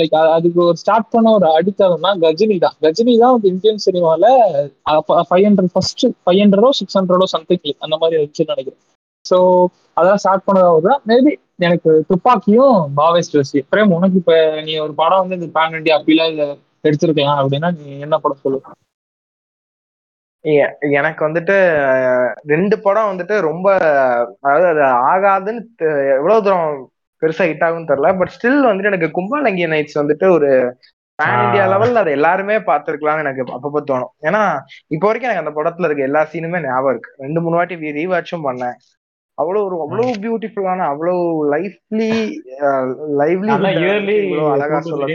[0.00, 2.76] லைக் அதுக்கு ஒரு ஸ்டார்ட் பண்ண ஒரு அடித்தளம்னா கஜினி தான்.
[2.84, 4.24] கஜினி தான் வந்து இந்தியன் சினிமால
[5.28, 8.82] ஃபைவ் ஹண்ட்ரட் ஃபர்ஸ்ட் ஃபைவ் ஹண்ட்ரடோ சிக்ஸ் ஹண்ட்ரடோ சம்திங் அந்த மாதிரி வச்சு நினைக்கிறேன்.
[9.24, 9.36] ஸோ
[9.96, 11.32] அதெல்லாம் ஸ்டார்ட் பண்ணதாவது தான் மேபி
[11.66, 14.34] எனக்கு துப்பாக்கியும் பாவேஸ் ஜோசி பிரேம் உனக்கு இப்ப
[14.68, 16.26] நீ ஒரு படம் வந்து இந்த பேன் இண்டியா அப்பீலா
[16.84, 18.76] எடுத்திருக்கலாம் அப்படின்னா நீ என்ன படம் சொல்லுவ
[20.98, 21.56] எனக்கு வந்துட்டு
[22.52, 23.66] ரெண்டு படம் வந்துட்டு ரொம்ப
[24.44, 25.62] அதாவது அது ஆகாதுன்னு
[26.16, 26.70] எவ்வளவு தூரம்
[27.22, 28.10] பெருசா ஹிட் ஆகும்னு தெரியல.
[28.20, 30.50] பட் ஸ்டில் வந்துட்டு எனக்கு கும்பாலங்கி நைட்ஸ் வந்துட்டு ஒரு
[31.18, 34.12] பேன் இண்டியா லெவல்ல அதை எல்லாருமே பார்த்துருக்கலாம்னு எனக்கு அப்பப்போ தோணும்.
[34.28, 34.42] ஏன்னா
[34.94, 37.10] இப்போ வரைக்கும் எனக்கு அந்த படத்துல இருக்க எல்லா சீனுமே ஞாபகம் இருக்கு.
[37.24, 38.76] ரெண்டு மூணு வாட்டி ரீவாச்சும் பண்ணேன்.
[39.40, 41.22] அவ்வளவு ஒரு அவ்வளவு பியூட்டிஃபுல்லான அவ்வளவு
[41.54, 42.10] லைஃப்லி
[43.20, 43.52] லைவ்லி
[44.54, 45.08] அழகா சொல்ல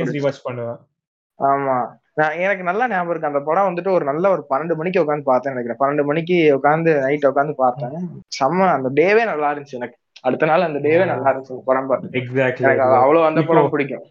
[1.40, 1.78] ஆமா.
[2.20, 3.30] நான் எனக்கு நல்லா ஞாபகம் இருக்கு.
[3.30, 5.80] அந்த படம் வந்துட்டு ஒரு நல்ல ஒரு பன்னெண்டு மணிக்கு உட்காந்து பார்த்தேன் நினைக்கிறேன்.
[5.82, 7.96] பன்னெண்டு மணிக்கு உட்காந்து நைட் உட்காந்து பார்த்தேன்.
[8.38, 9.98] செம்ம அந்த டேவே நல்லா இருந்துச்சு எனக்கு.
[10.28, 14.06] அடுத்த நாள் அந்த டேவே நல்லா இருந்துச்சு படம் பார்த்து எக்ஸாக்ட்லி எனக்கு அவ்வளவு அந்த படம் பிடிக்கும்.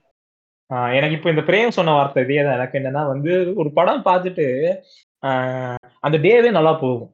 [0.99, 2.57] எனக்கு இப்போ இந்த பிரேம் சொன்ன வார்த்தை இதே தான்.
[2.59, 4.47] எனக்கு என்னன்னா வந்து ஒரு படம் பார்த்துட்டு
[6.07, 7.11] அந்த டேவே நல்லா போகும்.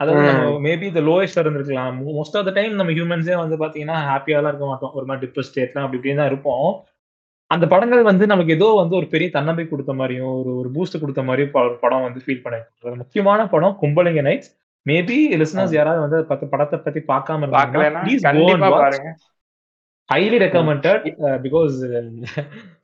[0.00, 1.96] அதாவது நம்ம மேபி இந்த லோயஸ்ட் இருந்திருக்கலாம்.
[2.18, 4.92] மோஸ்ட் ஆஃப் த டைம் நம்ம ஹியூமன்ஸே வந்து பாத்தீங்கன்னா ஹாப்பியாலாம் இருக்க மாட்டோம்.
[4.98, 6.68] ஒரு மாதிரி டிப்ரெஸ் ஸ்டேட்லாம் அப்படி இப்படின்னு தான் இருப்போம்.
[7.50, 11.22] அந்த படங்கள் வந்து நமக்கு ஏதோ வந்து ஒரு பெரிய தன்னம்பிக்கை கொடுத்த மாதிரியும் ஒரு ஒரு பூஸ்ட் கொடுத்த
[11.28, 12.56] மாதிரியும் படம் வந்து ஃபீல் பண்ண
[13.02, 14.50] முக்கியமான படம் கும்பலிங்க நைட்ஸ்
[14.86, 19.14] மேபி லிசனர்ஸ் யாராவது வந்து பத்து படத்தை பத்தி பார்க்காம இருந்தாங்க
[20.10, 21.02] ஹைலி ரெக்கமெண்டட்
[21.46, 21.74] பிகாஸ்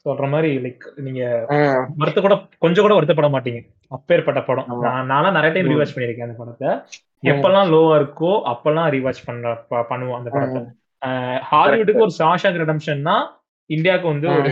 [0.06, 1.22] சொல்ற மாதிரி லைக் நீங்க
[2.00, 2.34] வருத்த கூட
[2.64, 3.60] கொஞ்சம் கூட வருத்தப்பட மாட்டீங்க.
[3.96, 4.68] அப்பேற்பட்ட படம்.
[4.84, 6.70] நான் நானும் நிறைய டைம் ரிவாச் பண்ணிருக்கேன் அந்த படத்தை.
[7.30, 9.54] எப்பெல்லாம் லோவா இருக்கோ அப்பெல்லாம் ரிவாச் பண்ண
[9.92, 10.62] பண்ணுவோம் அந்த படத்தை.
[11.52, 13.16] ஹாலிவுட்டுக்கு ஒரு ஷாஷாக் ரிடம்ஷன்னா
[13.70, 14.50] இந்தியாவுக்கு வந்து ஒரு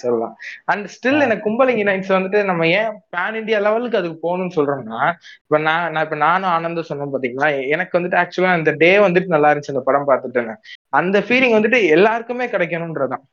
[0.00, 0.32] சொல்லலாம்.
[0.72, 5.00] அண்ட் ஸ்டில் எனக்கு கும்பலிங்கி நைட்ஸ் வந்துட்டு நம்ம ஏன் பேன் இந்தியா லெவலுக்கு அதுக்கு போகணும்னு சொல்றோம்னா
[5.44, 7.48] இப்ப நான் நான் இப்ப நானும் ஆனந்தும் சொன்னோம் பாத்தீங்களா?
[7.74, 10.52] எனக்கு வந்துட்டு ஆக்சுவலா அந்த டே வந்துட்டு நல்லா இருந்துச்சு அந்த படம் பார்த்துட்டேன்
[11.00, 13.24] அந்த ஃபீலிங் வந்துட்டு எல்லாருக்குமே கிடைக்கணும்ன்றதான்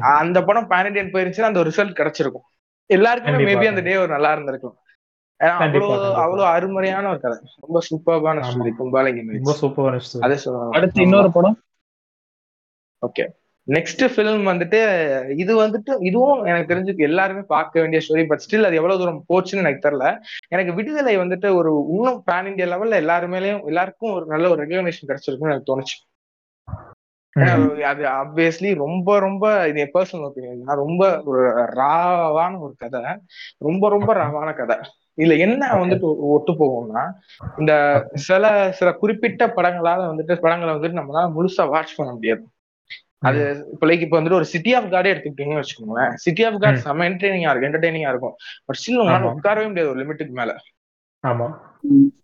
[0.00, 2.46] அந்த படம் பேன் இண்டியன் போயிருச்சுன்னா அந்த ரிசல்ட் கிடைச்சிருக்கும்.
[2.86, 4.76] எல்லாருக்குமே மேபி அந்த டே ஒரு நல்லா இருந்திருக்கும்
[5.40, 6.14] ஏன்னா அவ்வளவு.
[6.14, 7.38] அவ்வளவு அருமையான ஒரு கதை.
[7.60, 8.42] ரொம்ப சூப்பர்பான.
[8.48, 10.02] ஸ்டோரி கும்பாலங்கி ரொம்ப சூப்பரான.
[10.20, 10.36] அதே
[10.70, 11.56] அடுத்து இன்னொரு படம்?
[13.02, 13.24] ஓகே
[13.68, 14.78] நெக்ஸ்ட் ஃபிலிம் வந்துட்டு
[15.38, 19.62] இது வந்துட்டு இதுவும் எனக்கு தெரிஞ்சு எல்லாருமே பார்க்க வேண்டிய ஸ்டோரி பட் ஸ்டில் அது எவ்வளவு தூரம் போச்சுன்னு
[19.64, 20.20] எனக்கு தெரியல.
[20.48, 25.52] எனக்கு விடுதலை வந்துட்டு ஒரு இன்னும் பேன் இந்தியா லெவல்ல எல்லாருமேலயும் எல்லாருக்கும் ஒரு நல்ல ஒரு ரெகக்னேஷன் கிடைச்சிருக்குன்னு
[25.52, 25.96] எனக்கு தோணுச்சு.
[27.82, 33.00] அது ஆப்வியஸ்லி ரொம்ப ரொம்ப இது என் பர்சனல் ஒப்பீனியன் ரொம்ப ஒரு ராவான ஒரு கதை.
[33.58, 34.76] ரொம்ப ரொம்ப ராவான கதை.
[35.16, 37.10] இதுல என்ன வந்துட்டு ஒ- ஒத்து போகும்னா
[37.58, 42.46] இந்த சில சில குறிப்பிட்ட படங்களால வந்துட்டு படங்களை வந்துட்டு நம்மளால முழுசா வாட்ச் பண்ண முடியாது.
[43.18, 46.12] அது இப்போ லைக் இப்போ வந்துட்டு ஒரு சிட்டி ஆஃப் கார்டே எடுத்துக்கிட்டீங்கன்னு வச்சுக்கோங்களேன்.
[46.14, 46.76] City of God.
[46.84, 48.34] செம்ம என்டர்டெய்னிங்கா இருக்கும் என்டர்டெய்னிங்கா இருக்கும்.
[48.64, 49.26] பட் ஸ்டில் உங்களால.
[49.26, 50.56] உட்காரவே முடியாது ஒரு லிமிட்டுக்கு மேல.
[51.24, 51.46] ஆமா.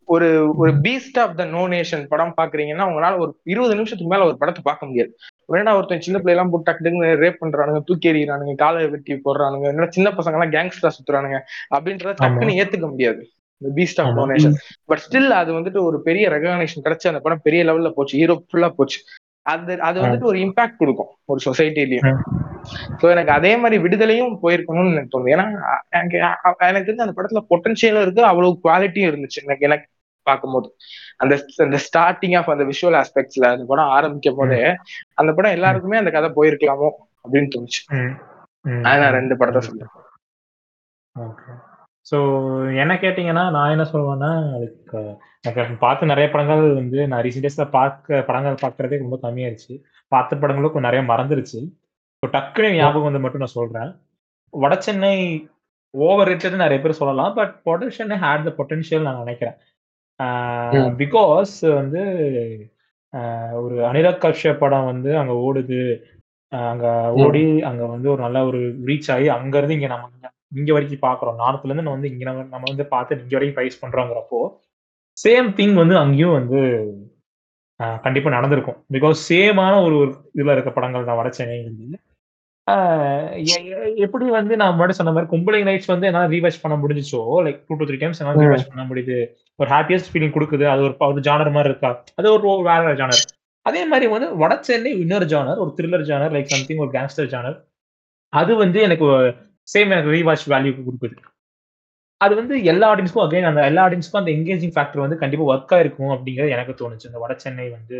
[0.07, 4.36] ஒரு ஒரு beast of the no nation படம் பாக்குறீங்கன்னா உங்களால ஒரு இருபது நிமிஷத்துக்கு மேல ஒரு
[4.36, 5.11] படத்தை பார்க்க முடியாது.
[5.48, 9.66] வேணா ஒருத்தன் சின்ன பிள்ளை எல்லாம் போட்டு டக்கு டக்குன்னு ரேப் பண்றானுங்க தூக்கி எறிகிறானுங்க காலை வெட்டி போடுறானுங்க
[9.66, 11.38] இல்லைன்னா சின்ன பசங்க எல்லாம் கேங்ஸ்டா சுத்துறானுங்க
[11.76, 13.22] அப்படின்றத டக்குன்னு ஏத்துக்க முடியாது.
[13.61, 14.12] இந்த beast of.
[14.18, 14.55] No nation
[14.88, 18.70] but still அது வந்துட்டு ஒரு பெரிய ரெகக்னேஷன் கிடைச்சு அந்த படம் பெரிய லெவல்ல போச்சு ஹீரோ ஃபுல்லா
[18.78, 18.98] போச்சு.
[19.47, 22.18] அது அது வந்துட்டு ஒரு இம்பாக்ட் கொடுக்கும் ஒரு சொசைட்டிலயும்.
[23.01, 25.32] சோ எனக்கு அதே மாதிரி விடுதலையும் போயிருக்கணும்னு எனக்கு தோணுது.
[25.36, 25.47] ஏன்னா
[25.99, 26.18] எனக்கு
[26.70, 29.41] எனக்கு தெரிஞ்ச அந்த படத்துல பொட்டன்ஷியலும் இருக்கு அவ்வளவு குவாலிட்டியும் இருந்துச்சு.
[29.47, 29.86] எனக்கு எனக்கு
[30.26, 30.68] பார்க்கும்போது.
[31.22, 31.34] அந்த
[31.64, 34.61] அந்த ஸ்டார்டிங் ஆஃப் அந்த விஷுவல் ஆஸ்பெக்ட்ஸ்ல அந்த படம் ஆரம்பிக்கும் போதே
[35.20, 36.91] அந்த படம் எல்லாருக்குமே அந்த கதை போயிருக்கலாமோ
[37.24, 37.82] அப்படின்னு தோணுச்சு.
[38.86, 39.93] நான் ரெண்டு படத்தை சொல்றேன்.
[41.16, 41.51] ஓகே.
[42.07, 42.18] ஸோ
[42.82, 45.01] என்ன கேட்டிங்கன்னா நான் என்ன சொல்லுவேன்னா அதுக்கு
[45.45, 49.74] எனக்கு பார்த்து நிறைய படங்கள் வந்து நான் ரீசெண்ட் டேஸில் பார்க்க படங்கள் பார்க்கறதே ரொம்ப கம்மியாயிருச்சு.
[50.12, 51.61] பார்த்த படங்களும் நிறைய மறந்துருச்சு.
[52.22, 53.91] ஸோ டக்குனு ஞாபகம் வந்து மட்டும் நான் சொல்கிறேன்
[54.55, 55.14] வட சென்னை
[55.95, 57.32] ஓவர் ரேட்டட் நிறைய பேர் சொல்லலாம்.
[57.38, 59.57] But potential had the potential நான் நினைக்கிறேன்.
[61.03, 62.01] பிகாஸ் வந்து
[63.62, 65.80] ஒரு அனிருத் கஷ்யப் படம் வந்து அங்க ஓடுது.
[66.53, 66.86] அங்க
[67.24, 70.28] ஓடி அங்க வந்து ஒரு நல்ல ஒரு ரீச் ஆகி அங்க இருந்து இங்க நம்ம
[70.61, 73.82] இங்க வரைக்கும் பாக்குறோம் நார்த்ல இருந்து நம்ம வந்து இங்க நம்ம நம்ம வந்து பார்த்து இங்க வரைக்கும் ப்ரைஸ்
[73.82, 74.41] பண்றோங்கிறப்போ
[75.28, 76.58] சேம் திங் வந்து அங்கேயும் வந்து
[77.82, 78.84] ஆஹ் கண்டிப்பா நடந்திருக்கும்.
[78.92, 81.74] பிகாஸ் சேமான ஒரு ஒரு இதுல இருக்க படங்கள் தான் வட சென்னை
[82.70, 86.86] ஆஹ் எ- எ- எப்படி வந்து நான் முன்னாடி சொன்ன மாதிரி கும்பலிங் நைட்ஸ் வந்து என்னால ரீவாச் பண்ண
[86.86, 87.20] முடிஞ்சிச்சோ?
[87.42, 88.38] Like two to three times என்னால.
[88.40, 89.26] ரீவாச் பண்ண முடியுது.
[89.56, 90.64] ஒரு ஹாப்பியஸ்ட் ஃபீலிங் கொடுக்குது.
[90.64, 92.04] அது ஒரு ஒரு ஜானர் மாதிரி இருக்கா?
[92.14, 93.26] அது ஒரு ஒரு வேற ஜானர்
[93.62, 97.68] அதே மாதிரி வந்து வட சென்னை இன்னொரு ஜானர் ஒரு த்ரில்லர் ஜானர் லைக் சம்திங் ஒரு கேங்ஸ்டர் ஜானர்
[98.28, 99.04] அது வந்து எனக்கு
[99.60, 101.16] சேம் எனக்கு ரீவாச் வேல்யூ கொடுக்குது.
[102.20, 106.12] அது வந்து எல்லா ஆடியன்ஸ்க்கும் அகைன் அந்த எல்லா ஆடியன்ஸ்க்கும் அந்த எங்கேஜிங் ஃபேக்டர் வந்து கண்டிப்பா ஒர்க் ஆயிருக்கும்
[106.14, 107.08] அப்படிங்கிறது எனக்கு தோணுச்சு.
[107.10, 107.98] இந்த வட சென்னை வந்து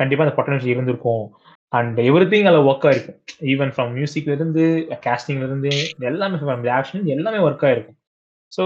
[0.00, 1.24] கண்டிப்பா அந்த பொட்டன்ஷியல் இருந்திருக்கும்.
[1.72, 3.18] அண்ட் எவ்ரி திங் அதில் ஒர்க் ஆயிருக்கும்
[3.52, 4.64] ஈவன் ஃப்ரம் மியூசிக்ல இருந்து
[5.06, 5.70] castingல இருந்து
[6.10, 7.98] எல்லாமே ஆக்ஷன் எல்லாமே ஒர்க் ஆயிருக்கும்
[8.52, 8.62] ஸோ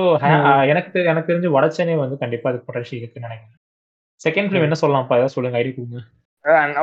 [0.72, 3.54] எனக்கு எனக்கு தெரிஞ்சு வட சென்னை வந்து கண்டிப்பா அது பொட்டன்ஷியல் இருக்குன்னு நினைக்கிறேன்.
[4.20, 6.00] செகண்ட் ஃபிலிம் என்ன சொல்லலாம்ப்பா ஏதாவது சொல்லுங்க ஐடியா கொடுங்க.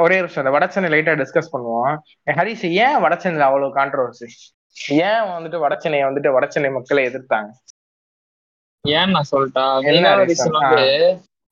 [0.06, 1.94] ஒரே நிமிஷம் இந்த வடச்சென்னை லைட்டா டிஸ்கஸ் பண்ணுவோம்.
[2.40, 4.28] ஹரிஷ் ஏன் வடச்சென்னையில அவ்வளவு கான்ட்ரவர்சி
[4.90, 7.50] ஏன் வந்துட்டு வடச்சென்னையை வந்துட்டு வடச்சென்னை மக்களை எதிர்த்தாங்க?
[8.86, 9.66] ஏன் நான் சொல்லிட்டா?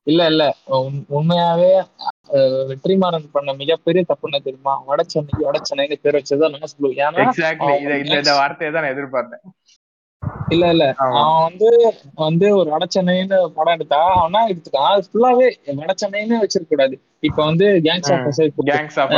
[0.08, 0.56] இல்ல இல்ல.
[0.68, 1.70] உண்- உண்மையாவே
[2.70, 4.84] வெற்றிமாறன் பண்ண மிகப்பெரிய தப்பு என்ன தெரியுமா?
[4.86, 7.16] வட சென்னைக்கு வட சென்னைன்னு பேர் வச்சதுதான் நான் சொல்லுவேன்?
[7.16, 7.36] ஏன்னா
[8.18, 9.44] இந்த வார்த்தையை தான் நான் எதிர்பார்த்தேன்.
[10.50, 10.94] இல்ல இல்ல.
[10.98, 11.70] அவன் வந்து
[12.16, 14.92] வந்து ஒரு வட சென்னைன்னு படம் எடுத்தா அவனா எடுத்துட்டான்?
[14.92, 17.02] அது ஃபுல்லாவே வட சென்னைன்னு வச்சிருக்க கூடாது.
[17.20, 18.26] இப்ப வந்து gangs of
[18.66, 19.12] gangs of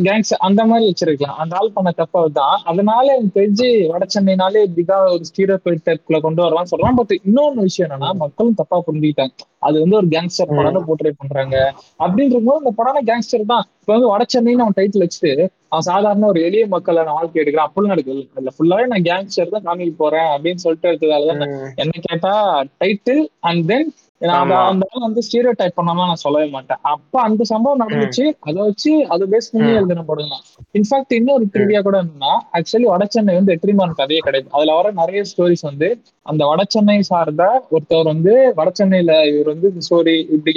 [0.00, 1.38] gangs அந்த மாதிரி வச்சிருக்கலாம்.
[1.42, 5.94] அந்த ஆள் பண்ண தப்பா தான் அதனால எனக்கு தெரிஞ்சு வட சென்னைனாலே இப்படிதான் ஒரு ஸ்டீரோபைட்ல
[6.26, 9.34] கொண்டு வரலாம் சொல்லலாம் பட் இன்னொன்னு விஷயம் என்னன்னா மக்களும் தப்பா புரிஞ்சுக்கிட்டாங்க.
[9.62, 10.56] அது வந்து ஒரு கேங்ஸ்டர் ம்.
[10.58, 11.56] படம்னு போர்ட்ரே பண்றாங்க.
[12.00, 13.66] அப்படின்ற போது அந்த படம் கேங்ஸ்டர் தான்.
[13.80, 15.32] இப்ப வந்து வட சென்னைன்னு அவன் டைட்டில் வச்சுட்டு
[15.70, 17.68] அவன் சாதாரண ஒரு எளிய மக்களான வாழ்க்கை எடுக்கிறான்.
[17.68, 21.70] அப்படிலாம் எடுக்கல அதுல ஃபுல்லாவே நான் கேங்ஸ்டர் தான் காமிக்க போறேன் அப்படின்னு சொல்லிட்டு எடுத்ததால தான் ம்.
[21.82, 22.34] என்ன கேட்டா
[22.82, 23.88] டைட்டில் அண்ட் தென்
[24.20, 26.80] அந்த வந்து ஸ்டீரியோ டைப் பண்ணாம நான் சொல்லவே மாட்டேன்.
[26.92, 28.24] அப்ப அந்த சம்பவம் நடந்துச்சு.
[28.46, 29.70] அதை வச்சு அதை பேஸ் பண்ணி.
[29.78, 30.44] எழுதின படம் தான்
[30.78, 34.48] இன்ஃபேக்ட் இன்னொரு திருவியா கூட என்னன்னா ஆக்சுவலி வடசென்னை வந்து வெற்றிமாறன் கதையே கிடையாது.
[34.56, 35.88] அதுல வர நிறைய ஸ்டோரிஸ் வந்து
[36.26, 37.44] அந்த வடசென்னை சார்ந்த
[37.74, 40.54] ஒருத்தவர் வந்து வடசென்னையில இவர் வந்து இந்த ஸ்டோரி இப்படி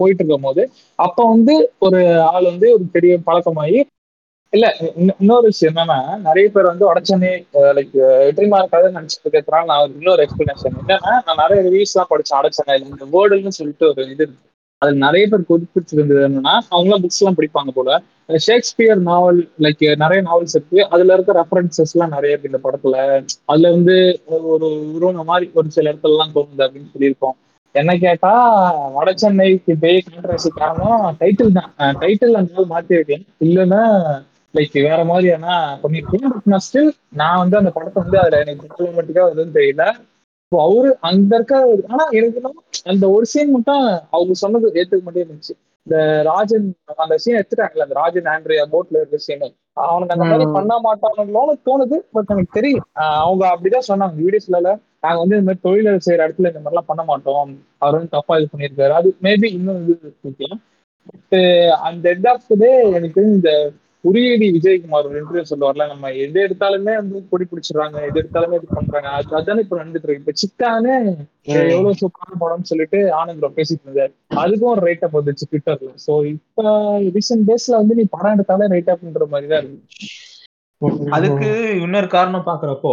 [0.00, 0.64] போயிட்டு இருக்கும் போது
[0.98, 1.54] அப்ப வந்து
[1.86, 2.00] ஒரு
[2.30, 3.78] ஆள் வந்து ஒரு பெரிய பழக்கமாயி
[4.52, 4.66] இல்ல
[5.20, 5.96] இன்னொரு விஷயம் என்னன்னா
[6.26, 7.32] நிறைய பேர் வந்து உடச்சனே
[7.78, 12.38] லைக் வெற்றிமாறன் கதை நினைச்சிட்டு இருக்கிறதுனால நான் ஒரு இன்னொரு எக்ஸ்பிளனேஷன் என்னன்னா நான் நிறைய ரிவ்யூஸ் எல்லாம் படிச்சேன்
[12.38, 14.44] வடச்சென்னையில இந்த வேர்டுன்னு சொல்லிட்டு ஒரு இது இருக்கு.
[14.82, 17.90] அது நிறைய பேர் குறிப்பிட்டிருந்தது என்னன்னா அவங்களாம் புக்ஸ் எல்லாம் படிப்பாங்க போல.
[18.46, 20.78] ஷேக்ஸ்பியர் நாவல் லைக் நிறைய நாவல்ஸ் இருக்கு.
[20.94, 22.96] அதுல இருக்க ரெஃபரன்சஸ் எல்லாம் நிறைய இருக்கு இந்த படத்துல.
[23.52, 23.96] அதுல வந்து
[24.54, 27.36] ஒரு உருவன மாதிரி ஒரு சில இடத்துல எல்லாம் தோணுது அப்படின்னு சொல்லியிருக்கோம்.
[27.74, 28.32] என்ன கேட்டா
[28.96, 31.70] வட சென்னைக்கு பெரிய கான்ட்ரவர்சி காரணம் டைட்டில் தான்.
[32.02, 33.82] டைட்டில் அந்த மாத்தி இருக்கேன் இல்லைன்னா
[34.54, 36.90] லைக் வேற மாதிரி ஏன்னா பண்ணிருக்கேன் பட் நான் ஸ்டில்
[37.20, 39.84] நான் வந்து அந்த படத்தை வந்து அதுல எனக்கு டிப்ளமேட்டிக்கா வருதுன்னு தெரியல.
[40.44, 41.54] இப்போ அவரு அங்க இருக்க
[41.92, 42.40] ஆனா எனக்கு
[42.90, 43.82] அந்த ஒரு சீன் மட்டும்
[44.16, 45.54] அவங்க சொன்னது ஏத்துக்க மட்டும் இருந்துச்சு.
[45.86, 46.66] இந்த ராஜன்
[47.04, 49.44] அந்த சீன் எடுத்துட்டாங்கல்ல அந்த ராஜன் ஆண்ட்ரியா போட்ல இருக்க சீன்
[49.88, 52.86] அவனுக்கு அந்த மாதிரி பண்ண மாட்டானுங்களோன்னு தோணுது பட் எனக்கு தெரியும்.
[53.22, 54.60] அவங்க அப்படிதான் சொன்னாங்க வீடியோஸ்ல
[55.04, 57.52] நாங்க வந்து இந்த மாதிரி தொழில் செய்யற இடத்துல இந்த மாதிரிலாம் பண்ண மாட்டோம்.
[57.82, 58.94] அவர் வந்து தப்பா இது பண்ணியிருக்காரு.
[59.00, 60.62] அது மேபி இன்னும் இது இருக்கலாம்
[61.10, 61.36] பட்
[61.88, 63.50] அந்த எட் ஆஃப் டே எனக்கு இந்த
[64.04, 69.08] உரியடி விஜயகுமார் ஒரு இன்டர்வியூ சொல்லுவார்ல நம்ம எது எடுத்தாலுமே வந்து கொடி பிடிச்சிடுறாங்க எது எடுத்தாலுமே இது பண்றாங்க.
[69.18, 70.22] அது அதானே இப்ப நடந்துட்டு இருக்கு.
[70.22, 70.94] இப்ப சிக்கானே
[71.54, 74.12] எவ்வளவு சூப்பரான படம்னு சொல்லிட்டு ஆனந்த் பேசிட்டு இருந்தாரு.
[74.42, 76.62] அதுக்கும் ஒரு ரைட் அப் வந்துச்சு ட்விட்டர்ல சோ இப்ப
[77.16, 80.08] ரீசெண்ட் டேஸ்ல வந்து நீ படம் எடுத்தாலே ரைட் அப்ன்ற மாதிரி தான் இருக்கு.
[81.16, 81.48] அதுக்கு
[81.84, 82.92] இன்னொரு காரணம் பாக்குறப்போ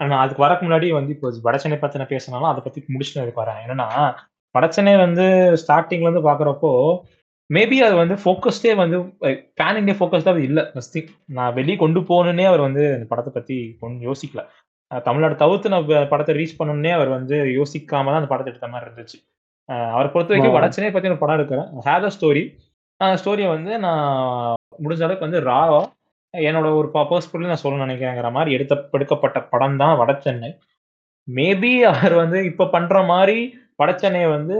[0.00, 3.60] நான் அதுக்கு வரக்கு முன்னாடி வந்து இப்போ வடச்சென்னை பத்தின பேசினாலும் அதை பத்தி முடிச்சுட்டு வரேன்.
[3.64, 3.88] என்னன்னா
[4.54, 5.26] வடச்சென்னை வந்து
[5.62, 6.72] ஸ்டார்டிங்ல இருந்து பாக்குறப்போ
[7.50, 8.96] மேபி அது வந்து ஃபோக்கஸ்டே வந்து
[9.60, 10.62] பேன் இண்டியா ஃபோக்கஸ் தான் இல்லை.
[10.72, 10.98] ஃபர்ஸ்ட்
[11.36, 14.42] நான் வெளியே கொண்டு போகணுன்னே அவர் வந்து அந்த படத்தை பத்தி ஒன்றும் யோசிக்கல.
[15.08, 19.18] தமிழ்நாடு தவிர்த்து நான் படத்தை ரீச் பண்ணணுன்னே அவர் வந்து யோசிக்காம தான் அந்த படத்தை எடுத்த மாதிரி இருந்துச்சு.
[19.94, 21.68] அவரை பொறுத்த வரைக்கும் வடச்சென்னை பத்தி ஒரு படம் எடுக்கிறேன்.
[21.88, 22.42] ஹேவ் அ ஸ்டோரி
[23.00, 24.04] அந்த ஸ்டோரியை வந்து நான்
[24.84, 25.80] முடிஞ்ச அளவுக்கு வந்து ராவா
[26.34, 30.50] என்னோட ஒரு பர்ஸ்பெக்டிவ் நான் சொல்ல நினைக்கிறேங்கிற மாதிரி எடுத்த எடுக்கப்பட்ட படம் தான் வடச்சென்னை
[31.28, 33.38] மேபி அவர் வந்து இப்ப பண்ற மாதிரி
[33.82, 34.56] வடச்சென்னை வந்து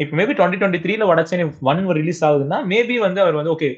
[0.00, 3.68] இப்போ மேபி டுவெண்ட்டி டுவெண்ட்டி த்ரீல வடச்சென்னை ஒன் ரிலீஸ் ஆகுதுன்னா மேபி வந்து அவர் வந்து ஓகே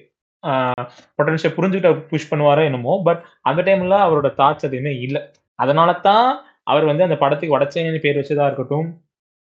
[1.18, 5.20] பொட்டன்ஷியல் புரிஞ்சுக்கிட்ட புஷ் பண்ணுவாரோ என்னமோ பட் அந்த டைம்ல அவரோட தாட்ஸ் எதுவுமே இல்லை.
[5.58, 6.28] அதனால தான்
[6.72, 8.88] அவர் வந்து அந்த படத்துக்கு வடச்சென்னை பேர் வச்சதா இருக்கட்டும்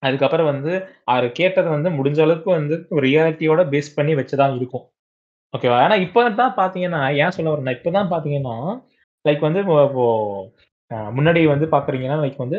[0.02, 0.72] அதுக்கப்புறம் வந்து
[1.12, 2.74] அவர் கேட்டது வந்து முடிஞ்ச அளவுக்கு வந்து
[3.06, 4.84] ரியாலிட்டியோட பேஸ் பண்ணி வச்சுதான் இருக்கும்.
[5.54, 8.56] ஓகேவா ஏன்னா இப்போ தான் பார்த்தீங்கன்னா ஏன் சொல்ல வரேன்னா இப்போ தான் பார்த்தீங்கன்னா
[9.24, 10.06] லைக் வந்து இப்போ
[11.16, 12.58] முன்னாடி வந்து பாக்குறீங்கன்னா லைக் வந்து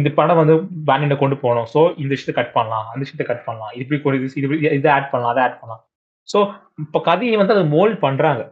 [0.00, 0.54] இந்த படம் வந்து
[0.88, 1.68] பேனிட கொண்டு போகணும்.
[1.74, 3.72] ஸோ இந்த விஷயத்தை கட் பண்ணலாம் அந்த விஷயத்தை கட் பண்ணலாம்.
[3.80, 5.82] இப்படி கொண்டு இது இதை ஆட் பண்ணலாம் அதை ஆட் பண்ணலாம்.
[6.28, 6.38] ஸோ
[6.84, 8.42] இப்போ கதையை வந்து அதை மோல்ட் பண்றாங்க.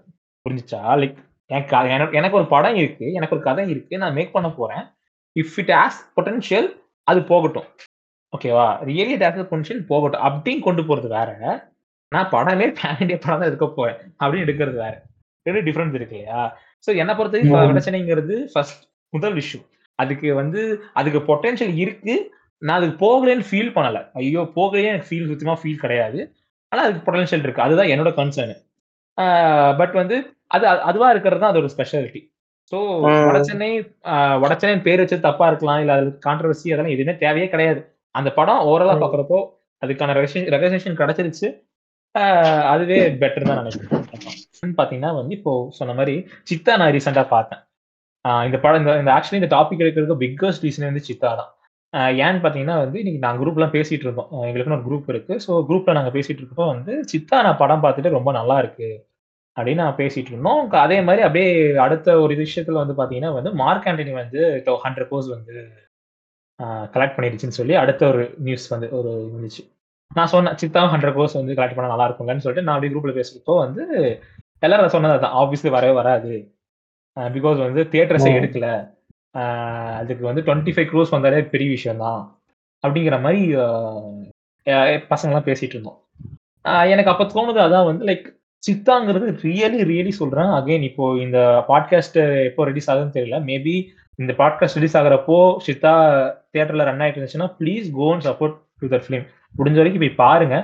[0.47, 0.81] புரிஞ்சிச்சா?
[1.03, 1.19] லைக்
[1.51, 4.85] எனக்கு எனக்கு ஒரு படம் இருக்கு எனக்கு ஒரு கதை இருக்கு நான் மேக் பண்ண போறேன்.
[5.37, 6.69] இஃப் இட் ஆஸ் பொட்டன்ஷியல்
[7.11, 7.69] அது போகட்டும்.
[8.33, 10.25] ஓகேவா ரியலி இட் ஆஸ் பொட்டன்ஷியல் போகட்டும்.
[10.29, 11.31] அப்படின்னு கொண்டு போறது வேற.
[12.13, 13.99] நான் படமே பேன் இண்டியா படம் தான் எடுக்க போறேன்.
[14.21, 14.95] அப்படின்னு எடுக்கிறது வேற.
[15.47, 16.41] ரெண்டு டிஃப்ரென்ஸ் இருக்கு இல்லையா?
[16.87, 19.65] ஸோ என்னை பொறுத்தவரைக்கும் பிரச்சனைங்கிறது ஃபர்ஸ்ட் முதல் விஷயம்.
[19.99, 20.61] அதுக்கு வந்து
[21.01, 22.15] அதுக்கு பொட்டன்ஷியல் இருக்கு.
[22.63, 23.99] நான் அதுக்கு போகலன்னு ஃபீல் பண்ணல.
[24.21, 26.21] ஐயோ போகலையே எனக்கு ஃபீல் சுத்தமா ஃபீல் கிடையாது.
[26.73, 27.65] ஆனால் அதுக்கு பொட்டன்ஷியல் இருக்கு.
[27.67, 28.57] அதுதான் என்னோட கன்சர்னு
[29.81, 30.17] பட் வந்து
[30.57, 32.21] அது அதுவா இருக்கிறது தான் அதோட ஸ்பெஷாலிட்டி
[32.73, 32.79] ஸோ
[33.29, 33.71] வடச்சென்னை
[34.43, 35.81] வடச்சென்னை பேர் வச்சது தப்பா இருக்கலாம்.
[35.83, 37.81] இல்லை அது கான்ட்ரவர்சி அதெல்லாம் எதுவுமே தேவையே கிடையாது.
[38.19, 39.39] அந்த படம் ஓவரலா பாக்குறப்போ
[39.83, 40.15] அதுக்கான
[40.57, 41.49] ரெகனேஷன் கிடைச்சிருச்சு.
[42.73, 44.00] அதுவே பெட்டர் தான் நினைக்கிறேன்.
[44.71, 46.15] பாத்தீங்கன்னா வந்து இப்போ சொன்ன மாதிரி
[46.51, 47.61] சித்தா நான் ரீசெண்டா பார்த்தேன்.
[48.49, 51.51] இந்த படம் இந்த ஆக்சுவலி இந்த டாபிக் எடுக்கிறதுக்கு பிக்கஸ்ட் ரீசன் வந்து சித்தா தான்.
[52.25, 54.29] ஏன்னு பார்த்தீங்கன்னா வந்து இன்னைக்கு நாங்கள் குரூப்லாம் பேசிட்டு இருக்கோம்.
[54.49, 55.35] எங்களுக்குன்னு ஒரு குரூப் இருக்கு.
[55.45, 58.91] ஸோ குரூப்ல நாங்கள் பேசிட்டு இருக்கப்போ வந்து சித்தா நான் படம் பார்த்துட்டு ரொம்ப நல்லா இருக்கு
[59.57, 60.61] அப்படின்னு நான் பேசிட்டு இருந்தோம்.
[60.87, 61.49] அதே மாதிரி அப்படியே
[61.87, 64.41] அடுத்த ஒரு விஷயத்துல வந்து பாத்தீங்கன்னா வந்து மார்க் ஆண்டனி வந்து
[64.85, 65.55] ஹண்ட்ரட் கோர்ஸ் வந்து
[66.95, 69.63] கலெக்ட் பண்ணிடுச்சுன்னு சொல்லி அடுத்த ஒரு நியூஸ் வந்து ஒரு இருந்துச்சு
[70.11, 73.55] நான் சொன்னேன் சித்தா ஹண்ட்ரட் கோர்ஸ் வந்து கலெக்ட் பண்ண நல்லா இருக்குங்கன்னு சொல்லிட்டு நான் அப்படியே குரூப்ல பேசுறப்போ
[73.65, 73.85] வந்து
[74.67, 76.33] எல்லாரும் சொன்னது தான் ஆப்வியஸ்லி வரவே வராது.
[77.37, 78.67] பிகாஸ் வந்து தியேட்டர்ஸை எடுக்கல.
[80.01, 82.21] அதுக்கு வந்து டுவெண்ட்டி ஃபைவ் க்ரோஸ் வந்தாலே பெரிய விஷயம் தான்
[82.85, 83.43] அப்படிங்கிற மாதிரி
[85.13, 85.99] பசங்கள்லாம் பேசிட்டு இருந்தோம்.
[86.93, 88.27] எனக்கு அப்போ தோணுது அதான் வந்து லைக்
[88.63, 90.51] சித்தாங்கிறது ரியலி ரியலி சொல்றேன்.
[90.59, 91.39] அகைன் இப்போ இந்த
[91.71, 93.39] பாட்காஸ்ட் எப்போ ரிலீஸ் ஆகுதுன்னு தெரியல.
[93.51, 93.75] மேபி
[94.23, 95.93] இந்த பாட்காஸ்ட் ரிலீஸ் ஆகிறப்போ சித்தா
[96.53, 99.25] தியேட்டர்ல ரன் ஆயிட்டு இருந்துச்சுன்னா please go and support to that film
[99.59, 100.57] முடிஞ்ச வரைக்கும் போய் பாருங்க.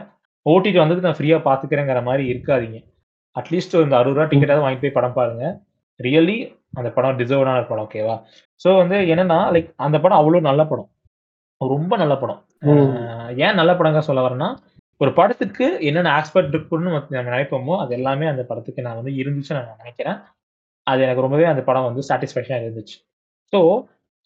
[0.47, 2.79] ஓடிடி வந்தது நான் ஃப்ரீயா பாத்துக்கிறேங்கிற மாதிரி இருக்காதீங்க.
[3.37, 5.45] அட்லீஸ்ட் இந்த அறுபது ரூபா டிக்கெட்டாவது வாங்கி போய் படம் பாருங்க.
[6.01, 6.37] ரியலி
[6.78, 8.14] அந்த படம் டிசர்வ்டான படம் ஓகேவா
[8.61, 10.89] ஸோ வந்து என்னன்னா லைக் அந்த படம் அவ்வளோ நல்ல படம்.
[11.61, 12.41] ரொம்ப நல்ல படம்.
[13.45, 14.49] ஏன் நல்ல படங்க சொல்ல வரேன்னா
[15.01, 19.82] ஒரு படத்துக்கு என்னென்ன ஆஸ்பெக்ட் இருக்குன்னு நம்ம நினைப்போமோ அது எல்லாமே அந்த படத்துக்கு நான் வந்து இருந்துச்சு நான்
[19.82, 20.18] நினைக்கிறேன்.
[20.87, 22.97] அது எனக்கு ரொம்பவே அந்த படம் வந்து சாட்டிஸ்ஃபேக்ஷனா இருந்துச்சு.
[23.53, 23.61] ஸோ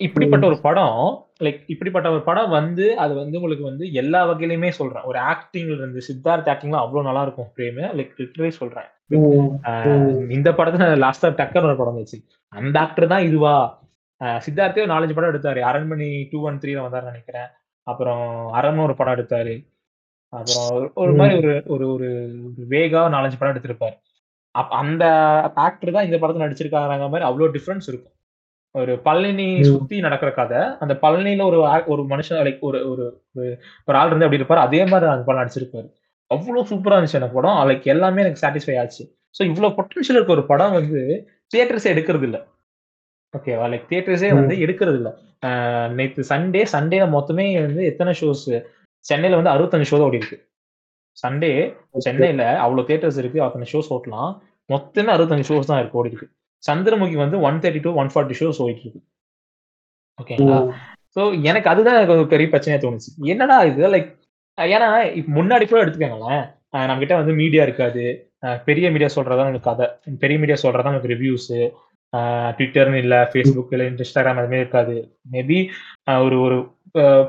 [0.00, 0.98] இப்படிப்பட்ட ஒரு படம்
[1.44, 5.06] லைக் இப்படிப்பட்ட ஒரு படம் வந்து அது வந்து உங்களுக்கு வந்து எல்லா வகையிலுமே சொல்றேன்.
[5.10, 8.88] ஒரு ஆக்டிங்ல இருந்து சித்தார்த் ஆக்டிங்லாம் அவ்வளவு நல்லா இருக்கும் பிரேமு லைக் லிட்டரே சொல்றேன்.
[10.36, 12.18] இந்த படத்துல லாஸ்டா டக்கர் ஒரு படம் வச்சு
[12.52, 13.54] அந்த ஆக்டர் தான் இதுவா?
[14.44, 15.60] சித்தார்த்தே நாலஞ்சு படம் எடுத்தாரு.
[15.70, 17.48] அரண்மணி டூ ஒன் த்ரீல வந்தாரு நினைக்கிறேன்.
[17.86, 18.24] அப்புறம்
[18.58, 19.54] அரண் ஒரு படம் எடுத்தாரு.
[20.32, 22.08] அப்புறம் ஒரு மாதிரி ஒரு ஒரு ஒரு
[22.74, 23.96] வேகா நாலஞ்சு படம் எடுத்திருப்பாரு.
[24.54, 25.04] அப்ப அந்த
[25.66, 28.16] ஆக்டர் தான் இந்த படத்துல நடிச்சிருக்காங்க மாதிரி அவ்வளவு டிஃபரன்ஸ் இருக்கும்.
[28.74, 31.58] ஒரு பழனி சுத்தி நடக்கிற கதை அந்த பழனியில ஒரு
[31.92, 33.04] ஒரு மனுஷன் லைக் ஒரு ஒரு
[33.88, 34.66] ஒரு ஆள் இருந்து அப்படி இருப்பாரு.
[34.68, 35.88] அதே மாதிரி அந்த படம் நடிச்சிருப்பாரு.
[36.34, 37.58] அவ்வளவு சூப்பரா இருந்துச்சு அந்த படம்.
[37.70, 39.04] லைக் எல்லாமே எனக்கு சாட்டிஸ்ஃபை ஆச்சு.
[39.36, 41.00] ஸோ இவ்வளவு பொட்டன்ஷியல் இருக்க ஒரு படம் வந்து
[41.52, 42.38] தியேட்டர்ஸ் எடுக்கிறது இல்ல.
[43.34, 45.10] ஓகேவா லைக் தியேட்டர்ஸே வந்து எடுக்கிறது இல்ல.
[45.98, 48.46] நேற்று சண்டே சண்டே மொத்தமே வந்து எத்தனை ஷோஸ்
[49.04, 50.38] சென்னையில வந்து அறுபத்தஞ்சு ஷோ தான் ஓடி இருக்கு.
[51.22, 51.50] சண்டே
[52.06, 53.38] சென்னையில அவ்வளவு தியேட்டர்ஸ் இருக்கு.
[53.46, 54.32] அத்தனை ஷோஸ் ஓட்டலாம்.
[54.68, 56.28] மொத்தமே அறுபத்தஞ்சு ஷோஸ் தான் இருக்கு ஓடி இருக்கு
[56.62, 59.02] சந்திரமுகி வந்து one thirty to one forty shows ஓடிட்டு இருக்கு.
[60.18, 60.58] ஓகேங்களா
[61.16, 61.20] ஸோ
[61.50, 63.10] எனக்கு அதுதான் எனக்கு ஒரு பெரிய பிரச்சனையா தோணுச்சு.
[63.32, 63.82] என்னடா இது?
[63.94, 64.10] லைக்
[64.74, 64.88] ஏன்னா
[65.36, 66.44] முன்னாடி கூட எடுத்துக்கோங்களேன்.
[66.88, 68.04] நம்ம கிட்ட வந்து மீடியா இருக்காது.
[68.68, 69.86] பெரிய மீடியா சொல்றதா எனக்கு கதை.
[70.24, 71.48] பெரிய மீடியா சொல்றதா எனக்கு ரிவ்யூஸ்
[72.58, 74.94] ட்விட்டர்னு இல்லை ஃபேஸ்புக் இல்லை இன்ஸ்டாகிராம் அதுமாதிரி இருக்காது.
[75.34, 75.58] மேபி
[76.26, 76.56] ஒரு ஒரு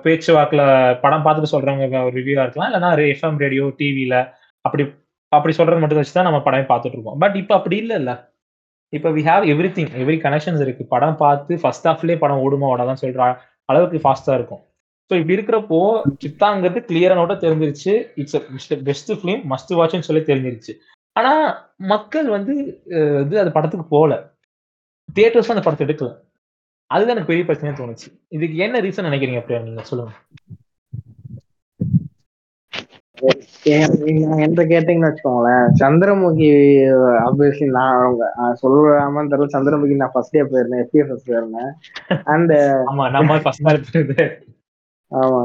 [0.03, 0.63] பேச்சு வாக்கில்
[1.03, 2.69] படம் பார்த்துட்டு சொல்றவங்க ஒரு ரிவ்யூவா இருக்கலாம்.
[2.69, 4.15] இல்லைன்னா எஃப்எம் ரேடியோ டிவியில
[4.65, 4.83] அப்படி
[5.31, 7.19] அப்படி சொல்றது மட்டும் வச்சு தான் நம்ம படமே பார்த்துட்டு இருக்கோம்.
[7.23, 8.15] பட் இப்போ அப்படி இல்லை இல்லை
[8.93, 9.43] இப்போ we have
[9.75, 10.83] everything every connections இருக்கு.
[10.93, 13.21] படம் பார்த்து ஃபர்ஸ்ட் ஹாஃப்லேயே படம் ஓடுமா ஓடாதான் சொல்ற
[13.71, 14.63] அளவுக்கு ஃபாஸ்டா இருக்கும்.
[15.11, 15.79] ஸோ இப்படி இருக்கிறப்போ
[16.23, 17.93] சித்தாங்கிறது கிளியரா நோட்ட தெரிஞ்சிருச்சு.
[18.21, 20.73] இட்ஸ் பெஸ்ட் ஃபிலிம் மஸ்ட் வாட்ச்னு சொல்லி தெரிஞ்சிருச்சு.
[21.15, 21.31] ஆனா
[21.91, 22.53] மக்கள் வந்து
[23.23, 24.13] இது அந்த படத்துக்கு போகல.
[25.15, 26.11] தியேட்டர்ஸ் அந்த படத்தை எடுக்கல.
[26.91, 28.07] அதுதான் எனக்கு பெரிய பிரச்சனையா தோணுச்சு.
[28.35, 30.13] இதுக்கு என்ன ரீசன் நினைக்கிறீங்க அப்படியா நீங்க சொல்லுங்க.
[34.45, 36.49] என்ற கேட்டீங்கன்னு வச்சுக்கோங்களேன் சந்திரமுகி
[37.25, 38.23] ஆப்வியஸ்லி நான் அவங்க
[38.61, 39.53] சொல்லாமன்னு தெரியல.
[39.57, 41.71] சந்திரமுகி நான் ஃபர்ஸ்ட் டே போயிருந்தேன் எஃபிஎஃப்எஸ் போயிருந்தேன்.
[42.33, 42.53] அண்ட்
[45.11, 45.41] ஆமா.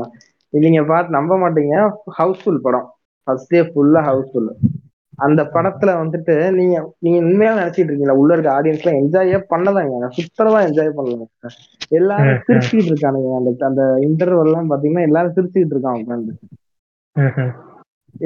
[0.50, 1.76] நீங்க பார்த்து நம்ப மாட்டீங்க.
[2.18, 2.86] ஹவுஸ்ஃபுல் படம்.
[3.26, 4.50] ஃபர்ஸ்ட் டே ஃபுல்லா ஹவுஸ்ஃபுல்.
[5.18, 8.18] அந்த படத்துல வந்துட்டு நீங்க நீங்க உண்மையா நினைச்சிட்டு இருக்கீங்களா?
[8.22, 10.08] உள்ள இருக்க ஆடியன்ஸ் எல்லாம் என்ஜாயே பண்ணதாங்க.
[10.16, 11.26] சுத்தரமா என்ஜாய் பண்ணலாங்க
[11.98, 12.42] எல்லாரும்.
[12.46, 13.30] சிரிச்சுக்கிட்டு இருக்கானுங்க.
[13.38, 16.34] அந்த அந்த இன்டர்வல் எல்லாம் பாத்தீங்கன்னா எல்லாரும் சிரிச்சுக்கிட்டு இருக்காங்க உட்காந்து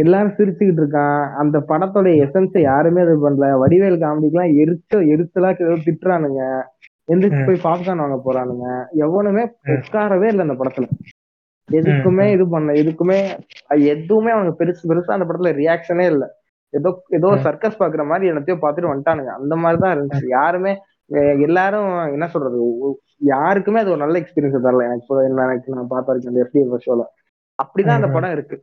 [0.02, 1.30] எல்லாரும் சிரிச்சுக்கிட்டு இருக்கான்.
[1.42, 3.46] அந்த படத்தோட எசன்ஸை யாருமே இது பண்ணல.
[3.62, 5.50] வடிவேல் காமெடிக்கெல்லாம் எரிச்ச எரிச்சலா
[5.86, 6.42] திட்டுறானுங்க.
[7.12, 7.44] எந்திரிச்சு.
[7.46, 8.66] போய் பாப்கார்ன் வாங்க போறானுங்க.
[9.04, 9.44] எவனுமே.
[9.74, 10.86] உட்காரவே இல்லை அந்த படத்துல.
[11.70, 12.32] எதுக்குமே.
[12.32, 13.18] இது பண்ண எதுக்குமே
[13.92, 16.24] எதுவுமே அவனுக்கு பெருசு பெருசா அந்த படத்துல ரியாக்ஷனே இல்ல.
[16.72, 17.28] ஏதோ ஏதோ.
[17.36, 19.30] சர்க்கஸ் பாக்குற மாதிரி என்னத்தையோ பார்த்துட்டு வந்துட்டானுங்க.
[19.38, 20.26] அந்த மாதிரிதான் இருந்துச்சு.
[20.28, 20.72] யாருமே
[21.46, 22.58] எல்லாரும் என்ன சொல்றது?
[23.30, 24.84] யாருக்குமே அது ஒரு நல்ல எக்ஸ்பீரியன்ஸ் தரல.
[24.84, 27.04] எனக்கு நான் பார்த்த வரைக்கும் அந்த எஃப்டி ஷோல
[27.58, 28.08] அப்படிதான் அந்த.
[28.08, 28.56] படம் இருக்கு.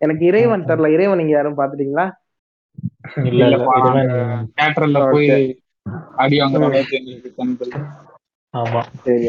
[0.00, 0.64] எனக்கு இறைவன்.
[0.64, 0.92] தரல.
[0.92, 2.06] இறைவன் நீங்க யாரும் பாத்துட்டீங்களா
[8.54, 8.80] ஆமா.
[9.04, 9.26] சரி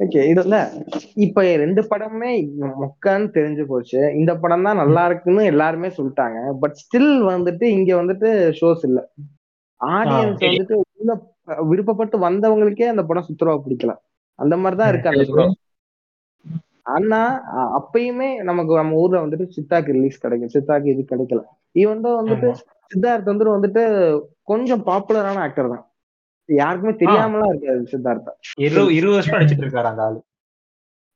[0.00, 0.56] ஓகே இதுல
[1.16, 2.30] இப்ப ரெண்டு படமே
[2.80, 4.00] மொக்கன்னு தெரிஞ்சு போச்சு.
[4.14, 6.38] இந்த படம் தான் நல்லா இருக்குன்னு எல்லாருமே சொல்லிட்டாங்க.
[6.62, 8.30] பட் ஸ்டில் வந்துட்டு இங்க வந்துட்டு
[8.60, 9.00] ஷோஸ் இல்ல.
[9.80, 10.40] ஆடியன்ஸ்.
[10.48, 11.14] வந்துட்டு உள்ள
[11.70, 13.94] விருப்பப்பட்டு வந்தவங்களுக்கே அந்த படம் சுத்தரவா பிடிக்கல.
[14.38, 15.26] அந்த மாதிரிதான் இருக்கு அந்த
[16.94, 17.18] ஆனா
[17.78, 20.54] அப்பயுமே நமக்கு நம்ம ஊர்ல வந்துட்டு சித்தாக்கு ரிலீஸ் கிடைக்கும்.
[20.56, 21.42] சித்தாக்கு இது கிடைக்கல.
[22.02, 22.48] தான் வந்துட்டு.
[22.90, 23.82] சித்தார்த் வந்துட்டு வந்துட்டு
[24.42, 25.84] கொஞ்சம் பாப்புலரான ஆக்டர் தான்.
[26.48, 28.32] யாருக்குமே தெரியாமலாம் இருக்காது சித்தார்த்தா.
[28.58, 30.18] இருபது இருபது வருஷம் நடிச்சிட்டு இருக்காரு அந்த ஆளு.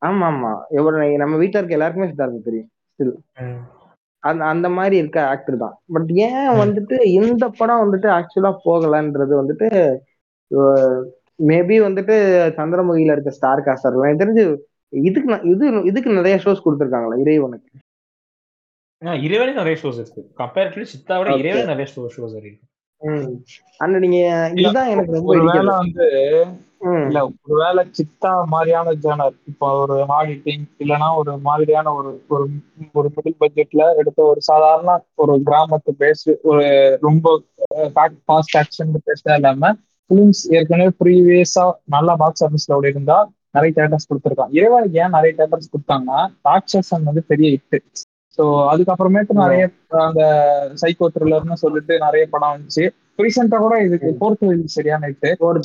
[0.02, 0.50] ஆமா ஆமா.
[0.70, 2.70] எவ்வளவு நம்ம வீட்டுல இருக்க எல்லாருக்குமே சித்தார்த்த தெரியும்
[3.42, 3.58] ம்.
[4.22, 5.74] அந்த அந்த மாதிரி இருக்க ஆக்டர் தான்.
[5.92, 6.48] பட் ஏன்.
[6.60, 9.68] வந்துட்டு இந்த படம் வந்துட்டு ஆக்சுவலா போகலன்றது வந்துட்டு
[11.42, 12.14] மேபி வந்துட்டு
[12.56, 14.44] சந்திரமுகியில இருக்க ஸ்டார் காஸ்டர் எனக்கு தெரிஞ்சு
[14.92, 17.70] இதுக்கு இது இதுக்கு நிறைய ஷோஸ் கொடுத்துருக்காங்களா இறைவனுக்கு.
[19.22, 20.22] இறைவனே நிறைய ஷோஸ் இருக்கு.
[20.38, 21.34] கம்பேரிட்டிவ்லி சித்தாவோட.
[21.38, 22.64] இறைவனே நிறைய ஷோஸ் இருக்கு
[23.80, 24.20] அண்ட் நீங்க
[24.56, 26.06] இதுதான் எனக்கு ரொம்ப ஒருவேளை வந்து.
[27.04, 32.44] இல்ல ஒருவேளை சித்தா மாதிரியான ஜானர் இப்போ ஒரு ஆடிட்டிங் இல்லைன்னா ஒரு மாதிரியான ஒரு ஒரு
[32.94, 36.66] ஒரு மிடில் பட்ஜெட்ல எடுத்த ஒரு சாதாரண ஒரு கிராமத்து பேஸ் ஒரு
[37.02, 37.32] ரொம்ப
[38.26, 39.72] ஃபாஸ்ட் ஆக்ஷன் பேஸா இல்லாம
[40.10, 43.18] ஃபிலிம்ஸ் ஏற்கனவே ப்ரீவியஸா நல்லா பாக்ஸ் ஆஃபீஸ்ல ஓடி இருந்தா
[43.54, 47.78] நிறைய தேட்டர்ஸ் கொடுத்துருக்கான் இறைவனுக்கு ஏன் நிறைய தேட்டர்ஸ் கொடுத்தாங்கன்னா ராட்சசன் வந்து பெரிய ஹிட்
[48.38, 49.62] ஸோ அதுக்கப்புறமேட்டு நிறைய
[50.02, 50.22] அந்த
[50.82, 52.84] சைக்கோ த்ரில்லர்னு சொல்லிட்டு நிறைய படம் வந்துச்சு.
[53.18, 55.08] ரீசெண்டா கூட இதுக்கு போர்த்து சரியான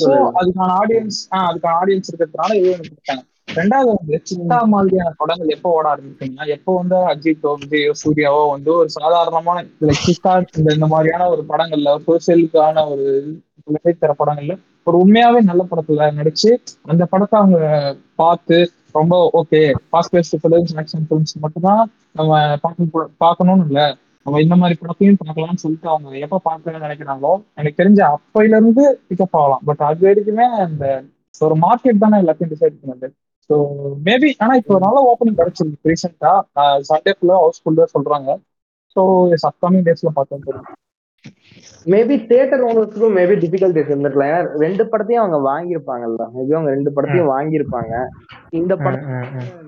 [0.04, 3.24] சோ அதுக்கான ஆடியன்ஸ் ஆஹ் அதுக்கான ஆடியன்ஸ் இருக்கிறதுனால இது எனக்கு கொடுத்தாங்க.
[3.54, 8.90] ரெண்டாவது வந்து சித்தா மாதிரியான படங்கள் எப்போ ஓட ஆரம்பிச்சீங்கன்னா எப்போ வந்து அஜித்தோ விஜயோ சூர்யாவோ வந்து ஒரு
[8.90, 13.06] சாதாரணமான like சித்தா இந்த இந்த மாதிரியான ஒரு படங்கள்ல சோசியலுக்கான ஒரு
[14.00, 14.56] தர படங்கள்ல
[14.88, 16.50] ஒரு உண்மையாவே நல்ல படத்துல நடிச்சு
[16.86, 17.60] அந்த படத்தை அவங்க
[18.16, 18.58] பார்த்து
[18.96, 21.84] ரொம்ப okay fast paced films action films மட்டும்தான்
[22.20, 22.32] நம்ம
[22.66, 23.86] பார்க்க பார்க்கணும்னு இல்லை.
[24.26, 29.38] நம்ம இந்த மாதிரி படத்தையும் பார்க்கலாம்னு சொல்லிட்டு அவங்க எப்ப பார்க்கணும்னு நினைக்கிறாங்களோ எனக்கு தெரிஞ்ச அப்பையில இருந்து பிக்கப்
[29.42, 29.64] ஆகலாம்.
[29.70, 30.86] பட் அது வரைக்குமே அந்த
[31.48, 33.08] ஒரு மார்க்கெட் தானே எல்லாத்தையும் டிசைட் பண்ணுது.
[33.50, 33.56] ஸோ
[34.08, 38.30] மேபி ஆனா இப்போ நல்ல ஓப்பனிங் கிடைச்சிருக்கு ரீசெண்டாக சண்டே ஃபுல்லா ஹவுஸ்ஃபுல்லாக சொல்றாங்க.
[38.96, 39.02] ஸோ
[39.50, 40.70] அப்கமிங் டேஸில் பார்த்தோம் தெரியும்
[41.92, 44.30] மேபி தியேட்டர் ஓனர்ஸுக்கும் மேபி டிஃபிகல்டிஸ் இருந்திருக்கலாம்.
[44.32, 46.24] ஏன்னா ரெண்டு படத்தையும் அவங்க வாங்கியிருப்பாங்கல்ல.
[46.36, 47.94] மேபி அவங்க ரெண்டு படத்தையும் வாங்கியிருப்பாங்க.
[48.60, 49.08] இந்த படம்.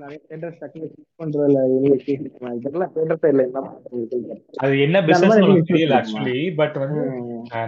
[0.01, 3.63] நிறைய தேட்டர் டக்குனு ஃபிக்ஸ் பண்றதுல எங்க கேட்டுக்கலாம் இதெல்லாம் தேட்டர் சைடுல என்ன
[4.65, 5.41] அது என்ன பிசினஸ்
[5.71, 5.97] தெரியல?
[5.99, 7.01] ஆக்சுவலி பட் வந்து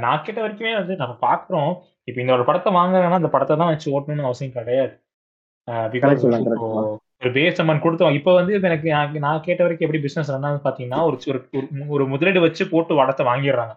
[0.05, 1.73] நான் கேட்ட வரைக்குமே வந்து நம்ம பாக்குறோம்.
[2.09, 4.95] இப்ப இந்த ஒரு படத்தை வாங்குறாங்கன்னா அந்த படத்தை தான் வச்சு ஓட்டணும்னு அவசியம் கிடையாது.
[7.21, 7.25] தான், தான்.
[7.25, 8.89] ஒரு பேஸ் அமௌண்ட் கொடுத்தோம் இப்போ வந்து இப்ப எனக்கு
[9.25, 11.39] நான் கேட்ட வரைக்கும் எப்படி பிசினஸ் ரன் பாத்தீங்கன்னா ஒரு ஒரு
[11.95, 13.73] ஒரு- முதலீடு வச்சு போட்டு படத்தை வாங்கிடுறாங்க.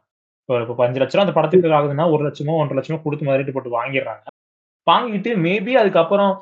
[0.73, 4.25] இப்போ அஞ்சு லட்ச ரூபா அந்த படத்துக்கு ஆகுதுன்னா ஒரு லட்சமோ ஒன்றரை லட்சமோ கொடுத்து முதலீட்டு போட்டு வாங்கிடுறாங்க.
[4.87, 6.33] வாங்கிட்டு மேபி அதுக்கப்புறம்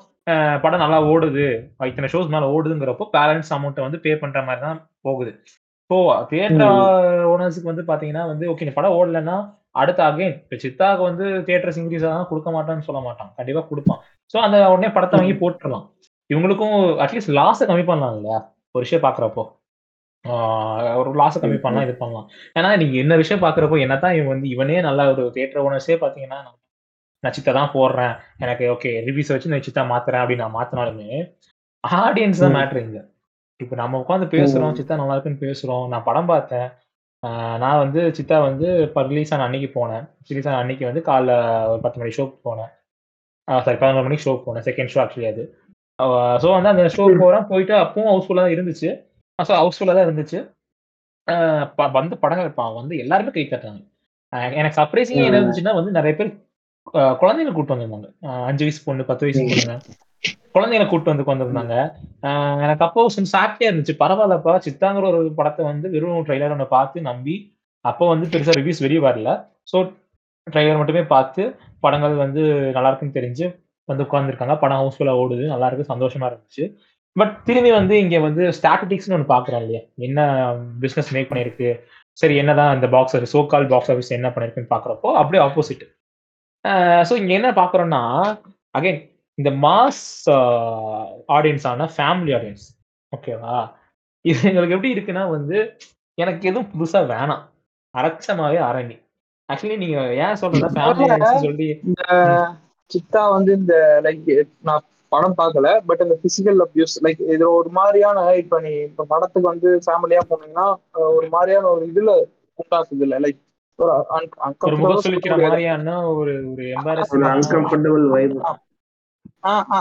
[0.62, 1.44] படம் நல்லா ஓடுது.
[1.90, 5.32] இத்தனை ஷோஸ் மேல ஓடுதுங்கிறப்போ பேலன்ஸ் அமௌண்ட்டை வந்து பே பண்ற மாதிரி தான் போகுது.
[5.90, 5.96] ஸோ
[6.30, 6.72] தியேட்டர்
[7.34, 9.36] ஓனர்ஸுக்கு வந்து பாத்தீங்கன்னா வந்து ஓகே இந்த படம் ஓடலைன்னா
[9.72, 13.30] அடுத்த அகைன் இப்போ சித்தாக்கு வந்து தியேட்டர்ஸ் இன்க்ரீஸ் ஆகும் கொடுக்க மாட்டான்னு சொல்ல மாட்டான்.
[13.36, 14.00] கண்டிப்பா கொடுப்பான்.
[14.34, 15.86] ஸோ அந்த உடனே படத்தை வாங்கி போட்டுடலாம்.
[16.30, 18.38] இவங்களுக்கும் அட்லீஸ்ட் லாஸை கம்மி பண்ணலாம் இல்லையா
[18.74, 19.44] ஒரு விஷயம் பாக்குறப்போ.
[21.00, 22.26] ஒரு லாஸை கம்மி பண்ணலாம் இது பண்ணலாம்.
[22.58, 26.40] ஏன்னா நீங்க என்ன விஷயம் பாக்குறப்போ என்னதான் இவன் வந்து இவனே நல்ல ஒரு தியேட்டர் ஓனர்ஸே பாத்தீங்கன்னா
[27.24, 28.14] நான் சித்தா தான் போடுறேன்.
[28.44, 31.08] எனக்கு ஓகே ரிவ்யூஸ் வச்சு நான் சித்தா மாத்துறேன் அப்படின்னு நான் மாத்தினாலுமே
[31.84, 32.54] ஆடியன்ஸ் தான்.
[32.58, 33.00] மேட்ரு இங்க.
[33.62, 35.86] இப்ப நம்ம உட்காந்து பேசுறோம் சித்தா நல்லா இருக்குன்னு பேசுறோம்.
[35.92, 36.68] நான் படம் பார்த்தேன்.
[37.62, 40.04] நான் வந்து சித்தா வந்து இப்போ ரிலீஸ் ஆன அன்னைக்கு போனேன்.
[40.30, 41.32] ரிலீஸ் ஆன அன்னைக்கு வந்து காலைல
[41.72, 42.70] ஒரு பத்து மணி ஷோக்கு போனேன்.
[43.64, 44.66] சாரி பதினொரு மணிக்கு ஷோக்கு போனேன்.
[44.68, 45.44] செகண்ட் ஷோ ஆக்சுவலி அது.
[46.42, 48.88] ஸோ வந்து அந்த ஷோ போகிறேன் போயிட்டு அப்பவும் ஹவுஸ்ஃபுல்லாக தான் இருந்துச்சு.
[49.38, 50.38] ஸோ ஹவுஸ்ஃபுல்லாக தான் இருந்துச்சு.
[51.96, 53.80] வந்த படங்கள் வந்து எல்லாருமே கை தட்டாங்க
[54.32, 55.30] ஆஹ் எனக்கு சர்ப்ரைசிங் என்ன.
[55.32, 56.30] இருந்துச்சுன்னா வந்து நிறைய பேர்
[57.20, 58.08] குழந்தைங்களை கூட்டு வந்திருந்தாங்க.
[58.48, 59.76] அஞ்சு வயசு பொண்ணு பத்து வயசு பொண்ணுங்க.
[60.54, 61.74] குழந்தைங்களை கூட்டு வந்து வந்திருந்தாங்க
[62.64, 63.94] எனக்கு அப்போ கொஞ்சம் சாப்பிட்டே இருந்துச்சு.
[64.02, 67.36] பரவாயில்லப்பா சித்தாங்கிற ஒரு படத்தை வந்து வெறும் ட்ரைலர் ஒன்று பார்த்து நம்பி
[67.84, 69.30] அப்போ வந்து பெருசா ரிவ்யூஸ் வெளியே வரல.
[69.72, 69.78] ஸோ
[70.46, 71.42] ட்ரைலர் மட்டுமே பார்த்து
[71.84, 72.42] படங்கள் வந்து
[72.76, 73.46] நல்லா இருக்குன்னு தெரிஞ்சு
[73.90, 75.44] வந்து உட்காந்துருக்காங்க படம் ஹவுஸ்ஃபுல்லாக ஓடுது.
[75.52, 76.64] நல்லா இருக்கு சந்தோஷமா இருந்துச்சு.
[77.16, 79.82] பட் திரும்பி வந்து இங்க வந்து ஸ்டாட்டிஸ்டிக்ஸ்னு ஒன்று பார்க்குறோம் இல்லையா?
[80.06, 80.18] என்ன
[80.82, 81.70] பிஸ்னஸ் மேக் பண்ணியிருக்கு
[82.18, 85.84] சரி என்னதான் இந்த box office so call box office என்ன பண்ணிருக்குன்னு பார்க்குறப்போ அப்படியே ஆப்போசிட்
[87.08, 88.02] ஸோ இங்க என்ன பார்க்குறோம்னா
[88.78, 89.00] அகைன்
[89.38, 90.02] இந்த மாஸ்
[91.36, 92.64] ஆடியன்ஸ் ஆன ஃபேமிலி ஆடியன்ஸ்
[93.12, 93.56] ஓகேவா
[94.24, 95.58] இது எங்களுக்கு எப்படி இருக்குன்னா வந்து
[96.18, 97.44] எனக்கு எதுவும் புதுசா வேணாம்.
[97.94, 98.96] அரைச்சமாவே அரங்கி.
[99.48, 101.68] ஆக்சுவலி நீங்க ஏன் சொல்றதா ஃபேமிலி சொல்லி
[102.90, 103.74] சித்தா வந்து இந்த
[104.04, 104.30] லைக்
[104.62, 109.48] நான் படம் பார்க்கல பட் இந்த பிசிக்கல் அபியூஸ் லைக் இது ஒரு மாதிரியான இப்ப நீ இப்ப படத்துக்கு
[109.48, 110.66] வந்து ஃபேமிலியா போனீங்கன்னா
[111.14, 112.12] ஒரு மாதிரியான ஒரு இதுல
[112.58, 113.40] உண்டாக்குது இல்ல லைக்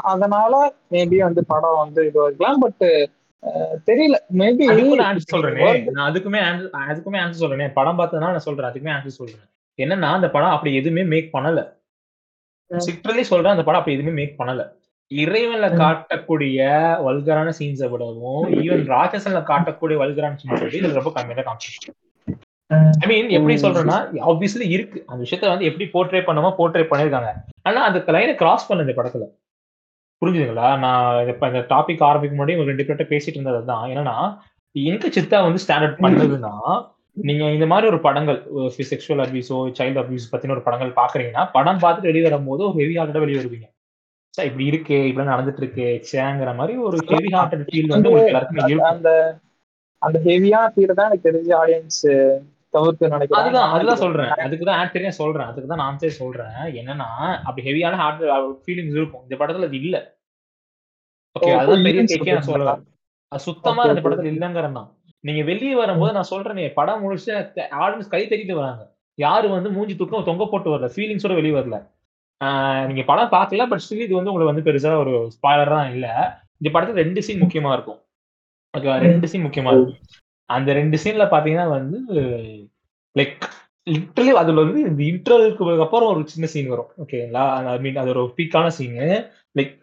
[0.06, 0.54] அதனால
[0.92, 2.86] மேபி வந்து படம் வந்து இது இருக்கலாம் பட்
[3.86, 4.64] தெரியல மேபி
[5.08, 5.64] ஆன்சர் சொல்றேனே.
[5.92, 7.74] நான் அதுக்குமே answer- அதுக்குமே ஆன்சர் சொல்றேனே.
[7.74, 9.44] படம் பார்த்ததுனால நான் சொல்றேன் அதுக்குமே ஆன்சர் சொல்றேன்.
[9.80, 11.62] என்னன்னா அந்த படம் அப்படி எதுவுமே மேக் பண்ணல.
[12.72, 14.64] சிட்ரலி சொல்றேன் அந்த படம் அப்படி எதுவுமே மேக் பண்ணல.
[15.12, 15.68] இறைவன்ல.
[15.82, 16.60] காட்டக்கூடிய
[17.08, 21.94] வல்கரான சீன்ஸை விடவும் ஈவன் ராட்சசன்ல காட்டக்கூடிய வல்கரான சீன்ஸ் விட இது ரொம்ப கம்மியா காமிச்சிருக்கு
[23.02, 23.54] ஐ மீன் எப்படி.
[23.64, 23.98] சொல்றேன்னா
[24.30, 25.00] ஆப்வியஸ்லி இருக்கு.
[25.08, 27.30] அந்த விஷயத்த வந்து எப்படி போர்ட்ரே பண்ணுமோ போர்ட்ரே பண்ணிருக்காங்க
[27.68, 29.26] ஆனா அந்த லைனை கிராஸ் பண்ண இந்த படத்துல.
[30.22, 30.68] புரிஞ்சுதுங்களா?
[30.84, 34.18] நான் இப்ப இந்த டாபிக் ஆரம்பிக்கும் முன்னாடி ரெண்டு பேர்ட்ட பேசிட்டு இருந்தது தான் என்னன்னா
[34.76, 36.54] எனக்கு சித்தா வந்து ஸ்டாண்டர்ட் பண்ணதுன்னா
[37.18, 38.40] நீங்க இந்த மாதிரி ஒரு படங்கள்
[38.90, 43.20] செக்ஷுவல் அபியூஸோ சைல்டு அபியூஸ் பத்தின ஒரு படங்கள் பாக்குறீங்கன்னா படம் பார்த்துட்டு வெளியே வரும்போது ஒரு ஹெவி ஹார்ட்டோட
[43.20, 43.68] வெளியே வருவீங்க.
[44.34, 48.90] சார் இப்படி இருக்கு இப்படி நடந்துட்டு இருக்கு சேங்கிற மாதிரி ஒரு ஹெவி ஹார்ட்டட் ஃபீல் வந்து உங்களுக்கு எல்லாருக்குமே
[48.92, 49.10] அந்த
[50.02, 52.02] அந்த ஹெவியான ஃபீல் தான் எனக்கு தெரிஞ்ச ஆடியன்ஸ்
[52.74, 54.32] தவிர்த்து நினைக்கிறேன் அதுதான் அதுதான் சொல்றேன்.
[54.46, 55.48] அதுக்கு தான் ஆக்டரே சொல்றேன்.
[55.48, 56.54] அதுக்கு தான் நான் சொல்றேன்.
[56.82, 57.10] என்னன்னா
[57.48, 58.22] அப்படி ஹெவியான ஹார்ட்
[58.64, 59.24] ஃபீலிங்ஸ் இருக்கும்.
[59.26, 59.96] இந்த படத்துல அது இல்ல.
[61.36, 62.86] ஓகே அதுதான் பெரிய கேக்கே நான்
[63.32, 64.04] அது சுத்தமா okay.
[64.06, 64.78] படத்துல இல்லங்கிறேன்
[65.20, 68.96] நீங்க வெளியே வரும்போது நான் சொல்றேனே படம் முடிச்சு ஆடியன்ஸ் கை தட்டிட்டு வராங்க.
[69.16, 71.88] யாரு வந்து மூஞ்சி தூக்கம் தொங்க போட்டு வரல ஃபீலிங்ஸோட வெளியே வரல.
[72.44, 76.40] ஆஹ் நீங்க படம் பார்க்கல பட் ஸ்டில் இது வந்து உங்களுக்கு வந்து பெருசா ஒரு ஸ்பாய்லர் தான் இல்ல.
[76.58, 78.00] இந்த படத்துல ரெண்டு சீன் முக்கியமா இருக்கும்.
[78.78, 79.00] ஓகேவா?
[79.00, 79.96] ரெண்டு சீன் முக்கியமா இருக்கும்.
[80.46, 82.00] அந்த ரெண்டு சீன்ல பாத்தீங்கன்னா வந்து
[83.20, 83.42] லைக்
[83.90, 86.92] லிட்டரலி அதுல வந்து இந்த இன்டர்வலுக்கு அப்புறம் ஒரு சின்ன சீன் வரும்.
[87.06, 87.66] ஓகேங்களா?
[87.66, 89.78] ஐ மீன் அது ஒரு பீக்கான சீனு லைக்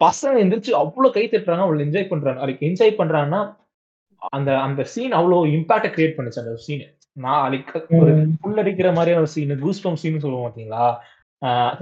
[0.00, 2.46] பசங்க எந்திரிச்சு அவ்வளவு கை தட்டுறாங்க அவ்வளவு என்ஜாய் பண்றாங்க.
[2.46, 3.56] லைக் என்ஜாய் பண்றாங்கன்னா
[4.36, 6.84] அந்த அந்த சீன் அவ்வளவு இம்பாக்ட கிரியேட் பண்ணுச்சு அந்த சீன்
[7.24, 8.12] நான் லைக் ஒரு
[8.42, 10.84] புல்லடிக்கிற மாதிரியான ஒரு சீன் கூஸ் பம் சீன் சொல்லுவோம் பாத்தீங்களா?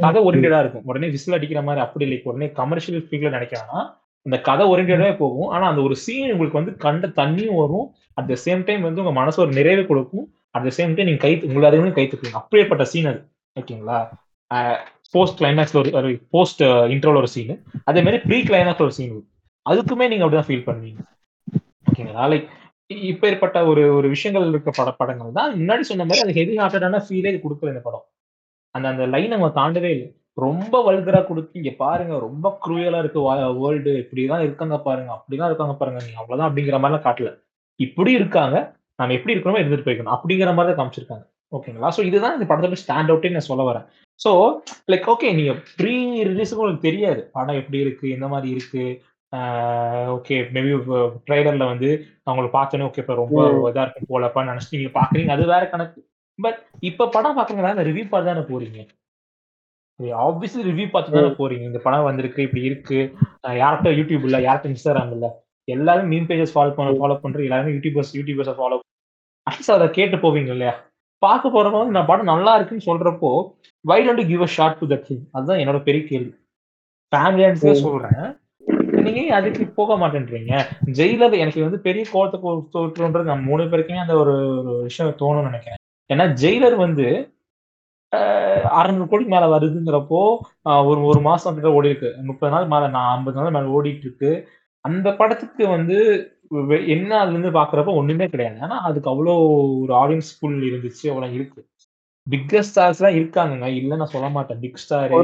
[0.04, 0.86] கதை ஓரியன்டா இருக்கும்.
[0.90, 3.82] உடனே விசில் அடிக்கிற மாதிரி அப்படி லைக் உடனே கமர்ஷியல் ஃபீல்ட்ல நினைக்கிறாங்கன்னா
[4.26, 5.48] அந்த கதை ஓரியன்டாவே போகும்.
[5.54, 7.86] ஆனா அந்த ஒரு சீன் உங்களுக்கு வந்து கண்ட தண்ணியும் வரும்.
[8.18, 10.26] அட் த சேம் டைம் வந்து உங்க மனசு ஒரு நிறைவு கொடுக்கும்.
[10.56, 13.20] அட் த சேம் டைம் நீங்க கை உங்களை அதுவும் கை தட்டுவீங்க அப்படியேப்பட்ட சீன் அது.
[13.56, 13.98] ஓகேங்களா?
[15.14, 16.62] போஸ்ட் கிளைமேக்ஸ்ல ஒரு போஸ்ட்
[16.94, 17.52] இன்ட்ரோல ஒரு சீன்
[17.90, 19.12] அதே மாதிரி ப்ரீ கிளைமேக்ஸ்ல ஒரு சீன்
[19.66, 21.02] அதுக்குமே நீங்க அப்படிதான் ஃபீல் பண்ணுவீங்க.
[21.94, 22.24] ஓகேங்களா?
[22.32, 22.46] லைக்
[23.10, 25.50] இப்பேற்பட்ட ஒரு ஒரு விஷயங்கள் இருக்க பட படங்கள் தான்.
[25.60, 28.04] முன்னாடி சொன்ன மாதிரி அது ஹெவி ஹார்ட்டடான ஃபீலே கொடுக்கல இந்த படம்.
[28.74, 30.08] அந்த அந்த லைன் அவங்க தாண்டவே இல்லை.
[30.44, 33.20] ரொம்ப வல்கரா கொடுத்து இங்க பாருங்க ரொம்ப குரூயலா இருக்கு
[33.60, 37.30] வேர்ல்டு இப்படிதான் இருக்காங்க பாருங்க அப்படிதான் இருக்காங்க பாருங்க நீங்க அவ்வளவுதான் அப்படிங்கிற மாதிரிலாம் காட்டல.
[37.80, 38.56] இப்படி இருக்காங்க
[39.00, 40.14] நம்ம எப்படி இருக்கணுமோ இருந்துட்டு போய்க்கணும்.
[40.16, 41.24] அப்படிங்கிற மாதிரி தான் காமிச்சிருக்காங்க.
[41.56, 41.88] ஓகேங்களா?
[41.96, 43.86] ஸோ இதுதான் இந்த படத்தோட ஸ்டாண்ட் அவுட்டே நான் சொல்ல வரேன்.
[44.20, 44.30] ஸோ
[44.92, 45.94] லைக் ஓகே நீங்க ப்ரீ
[46.30, 47.20] ரிலீஸுக்கு உங்களுக்கு தெரியாது.
[47.36, 48.84] படம் எப்படி இருக்கு என்ன மாதிரி இருக்கு
[50.14, 50.72] ஓகே மேபி
[51.26, 51.88] ட்ரைலர்ல வந்து
[52.26, 53.38] அவங்களுக்கு பார்த்தோன்னே ஓகே இப்போ ரொம்ப
[53.70, 56.00] இதா இருக்கும் போலப்பா நினைச்சிட்டு நீங்க பாக்குறீங்க அது வேற கணக்கு.
[56.38, 56.58] பட்
[56.90, 58.78] இப்ப படம் பாக்குறீங்களா அந்த ரிவ்யூ பார்த்து தானே போறீங்க?
[60.26, 61.64] ஆப்வியஸ்லி ரிவ்யூ பார்த்து தானே போறீங்க.
[61.70, 62.98] இந்த படம் வந்திருக்கு இப்படி இருக்கு.
[63.62, 65.26] யார்கிட்ட யூடியூப் இல்ல யார்கிட்ட இன்ஸ்டாகிராம் இல்ல.
[65.68, 68.78] எல்லாரும் மீன் பேஜஸ் ஃபாலோ பண்ண ஃபாலோ பண்ற எல்லாருமே யூடியூபர்ஸ் யூடியூபர்ஸ் ஃபாலோ
[69.46, 70.74] அட்லீஸ்ட் அதை கேட்டு போவீங்க இல்லையா?
[71.22, 73.30] பார்க்க போறப்ப நான் படம் நல்லா இருக்குன்னு சொல்றப்போ
[73.84, 76.32] why don't give a shot to that thing அதுதான் என்னோட பெரிய கேள்வி.
[77.12, 78.18] ஃபேமிலியான்ஸே சொல்றேன்.
[79.06, 80.54] நீங்க அதுக்கு போக மாட்டேன்றீங்க?
[80.98, 82.38] ஜெயிலர் எனக்கு வந்து பெரிய கோலத்தை
[82.74, 84.34] தோற்றுன்றது நம்ம மூணு பேருக்குமே அந்த ஒரு
[84.88, 85.80] விஷயம் தோணும்னு நினைக்கிறேன்.
[86.10, 87.06] ஏன்னா ஜெயிலர் வந்து
[88.78, 90.20] அறநூறு கோடிக்கு மேல வருதுங்கிறப்போ
[90.90, 94.30] ஒரு ஒரு மாசம் கிட்ட ஓடி இருக்கு முப்பது நாள் மேல நான் ஐம்பது நாள் மேல ஓடிட்டு இருக்கு
[94.84, 95.96] அந்த படத்துக்கு வந்து
[96.94, 98.58] என்ன அதுல இருந்து பாக்குறப்ப ஒண்ணுமே கிடையாது.
[98.66, 99.34] ஆனா அதுக்கு அவ்வளோ
[99.82, 101.60] ஒரு ஆடியன்ஸ் ஃபுல் இருந்துச்சு அவ்வளவு இருக்கு.
[102.26, 104.60] பிக்கஸ்ட் ஸ்டார்ஸ் எல்லாம் இருக்காங்க இல்ல நான் சொல்ல மாட்டேன்.
[104.64, 105.14] பிக் ஸ்டார்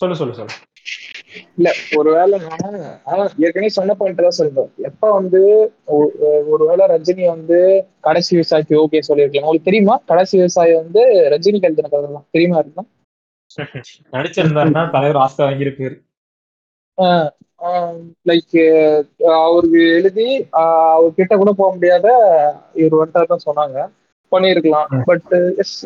[0.00, 0.54] சொல்லு சொல்லு சொல்லு.
[1.58, 2.76] இல்ல ஒருவேளை நான்
[3.46, 5.40] ஏற்கனவே சொன்ன பாயிண்ட் தான் சொல்றேன் எப்ப வந்து
[6.52, 7.58] ஒருவேளை ரஜினி வந்து
[8.06, 9.46] கடைசி விவசாயிக்கு ஓகே சொல்லியிருக்கலாம்.
[9.46, 9.96] உங்களுக்கு தெரியுமா?
[10.10, 11.02] கடைசி விவசாயி வந்து
[11.34, 12.28] ரஜினி எழுதின கதை தான்.
[12.36, 12.84] தெரியுமா இருக்கா
[14.14, 15.96] நடிச்சிருந்தாருன்னா தலைவர் ஆஸ்கர் வாங்கியிருப்பாரு
[18.28, 18.56] லைக்
[19.40, 20.28] அவருக்கு எழுதி
[20.90, 22.06] அவர் கிட்ட கூட போக முடியாத
[22.80, 23.78] இவர் வந்துட்டா தான் சொன்னாங்க.
[24.32, 25.76] பண்ணிருக்கலாம் பட் எஸ்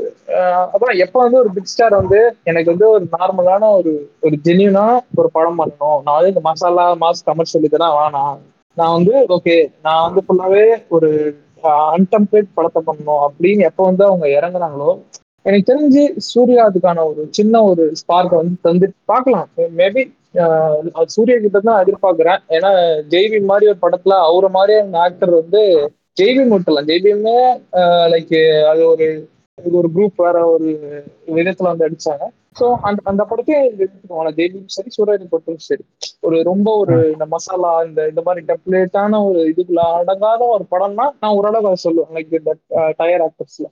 [0.72, 2.20] அப்புறம் எப்ப வந்து ஒரு பிக் ஸ்டார் வந்து
[2.50, 3.92] எனக்கு வந்து ஒரு நார்மலான ஒரு
[4.26, 4.86] ஒரு ஜென்யூனா
[5.20, 5.98] ஒரு படம் பண்ணணும்.
[6.04, 8.36] நான் வந்து இந்த மசாலா மாஸ் கமர்ஷியல் இதெல்லாம் வேணாம்
[8.76, 10.66] நான் வந்து ஓகே நான் வந்து ஃபுல்லாவே
[10.96, 11.10] ஒரு
[11.98, 14.90] அன்டெம்ப்ளேட் படத்தை பண்ணணும் அப்படின்னு எப்ப வந்து அவங்க இறங்குறாங்களோ
[15.46, 19.48] எனக்கு தெரிஞ்சு சூர்யா அதுக்கான ஒரு சின்ன ஒரு ஸ்பார்க்கை வந்து தந்து பார்க்கலாம்.
[19.80, 20.02] மேபி
[21.14, 22.40] சூர்யா கிட்ட தான் எதிர்பார்க்கிறேன்.
[22.56, 22.70] ஏன்னா
[23.12, 25.62] ஜெய்வி மாதிரி ஒரு படத்துல அவரை மாதிரியான ஆக்டர் வந்து
[26.16, 27.36] ஜெய்பீம் விட்டுலாம் ஜெய்பீமே
[28.12, 28.34] லைக்
[28.70, 29.06] அது ஒரு
[29.58, 30.68] இது ஒரு குரூப் வேற ஒரு
[31.36, 32.24] விதத்துல வந்து அடிச்சாங்க.
[32.58, 34.32] ஸோ அந்த அந்த படத்தையும் எடுத்துக்கோங்க.
[34.38, 35.84] ஜெய்பீம் சரி சூரியன் பட்டும் சரி.
[36.26, 41.36] ஒரு ரொம்ப ஒரு இந்த மசாலா இந்த இந்த மாதிரி டெப்ளேட்டான ஒரு இதுக்குள்ள அடங்காத ஒரு படம்னா நான்
[41.38, 42.12] ஓரளவு அதை சொல்லுவேன்.
[42.16, 42.54] லைக் இந்த
[43.00, 43.66] டயர் ஆக்டர்ஸ்ல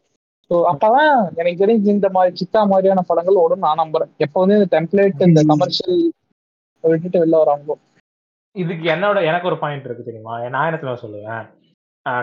[0.51, 4.11] ஸோ அப்பதான் எனக்கு தெரிஞ்சு இந்த மாதிரி சித்தா மாதிரியான படங்கள் ஓடும் நான் நம்புறேன்.
[4.27, 5.99] எப்போ வந்து இந்த டெம்ப்ளேட் இந்த கமர்ஷியல்
[6.85, 7.77] விட்டுட்டு வெளில வராங்களோ.
[8.57, 10.35] இதுக்கு என்னோட எனக்கு ஒரு பாயிண்ட் இருக்கு தெரியுமா?
[10.57, 11.45] நான் என்ன சொல்லுவேன்?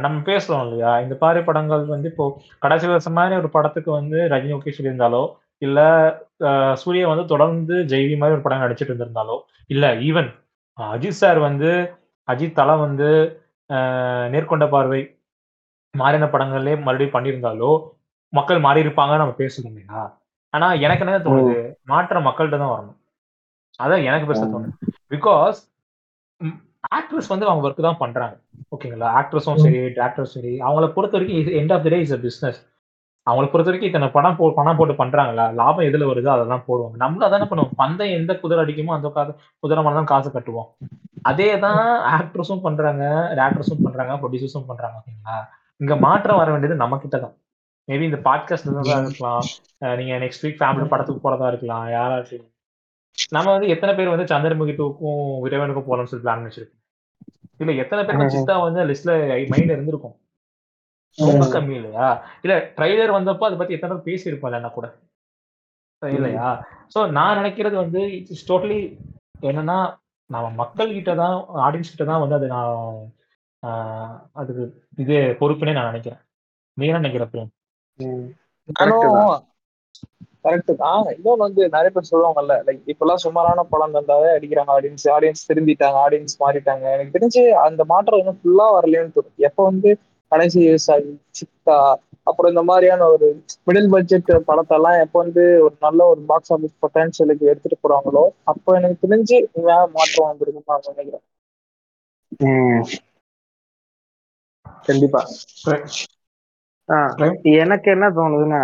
[0.03, 0.91] நம்ம பேசுறோம் இல்லையா?
[1.03, 2.25] இந்த மாதிரி படங்கள் வந்து இப்போ
[2.63, 5.21] கடைசி வருஷம் மாதிரி ஒரு படத்துக்கு வந்து ரஜினி ஓகே சொல்லியிருந்தாலோ?
[5.61, 5.80] இல்ல
[6.82, 9.38] சூர்யா வந்து தொடர்ந்து ஜெய்வி மாதிரி ஒரு படம் நடிச்சிட்டு இருந்திருந்தாலோ?
[9.73, 10.30] இல்ல ஈவன்
[10.77, 11.69] அஜித் சார் வந்து
[12.27, 13.09] அஜித் தலை வந்து
[14.34, 15.01] நேர்கொண்ட பார்வை
[15.93, 17.71] மாறின படங்கள்லயே மறுபடியும் பண்ணியிருந்தாலோ?
[18.34, 20.01] மக்கள் மாறி இருப்பாங்க நம்ம பேசணும் இல்லையா?
[20.53, 21.55] ஆனா எனக்கு என்ன தோணுது?
[21.91, 22.97] மாற்ற மக்கள்கிட்ட தான் வரணும்.
[23.80, 24.73] அதான் எனக்கு பெருசா தோணுது.
[25.13, 25.59] பிகாஸ்
[26.97, 28.36] ஆக்ட்ரஸ் வந்து அவங்க ஒர்க் தான் பண்றாங்க.
[28.75, 30.51] ஓகேங்களா ஆக்ட்ரஸும் சரி டேரக்டரும் சரி.
[30.65, 32.59] அவங்கள பொறுத்த வரைக்கும் end of the day is a business
[33.27, 35.45] அவங்கள பொறுத்த வரைக்கும் இத்தனை படம் போ பணம் போட்டு பண்றாங்களா?
[35.59, 36.95] லாபம் எதுல வருதோ அதெல்லாம் போடுவாங்க.
[37.03, 37.73] நம்மளும் அதானே பண்ணுவோம்.
[37.82, 39.32] பந்தம் எந்த குதிரை அடிக்குமோ அந்த காசு
[39.63, 40.69] குதிரை தான் காசு கட்டுவோம்.
[41.30, 41.82] அதே தான்
[42.17, 43.03] ஆக்ட்ரஸும் பண்றாங்க
[43.39, 45.36] டேரக்டர்ஸும் பண்றாங்க ப்ரொடியூசர்ஸும் பண்றாங்க ஓகேங்களா?
[45.84, 47.36] இங்க மாற்றம் வர வேண்டியது நம்ம கிட்ட தான்.
[47.88, 49.43] மேபி இந்த பாட்காஸ்ட் தான் இருக்கலாம்.
[49.99, 51.86] நீங்க நெக்ஸ்ட் வீக் ஃபேமிலி படத்துக்கு போறதா இருக்கலாம்.
[51.97, 52.49] யாரா இருக்கலாம்.
[53.36, 56.82] நம்ம வந்து எத்தனை பேர் வந்து சந்திரமுகி டூக்கும் விரைவனுக்கும் போகலாம்னு சொல்லி பிளான் வச்சிருக்கோம்.
[57.61, 59.13] இல்ல எத்தனை பேருக்கு சித்தா வந்து லிஸ்ட்ல
[59.51, 60.15] மைண்ட் இருந்திருக்கும்.
[61.17, 62.07] ரொம்ப கம்மி இல்லையா?
[62.43, 64.88] இல்ல ட்ரைலர் வந்தப்போ அதை பத்தி எத்தனை பேசி இருப்போம் என்ன கூட.
[66.01, 66.49] இல்லையா?
[66.93, 68.80] சோ நான் நினைக்கிறது வந்து இட்ஸ் டோட்டலி
[69.49, 69.78] என்னன்னா
[70.30, 72.99] நம்ம மக்கள் கிட்ட தான் ஆடியன்ஸ் கிட்ட தான் வந்து அது நான்
[74.41, 74.63] அதுக்கு
[75.03, 76.22] இது பொறுப்புனே நான் நினைக்கிறேன்.
[76.78, 77.51] நீ என்ன நினைக்கிறேன்
[80.45, 81.06] கரெக்ட் தான்.
[81.14, 86.36] இன்னொன்று வந்து நிறைய பேர் சொல்லுவாங்கல்ல லைக் இப்பெல்லாம் சுமாரான படம் தந்தாவே அடிக்கிறாங்க ஆடியன்ஸ் ஆடியன்ஸ் திரும்பிட்டாங்க ஆடியன்ஸ்
[86.43, 86.86] மாறிட்டாங்க.
[86.95, 89.38] எனக்கு தெரிஞ்சு அந்த மாற்றம் இன்னும் ஃபுல்லா வரலையோன்னு தோணும்.
[89.50, 89.91] எப்போ வந்து
[90.32, 91.78] கடைசி விவசாயி சித்தா
[92.28, 93.28] அப்புறம் இந்த மாதிரியான ஒரு
[93.68, 99.04] மிடில் பட்ஜெட் படத்தெல்லாம் எப்போ வந்து ஒரு நல்ல ஒரு பாக்ஸ் ஆஃபீஸ் பொட்டன்ஷியலுக்கு எடுத்துட்டு போறாங்களோ அப்போ எனக்கு
[99.06, 101.26] தெரிஞ்சு வேற மாற்றம் வந்திருக்கும் நான் நினைக்கிறேன்.
[104.88, 105.22] கண்டிப்பா.
[107.60, 108.62] எனக்கு என்ன தோணுதுன்னா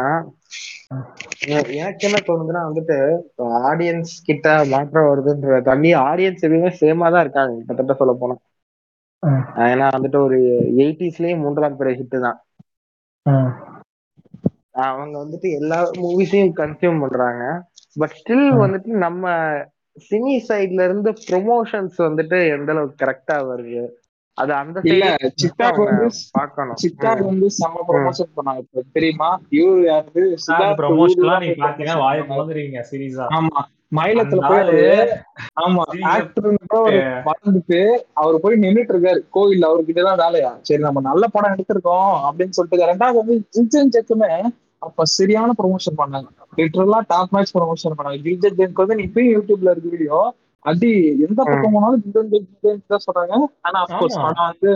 [1.80, 2.98] எனக்கு என்ன தோணுதுன்னா வந்துட்டு
[3.64, 8.38] ஆடியன்ஸ் கிட்ட மாற்றம் வருதுன்ற தண்ணி ஆடியன்ஸ் எதுவுமே சேமா தான் இருக்காங்க கிட்டத்தட்ட சொல்ல போனா.
[9.66, 10.40] ஏன்னா வந்துட்டு ஒரு
[10.78, 12.40] எயிட்டிஸ்லயும் மூன்றாம் பிறை ஹிட் தான்.
[14.86, 17.44] அவங்க வந்துட்டு எல்லா மூவிஸையும் கன்சியூம் பண்றாங்க.
[17.96, 19.24] பட் ஸ்டில் வந்துட்டு நம்ம
[20.06, 23.84] சினி சைட்ல இருந்து ப்ரொமோஷன்ஸ் வந்துட்டு எந்த அளவுக்கு கரெக்டா வருது?
[24.38, 24.80] அது அந்த
[25.42, 26.06] சித்தாக்கு வந்து
[26.36, 26.78] பார்க்கணும்.
[27.30, 28.62] வந்து செம்ம ப்ரொமோஷன் பண்ணாங்க
[28.96, 29.30] தெரியுமா?
[29.58, 30.24] இவரு யாரு?
[33.38, 33.62] ஆமா.
[33.92, 34.62] மயிலத்துல போய்
[35.64, 35.82] ஆமா
[36.14, 36.48] ஆக்டர்
[37.44, 37.80] வந்துட்டு
[38.22, 40.52] அவர் போய் நின்றுட்டு இருக்காரு கோவில் அவர்கிட்ட தான் வேலையா?
[40.68, 44.32] சரி நம்ம நல்ல படம் எடுத்திருக்கோம் அப்படின்னு சொல்லிட்டு ரெண்டாவது வந்து ஜிஞ்சன் செக்குமே
[44.82, 46.28] அப்ப சரியான ப்ரொமோஷன் பண்ணாங்க
[46.58, 50.20] லிட்டரலா டாப் மேட்ச் ப்ரொமோஷன் பண்ணாங்க ஜிஞ்சன் ஜென்க்கு வந்து இப்பயும் யூடியூப்ல இருக்கு வீடியோ
[50.66, 50.92] அடி
[51.26, 52.32] எந்த பக்கம் போனாலும் ஜென்
[52.88, 53.34] தான் சொல்றாங்க.
[53.62, 54.72] ஆனா அப்கோர்ஸ் படம் வந்து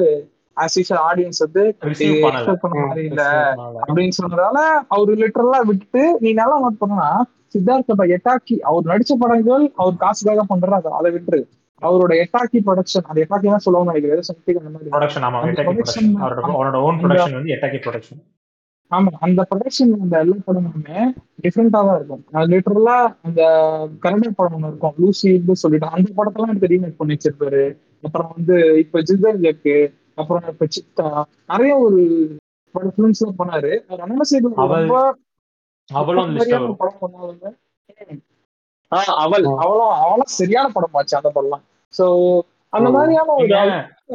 [0.58, 3.24] ஆஸ் யூஷுவல் ஆடியன்ஸ் வந்து எக்ஸ்பெக்ட் பண்ண மாதிரி இல்ல.
[3.84, 4.60] அப்படின்னு சொன்னதால
[4.94, 7.08] அவரு லிட்டரலா விட்டு நீ நல்லா நோட் பண்ணா
[7.54, 11.40] சித்தார்த்த எட்டாக்கி அவர் நடிச்ச படங்கள் அவர் காசுக்காக பண்றாரு அதை விட்டுரு.
[11.82, 14.24] அவரோட எட்டாக்கி ப்ரொடக்ஷன் அது எட்டாக்கி தான் சொல்லுவாங்க நினைக்கிறேன்.
[14.72, 16.42] அந்த ப்ரொடக்ஷன் ஆமா அந்த ப்ரொடக்ஷன் அவரோட
[16.80, 18.20] ஓன் அந்த- ப்ரொடக்ஷன் வந்து எட்டாக்கி ப்ரொடக்ஷன்
[18.92, 21.00] ஆமா அந்த ப்ரொடக்ஷன் அந்த எல்லா படமுமே
[21.44, 22.22] டிஃப்ரெண்டா தான் இருக்கும்.
[22.52, 22.96] லிட்டரலா
[23.28, 23.42] அந்த
[24.04, 24.96] கன்னட படம் ஒண்ணு இருக்கும்.
[25.02, 27.64] லூசின்னு சொல்லிட்டு அந்த படத்தெல்லாம் எடுத்து ரீமேக் பண்ணி வச்சிருப்பாரு.
[28.04, 29.78] அப்புறம் வந்து இப்ப ஜிதர் ஜக்கு
[30.18, 31.08] அப்புறம் இப்ப சித்தா
[31.52, 32.00] நிறைய ஒரு
[32.76, 33.72] படம் ஃபிலிம்ஸ் எல்லாம் பண்ணாரு
[34.06, 34.96] அந்த சைடு ரொம்ப
[35.90, 36.34] அவளும்
[36.82, 37.00] படம்
[38.92, 41.64] ஆஹ் அவள் அவளும் அவளும் சரியான படம் ஆச்சு அந்த படம்லாம்.
[41.94, 42.06] சோ
[42.74, 42.90] அந்த.
[42.92, 43.48] மாதிரியான ஒரு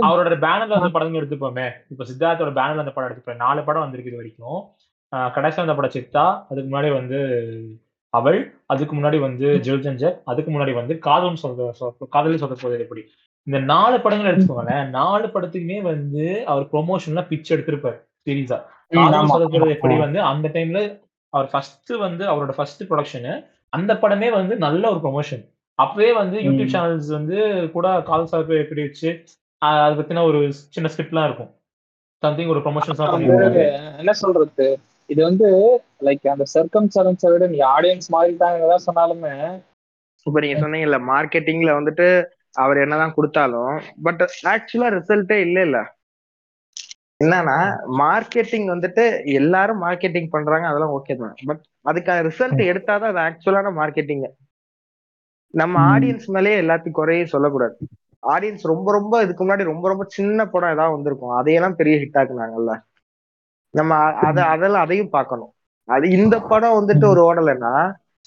[0.05, 4.21] அவரோட பேனர்ல வந்த படங்கள் எடுத்துப்போமே இப்ப சித்தார்த்தோட பேனர்ல அந்த படம் எடுத்துப்போம் நாலு படம் வந்திருக்கு இது
[4.21, 4.59] வரைக்கும்.
[5.13, 7.19] ஆஹ் கடைசியா அந்த படம் சித்தா அதுக்கு முன்னாடி வந்து
[8.13, 12.81] அவள் அதுக்கு முன்னாடி வந்து ஜில் ஜஞ்சர் அதுக்கு முன்னாடி வந்து காதலும் சொல்ற சொல்~ காதலி சொல்ற போது
[12.81, 13.03] எப்படி.
[13.47, 14.87] இந்த நாலு படங்கள் எடுத்துக்கோங்களேன்.
[14.91, 18.59] நாலு படத்துக்குமே வந்து அவர் ப்ரொமோஷன்ல பிச் எடுத்திருப்பாரு சீரியஸா
[18.91, 19.75] ம், காதல் ஆமா, சொல்ல போறது.
[19.77, 20.81] எப்படி வந்து அந்த டைம்ல
[21.33, 23.35] அவர் ஃபர்ஸ்ட் வந்து அவரோட ஃபர்ஸ்ட் ப்ரொடக்ஷனு
[23.73, 25.43] அந்த படமே வந்து நல்ல ஒரு ப்ரொமோஷன்
[25.79, 26.73] அப்பவே வந்து யூடியூப்.
[26.75, 27.37] சேனல்ஸ் வந்து
[27.75, 29.09] கூட கால் சார்பு எப்படி வச்சு
[29.83, 30.41] அது பத்தின ஒரு
[30.75, 31.51] சின்ன ஸ்கிரிப்ட்லாம் இருக்கும்.
[32.23, 33.01] சம்திங் ஒரு ப்ரொமோஷன்ஸ்
[34.03, 34.67] என்ன சொல்றது?
[35.11, 35.49] இது வந்து
[36.07, 39.33] லைக் அந்த சர்க்கம் சரன்ஸை விட நீ ஆடியன்ஸ் மாறிட்டாங்க சொன்னாலுமே
[40.27, 42.07] இப்ப நீங்க சொன்னீங்கல்ல மார்க்கெட்டிங்ல வந்துட்டு
[42.57, 43.75] அவர் என்னதான் கொடுத்தாலும்
[44.05, 44.23] பட்
[44.53, 45.79] ஆக்சுவலா ரிசல்ட்டே இல்ல இல்ல
[47.21, 47.57] என்னன்னா
[48.01, 51.35] மார்க்கெட்டிங் வந்துட்டு எல்லாரும் மார்க்கெட்டிங் பண்றாங்க அதெல்லாம் ஓகே தான்.
[51.49, 51.61] பட்
[51.91, 54.25] அதுக்கான ரிசல்ட் எடுத்தாதான் அது ஆக்சுவலான மார்க்கெட்டிங்
[55.55, 55.75] நம்ம.
[55.93, 57.75] ஆடியன்ஸ் மேலேயே எல்லாத்தையும் குறையே சொல்லக்கூடாது.
[58.23, 61.35] ஆடியன்ஸ் ரொம்ப ரொம்ப இதுக்கு முன்னாடி ரொம்ப ரொம்ப சின்ன படம் ஏதாவது வந்திருக்கும்.
[61.41, 62.75] அதையெல்லாம் பெரிய ஹிட் ஆக்குனாங்கல்ல.
[63.75, 63.93] நம்ம
[64.29, 65.53] அத அதெல்லாம் அதையும் பார்க்கணும்.
[65.89, 67.73] அது இந்த படம் வந்துட்டு ஒரு ஓடலைன்னா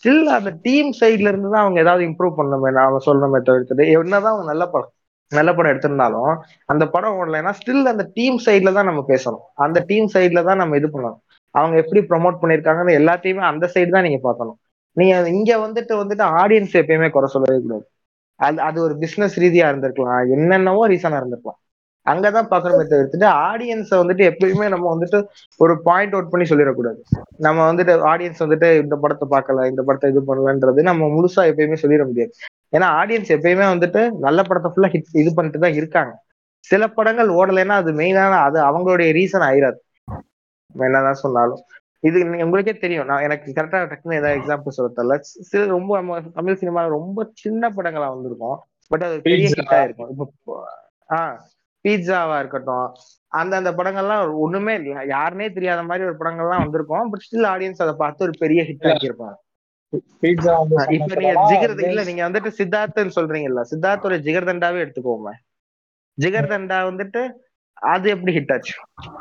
[0.04, 4.48] ஸ்டில் அந்த டீம் சைட்ல இருந்து தான் அவங்க ஏதாவது இம்ப்ரூவ் பண்ணணுமே நாம சொல்லணுமே தவிர்த்துட்டு என்னதான் அவங்க
[4.52, 4.92] நல்ல படம்
[5.32, 6.34] நல்ல படம் எடுத்திருந்தாலும்
[6.72, 9.44] அந்த படம் ஓடலைன்னா ஸ்டில் அந்த டீம் சைட்ல தான் நம்ம பேசணும்.
[9.66, 11.20] அந்த டீம் சைட்ல தான் நம்ம இது பண்ணணும்.
[11.56, 14.58] அவங்க எப்படி ப்ரோமோட் பண்ணிருக்காங்கன்னு எல்லாத்தையுமே அந்த சைடு தான் நீங்க பார்க்கணும்.
[14.98, 17.86] நீங்க இங்க வந்துட்டு வந்துட்டு ஆடியன்ஸ் எப்பயுமே குறை சொல்லவே கூடாது.
[18.40, 20.22] அது அது ஒரு பிசினஸ் ரீதியா இருந்திருக்கலாம்.
[20.36, 21.60] என்னென்னவோ ரீசனா இருந்திருக்கலாம்.
[22.06, 25.20] அங்கதான் பாக்கணுமே தவிர்த்துட்டு ஆடியன்ஸை வந்துட்டு எப்பயுமே நம்ம வந்துட்டு
[25.64, 27.00] ஒரு பாயிண்ட் அவுட் பண்ணி சொல்லிடக்கூடாது.
[27.46, 32.06] நம்ம வந்துட்டு ஆடியன்ஸ் வந்துட்டு இந்த படத்தை பார்க்கல இந்த படத்தை இது பண்ணலன்றது நம்ம முழுசா எப்பயுமே சொல்லிட
[32.06, 32.32] முடியாது.
[32.76, 36.14] ஏன்னா ஆடியன்ஸ் எப்பயுமே வந்துட்டு நல்ல படத்தை ஃபுல்லா ஹிட் இது பண்ணிட்டு தான் இருக்காங்க.
[36.66, 39.80] சில படங்கள் ஓடலைன்னா அது மெயினான அது அவங்களுடைய ரீசன் ஆயிராது.
[40.70, 41.62] நம்ம என்னதான் சொன்னாலும்.
[42.04, 43.06] இது உங்களுக்கே தெரியும்.
[43.06, 45.16] நான் எனக்கு கரெக்டா டக்குன்னு ஏதாவது எக்ஸாம்பிள் சொல்ல தெரியல
[45.50, 46.02] சில ரொம்ப
[46.34, 48.58] தமிழ் சினிமால ரொம்ப சின்ன படங்களா வந்திருக்கும்.
[48.92, 49.48] பட் அது பெரிய.
[49.54, 50.56] ஹிட்டா இருக்கும் இப்போ
[51.10, 51.38] ஆஹ்
[51.86, 52.88] பீட்சாவா இருக்கட்டும்.
[53.32, 55.06] அந்த அந்த படங்கள்லாம் ஒண்ணுமே இல்ல.
[55.06, 57.10] யாருனே தெரியாத மாதிரி ஒரு படங்கள்லாம் வந்திருக்கும்.
[57.10, 59.38] பட் ஸ்டில் ஆடியன்ஸ் அதை பார்த்து ஒரு பெரிய ஹிட் ஆக்கியிருப்பாங்க.
[60.94, 63.62] இப்ப நீங்க ஜிகர் இல்ல நீங்க வந்துட்டு சித்தார்த்தன்னு சொல்றீங்கல்ல.
[63.72, 65.34] சித்தார்த்தோட ஜிகர்தண்டாவே எடுத்துக்கோமே.
[66.18, 67.22] ஜிகர்தண்டா வந்துட்டு
[67.82, 68.74] அது எப்படி ஹிட் ஆச்சு?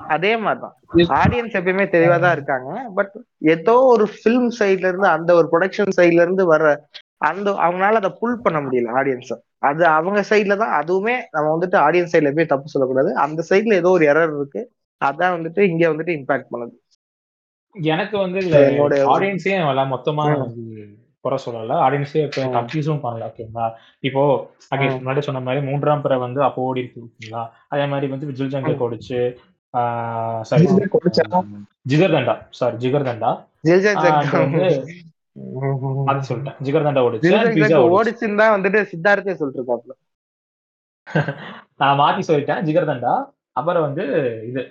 [0.08, 0.74] அதே மாதிரிதான்.
[1.20, 2.68] ஆடியன்ஸ் எப்பயுமே தெளிவா தான் இருக்காங்க.
[2.94, 3.12] பட்
[3.54, 6.62] ஏதோ ஒரு ஃபிலிம் சைட்ல இருந்து அந்த ஒரு ப்ரொடக்ஷன் சைட்ல இருந்து வர
[7.18, 12.12] அந்த அவங்களால அதை புல் பண்ண முடியல ஆடியன்ஸ் அது அவங்க சைட்ல தான் அதுவுமே நம்ம வந்துட்டு ஆடியன்ஸ்
[12.14, 13.14] சைட்ல போய் தப்பு சொல்லக்கூடாது.
[13.16, 14.62] அந்த சைட்ல ஏதோ ஒரு எரர் இருக்கு.
[15.00, 16.74] அதான் வந்துட்டு இங்க வந்துட்டு இம்பாக்ட் பண்ணுது.
[17.74, 19.54] எனக்கு வந்து என்னோட ஆடியன்ஸே
[19.94, 20.24] மொத்தமா
[21.26, 21.74] குறை சொல்லல.
[21.84, 22.22] ஆடியன்ஸே.
[22.56, 23.66] கன்ஃபியூஸும் பண்ணல ஓகேங்களா
[24.04, 24.22] இப்போ
[24.72, 24.96] அகே ம்.
[24.98, 27.42] முன்னாடி சொன்ன மாதிரி மூன்றாம் பிற வந்து அப்போ ஓடி இருக்கு ஓகேங்களா
[27.72, 29.20] அதே மாதிரி வந்து விஜுவல் ஜங்கல் ஓடிச்சு
[30.44, 30.66] சாரி
[31.90, 33.30] ஜிகர் தண்டா சாரி ஜிகர் தண்டா.
[36.06, 36.56] அது சொல்லிட்டேன்.
[36.66, 37.32] ஜிகர் தண்டா ஓடிச்சு
[37.90, 39.94] ஓடிச்சுன்னு தான் வந்துட்டு சித்தார்த்தே சொல்லிட்டு இருக்காப்ல
[41.80, 43.12] நான் மாத்தி சொல்லிட்டேன் ஜிகர் தண்டா.
[43.56, 44.04] அப்புறம் வந்து
[44.48, 44.62] இது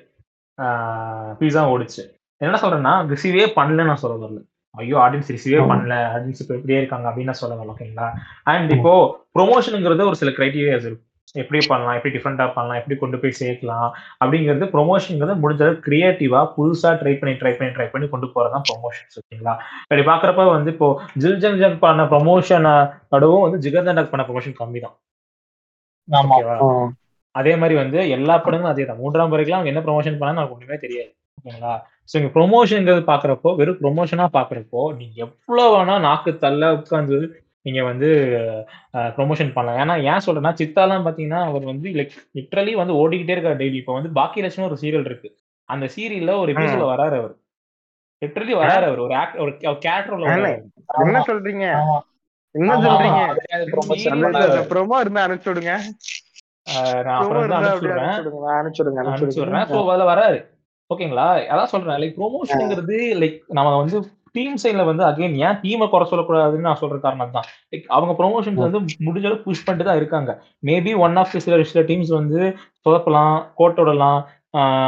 [1.39, 2.03] பீஸா ஓடிச்சு.
[2.41, 4.39] என்ன சொல்றேன்னா ரிசீவே பண்ணல நான் சொல்ல வரல.
[4.81, 5.59] ஐயோ ஆடியன்ஸ் ரிசீவே.
[5.71, 8.07] பண்ணல ஆடியன்ஸ் இப்போ இப்படியே இருக்காங்க அப்படின்னு நான் ஓகேங்களா
[8.53, 8.93] அண்ட் இப்போ
[9.37, 11.03] ப்ரொமோஷனுங்கிறது ஒரு சில கிரைட்டீரியாஸ் இருக்கும்
[11.41, 13.87] எப்படி பண்ணலாம் எப்படி டிஃப்ரெண்டா பண்ணலாம் எப்படி கொண்டு போய் சேர்க்கலாம்
[14.21, 19.17] அப்படிங்கிறது ப்ரொமோஷனுங்கிறது முடிஞ்ச அளவுக்கு கிரியேட்டிவா புதுசா ட்ரை பண்ணி ட்ரை பண்ணி ட்ரை பண்ணி கொண்டு போறதான் ப்ரொமோஷன்ஸ்
[19.21, 19.53] ஓகேங்களா
[19.85, 20.89] இப்படி பாக்குறப்ப வந்து இப்போ
[21.23, 22.67] ஜில் ஜங் ஜங் பண்ண ப்ரொமோஷன்
[23.15, 24.95] நடுவும் வந்து ஜிகர் தண்டாக் பண்ண ப்ரொமோஷன் கம்மி தான்.
[27.35, 28.99] அதே மாதிரி வந்து எல்லா படங்களும் அதே தான்.
[29.03, 31.11] மூன்றாம் முறைக்கெல்லாம் அவங்க என்ன ப்ரொமோஷன் பண்ணா எனக்கு ஒண்ணுமே தெரியாது.
[31.45, 31.73] ஓகேங்களா?
[32.09, 37.17] ஸோ இங்க ப்ரொமோஷன்ங்கிறது பாக்குறப்போ வெறும் ப்ரொமோஷனா பாக்குறப்போ நீங்க எவ்வளவு வேணா நாக்கு தள்ள உட்காந்து
[37.65, 38.09] நீங்க வந்து
[39.17, 39.79] ப்ரொமோஷன் பண்ணலாம்.
[39.83, 44.11] ஏன்னா ஏன் சொல்றேன்னா சித்தாலாம் பாத்தீங்கன்னா அவர் வந்து லைக் லிட்ரலி வந்து ஓடிக்கிட்டே இருக்காரு டெய்லி இப்போ வந்து
[44.19, 45.29] பாக்கி லட்சம் ஒரு சீரியல் இருக்கு.
[45.69, 47.33] அந்த சீரியல்ல ஒரு எபிசோட வராரு அவர்.
[48.21, 49.01] லிட்ரலி வராரு அவர்.
[49.05, 49.53] ஒரு ஆக்ட் ஒரு
[49.85, 50.27] கேரக்டர்ல
[51.05, 51.65] என்ன சொல்றீங்க.
[52.55, 53.21] என்ன சொல்றீங்க.
[54.73, 55.73] ப்ரோமோ இருந்தா அனுப்பிச்சு விடுங்க
[57.05, 58.05] நான் அப்புறம் அனுப்பிச்சு விடுங்க
[58.59, 60.37] அனுப்பிச்சு விடுங்க அனுப்பிச்சு விடுறேன் ஸோ விடுங்க அதில் வராரு.
[60.89, 61.27] ஓகேங்களா?
[61.53, 61.97] அதான் சொல்றேன்.
[62.01, 63.97] லைக் ப்ரொமோஷனுங்கிறது லைக் நம்ம வந்து
[64.35, 68.65] டீம் சைட்ல வந்து அகைன் ஏன் டீமை குறை சொல்லக்கூடாதுன்னு நான் சொல்ற காரணம் தான் லைக் அவங்க ப்ரொமோஷன்ஸ்
[68.65, 70.31] வந்து முடிஞ்ச அளவுக்கு புஷ் பண்ணிட்டு தான் இருக்காங்க.
[70.69, 72.41] மேபி ஒன் ஆஃப் சில சில டீம்ஸ் வந்து
[72.85, 74.19] சொதப்பலாம் கோட்டோடலாம்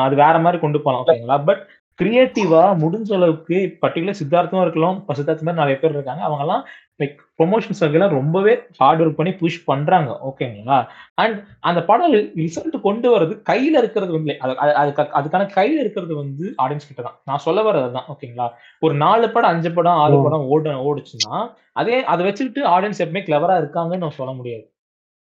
[0.05, 1.01] அது வேற மாதிரி கொண்டு போகலாம்.
[1.03, 1.37] ஓகேங்களா?
[1.47, 1.61] பட்
[2.01, 4.95] கிரியேட்டிவா முடிஞ்ச அளவுக்கு பர்டிகுலர் சித்தார்த்தமா இருக்கலாம்.
[4.95, 6.23] இப்ப சித்தார்த்த மாதிரி நிறைய பேர் இருக்காங்க.
[6.23, 6.65] அவங்க எல்லாம்
[7.03, 10.19] லைக் ப்ரொமோஷன்ஸ் எல்லாம் ரொம்பவே ஹார்ட் ஒர்க் பண்ணி புஷ் பண்றாங்க.
[10.25, 15.79] ஓகேங்களா அண்ட் அந்த படம் ரிசல்ட் கொண்டு வர்றது கையில இருக்கிறது வந்து அது- அது- அதுக்கு- அதுக்கான கையில
[15.79, 17.19] இருக்கிறது வந்து ஆடியன்ஸ் கிட்ட தான்.
[17.25, 18.49] நான் சொல்ல வர்றது அதுதான் ஓகேங்களா
[18.79, 20.23] ஒரு நாலு படம் அஞ்சு படம் ஆறு.
[20.23, 24.73] படம் ஓட ஓடுச்சுன்னா அதே அதை வச்சுக்கிட்டு ஆடியன்ஸ் எப்பவுமே கிளவரா இருக்காங்கன்னு நான் சொல்ல முடியாது.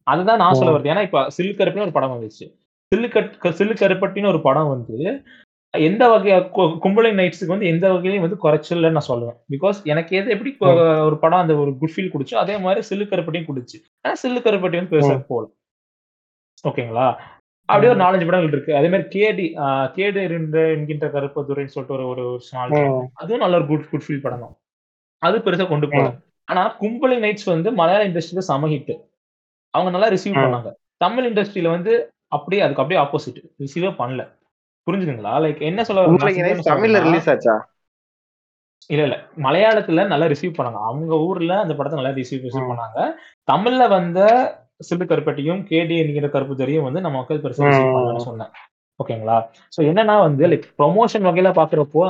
[0.04, 0.80] அதுதான் நான் சொல்ல.
[0.80, 2.60] வருது ஏன்னா இப்ப சில்லு கருப்புன்னு ஒரு படம் வந்துச்சு.
[2.96, 5.24] சில்லு கட் சில்லு கருப்பட்டின்னு ஒரு படம் வந்து
[5.74, 6.32] எந்த வகை
[6.86, 9.38] கும்பலை நைட்ஸுக்கு வந்து எந்த வகையிலையும் வந்து குறைச்சல்ல நான் சொல்லுவேன்.
[9.52, 10.52] பிகாஸ் எனக்கு எது எப்படி
[11.08, 13.78] ஒரு படம் அந்த ஒரு குட் ஃபீல் குடிச்சோ அதே மாதிரி சில்லு கருப்பட்டியும் குடிச்சு.
[14.02, 15.46] ஆனா சில்லு கருப்பட்டி வந்து பெருசா போல.
[16.68, 17.08] ஓகேங்களா?
[17.70, 18.76] அப்படியே ஒரு நாலஞ்சு படங்கள் இருக்கு.
[18.76, 19.46] அதே மாதிரி கேடி
[19.94, 22.42] கேடு இருந்த என்கின்ற கருப்பதுரைன்னு சொல்லிட்டு ஒரு ஒரு.
[22.90, 23.08] ம்.
[23.14, 24.56] அதுவும் நல்ல ஒரு குட் குட் ஃபீல் படம் தான்.
[25.22, 26.08] அது பெருசா கொண்டு போல.
[26.44, 28.94] ஆனா கும்பலை நைட்ஸ் வந்து மலையாள இண்டஸ்ட்ரியில சம ஹிட்
[29.74, 30.38] அவங்க நல்லா ரிசீவ்.
[30.38, 30.72] பண்ணாங்க.
[30.98, 31.94] தமிழ் இண்டஸ்ட்ரியில வந்து
[32.28, 34.22] அப்படியே அதுக்கு அப்படியே ஆப்போசிட் ரிசீவே பண்ணல.
[34.88, 35.34] புரிஞ்சுதுங்களா?
[35.44, 36.06] லைக் என்ன சொல்ல
[36.70, 37.56] தமிழ்ல ரிலீஸ் ஆச்சா?
[38.90, 39.18] இல்ல இல்ல.
[39.38, 40.80] மலையாளத்துல நல்லா ரிசீவ் பண்ணாங்க.
[40.82, 42.70] அவங்க ஊர்ல அந்த படத்தை நல்லா ரிசீவ் ரிசீவ்.
[42.72, 43.00] பண்ணாங்க.
[43.48, 44.20] தமிழ்ல வந்த
[44.82, 47.96] சில்லு கருப்பட்டியும் கேடி என்கிற கருப்பு தெரியும் வந்து நம்ம மக்கள் பெருசா ரிசீவ் ம்.
[47.96, 48.52] பண்ணலன்னு சொன்னேன்.
[49.00, 49.36] ஓகேங்களா?
[49.76, 52.02] சோ என்னன்னா வந்து லைக் ப்ரொமோஷன் வகையில பாக்குறப்போ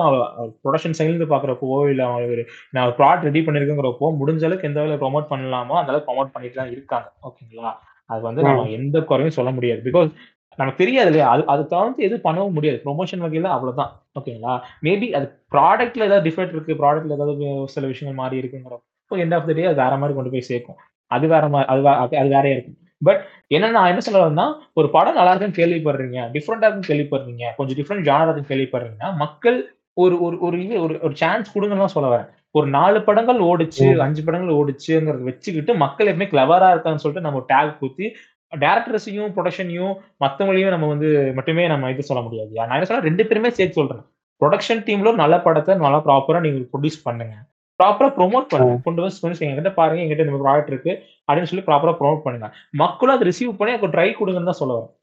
[0.64, 5.30] ப்ரொடக்ஷன் சைட்ல இருந்து பாக்குறப்போ இல்ல ஒரு நான் ப்ராடக்ட் ரெடி பண்ணிருக்கேங்கிறப்போ முடிஞ்ச அளவுக்கு எந்த வகையில ப்ரோமோட்
[5.30, 7.08] பண்ணலாமோ அந்த அளவுக்கு ப்ரோமோட் பண்ணிட்டு தான் இருக்காங்க.
[7.24, 7.72] ஓகேங்களா?
[8.10, 9.82] அது வந்து நம்ம எந்த குறையும் சொல்ல முடியாது.
[9.84, 10.10] பிகாஸ்
[10.60, 11.28] நமக்கு தெரியாது இல்லையா?
[11.34, 12.78] அது அது தவிர்த்து எதுவும் பண்ணவும் முடியாது.
[12.86, 13.92] ப்ரொமோஷன் வகையில அவ்வளவுதான்.
[14.20, 14.54] ஓகேங்களா
[14.86, 17.46] மேபி அது ப்ராடக்ட்ல ஏதாவது டிஃபெக்ட் இருக்கு ப்ராடக்ட்ல ஏதாவது
[17.76, 20.80] சில விஷயங்கள் மாறி இருக்குங்கிறப்போ எண்ட் ஆஃப் த டே அது வேற மாதிரி கொண்டு போய் சேர்க்கும்.
[21.12, 21.82] அது வேற மாதிரி அது
[22.22, 22.78] அது வேறையா இருக்கும்.
[23.02, 23.22] பட்
[23.54, 24.48] என்னன்னா நான் என்ன சொல்ல வரேன்னா
[24.80, 29.58] ஒரு படம் நல்லா இருக்குன்னு கேள்விப்படுறீங்க டிஃப்ரெண்டா இருக்குன்னு கேள்விப்படுறீங்க கொஞ்சம் டிஃப்ரெண்ட் ஜானரா இருக்குன்னு கேள்விப்படுறீங்கன்னா மக்கள்
[29.98, 32.30] ஒரு ஒரு ஒரு இது ஒரு ஒரு சான்ஸ் கொடுங்கன்னு தான் சொல்ல வரேன்.
[32.56, 33.86] ஒரு நாலு படங்கள் ஓடுச்சு.
[34.06, 38.06] அஞ்சு படங்கள் ஓடுச்சுங்கிறத வச்சுக்கிட்டு மக்கள் எப்பவுமே கிளவரா இருக்கான்னு சொல்லிட்டு நம்ம டேக் குத்தி
[38.54, 42.52] டேரக்டர்ஸையும் ப்ரொடக்ஷனையும் மத்தவங்களையும் நம்ம வந்து மட்டுமே நம்ம இது சொல்ல முடியாது.
[42.68, 44.04] நான் என்ன சொல்ல ரெண்டு பேருமே சேர்த்து சொல்றேன்.
[44.42, 47.36] ப்ரொடக்ஷன் டீம்ல நல்ல படத்தை நல்லா ப்ராப்பரா நீங்க ப்ரொடியூஸ் பண்ணுங்க.
[47.80, 48.78] ப்ராப்பரா ப்ரோமோட் பண்ணுங்க.
[48.86, 50.92] கொண்டு வந்து சொல்லி எங்கிட்ட பாருங்க எங்கிட்ட இந்த ப்ராடக்ட் இருக்கு
[51.28, 52.48] அப்படின்னு சொல்லி ப்ராப்பரா ப்ரோமோட் பண்ணுங்க.
[52.84, 54.94] மக்களும் அதை ரிசீவ் பண்ணி அதுக்கு ட்ரை கொடுங்கன்னு தான் சொல்ல வரேன்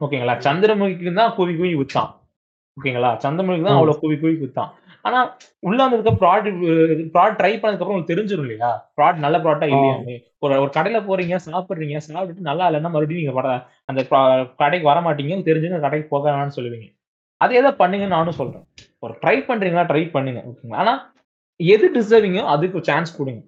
[0.00, 2.10] ஓகேங்களா சந்திரமுகிக்கு தான் கூவி கூவி வித்தான்
[2.76, 3.10] ஓகேங்களா?
[3.24, 3.78] சந்திரமுகிக்கு தான்.
[3.78, 4.70] அவ்வளவு கூவி கூவி வித்தான்
[5.04, 5.18] ஆனா
[5.68, 6.58] உள்ள வந்ததுக்கு ப்ராடக்ட்
[7.14, 8.70] ப்ராடக்ட் ட்ரை பண்ணதுக்கு அப்புறம் உங்களுக்கு தெரிஞ்சிடும் இல்லையா?
[8.96, 10.14] ப்ராடக்ட் நல்ல ப்ராடக்டா இல்லையாமே
[10.44, 13.48] ஒரு ஒரு கடையில போறீங்க சாப்பிடுறீங்க சாப்பிட்டுட்டு நல்லா இல்லைன்னா மறுபடியும் நீங்க வர
[13.90, 14.02] அந்த
[14.62, 16.88] கடைக்கு வர மாட்டீங்க தெரிஞ்சுங்க கடைக்கு போக வேணாம்னு சொல்லுவீங்க.
[17.40, 18.64] அதே தான் பண்ணுங்கன்னு நானும் சொல்றேன்.
[19.04, 20.80] ஒரு ட்ரை பண்றீங்களா ட்ரை பண்ணுங்க ஓகேங்களா?
[20.82, 20.92] ஆனா
[21.60, 23.40] எது டிசர்விங்கோ அதுக்கு சான்ஸ் கொடுங்க.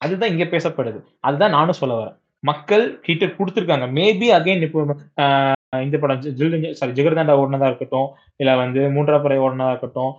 [0.00, 0.98] அதுதான் இங்க பேசப்படுது.
[1.26, 2.16] அதுதான் நானும் சொல்ல வரேன்.
[2.42, 3.86] மக்கள் கிட்ட கொடுத்துருக்காங்க.
[3.98, 4.80] மேபி அகைன் இப்போ
[5.84, 6.22] இந்த படம்
[6.78, 8.08] சாரி ஜிகர்தாண்டா ஓடினதா இருக்கட்டும்
[8.40, 10.10] இல்ல வந்து மூன்றாம் படை ஓடினதா இருக்கட்டும்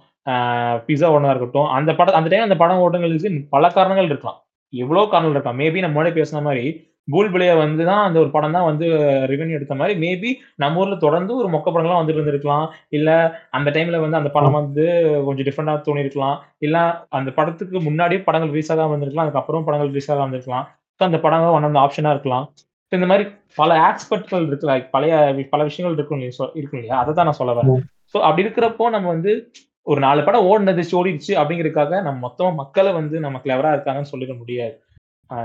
[0.88, 4.40] பிஸா ஓடினதா இருக்கட்டும் அந்த படம் அந்த டைம் அந்த படம் ஓடுங்களுக்கு பல காரணங்கள் இருக்கலாம்.
[4.74, 5.62] எவ்வளவு காரணங்கள் இருக்கலாம்.
[5.64, 6.66] மேபி நம்ம முன்னாடி பேசின மாதிரி
[7.14, 8.86] பூல் பிள்ளைய வந்து தான் அந்த ஒரு படம் தான் வந்து
[9.32, 10.30] ரெவென்யூ எடுத்த மாதிரி மேபி
[10.64, 12.68] நம்ம ஊர்ல தொடர்ந்து ஒரு மொக்க படங்கள்லாம் வந்துட்டு இருந்திருக்கலாம்.
[12.98, 13.10] இல்ல
[13.58, 14.86] அந்த டைம்ல வந்து அந்த படம் வந்து
[15.26, 16.38] கொஞ்சம் டிஃப்ரெண்டா தோணி இருக்கலாம்
[16.68, 16.78] இல்ல
[17.20, 20.68] அந்த படத்துக்கு முன்னாடியே படங்கள் ரிலீஸ் ஆகாம வந்திருக்கலாம் அதுக்கப்புறம் படங்கள் ரிலீஸ் ஆகாம வந்திருக்கலாம்
[21.00, 22.46] ஸோ அந்த படங்கள் ஒன் அந்த ஆப்ஷனா இருக்கலாம்.
[22.92, 23.26] So இந்த மாதிரி
[23.56, 24.66] பல ஆஸ்பெக்ட்கள் இருக்கு.
[24.72, 25.14] Like பழைய
[25.54, 26.50] பல விஷயங்கள் இருக்கும் இல்லையா?
[26.60, 26.98] இருக்கும் இல்லையா?
[27.02, 27.80] அதை தான் நான் சொல்ல வரேன்.
[28.14, 29.32] ஸோ அப்படி இருக்கிறப்போ நம்ம வந்து
[29.92, 34.76] ஒரு நாலு படம் ஓடினது ஓடிடுச்சு அப்படிங்கறதுக்காக நம்ம மொத்தமா மக்களை வந்து நம்ம கிளவரா இருக்காங்கன்னு சொல்லிட முடியாது.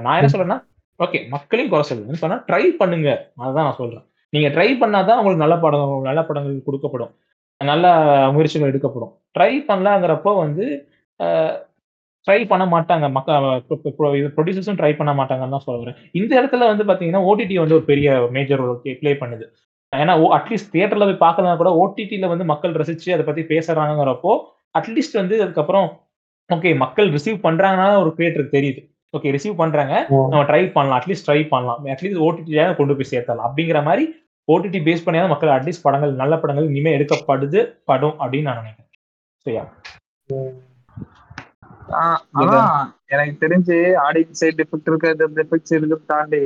[0.04, 0.58] நான் என்ன சொல்றேன்னா
[1.04, 3.08] ஓகே மக்களையும் குறை சொல்லுங்கன்னு சொன்னா ட்ரை பண்ணுங்க.
[3.42, 4.04] அதுதான் நான் சொல்றேன்.
[4.32, 7.12] நீங்க ட்ரை பண்ணாதான் உங்களுக்கு நல்ல படம் நல்ல படங்கள் கொடுக்கப்படும்.
[7.60, 7.86] நல்ல
[8.34, 9.12] முயற்சிகள் எடுக்கப்படும்.
[9.36, 10.64] ட்ரை பண்ணலாங்கிறப்போ வந்து
[12.26, 13.06] ட்ரை பண்ண மாட்டாங்க.
[13.16, 13.46] மக்கள்
[14.36, 15.98] ப்ரொடியூசர்ஸும் ட்ரை பண்ண மாட்டாங்கன்னு தான் சொல்ல வரேன்.
[16.20, 19.46] இந்த இடத்துல வந்து பாத்தீங்கன்னா ஓடிடி வந்து ஒரு பெரிய மேஜர் ரோல் ப்ளே பண்ணுது.
[19.96, 24.32] ஏன்னா அட்லீஸ்ட் தியேட்டர்ல போய் பார்க்கலாம் கூட ஓடிடில வந்து மக்கள் ரசிச்சு அதை பத்தி பேசுறாங்கிறப்போ
[24.78, 25.88] அட்லீஸ்ட் வந்து அதுக்கப்புறம்
[26.54, 28.80] ஓகே மக்கள் ரிசீவ் பண்றாங்கன்னா ஒரு கிரியேட்டருக்கு தெரியுது.
[29.16, 30.06] ஓகே ரிசீவ் பண்றாங்க.
[30.10, 31.00] நம்ம ட்ரை பண்ணலாம்.
[31.00, 31.84] அட்லீஸ்ட் ட்ரை பண்ணலாம்.
[31.84, 33.46] அட்லீஸ்ட் ஓடிடி கொண்டு போய் சேர்த்தலாம்.
[33.48, 34.04] அப்படிங்கிற மாதிரி
[34.52, 38.90] ஓடிடி பேஸ் பண்ணியாவது மக்கள் அட்லீஸ்ட் படங்கள் நல்ல படங்கள் இனிமே எடுக்கப்படுது படும் அப்படின்னு நான் நினைக்கிறேன்.
[39.44, 39.64] சரியா?
[43.06, 43.76] எனக்கு தெரிஞ்சு
[44.08, 46.42] ஆடியன்ஸ் சைடு டிஃபெக்ட் இருக்கிறது டிஃபெக்ட்ஸ் இருக்கிறது தாண்டி.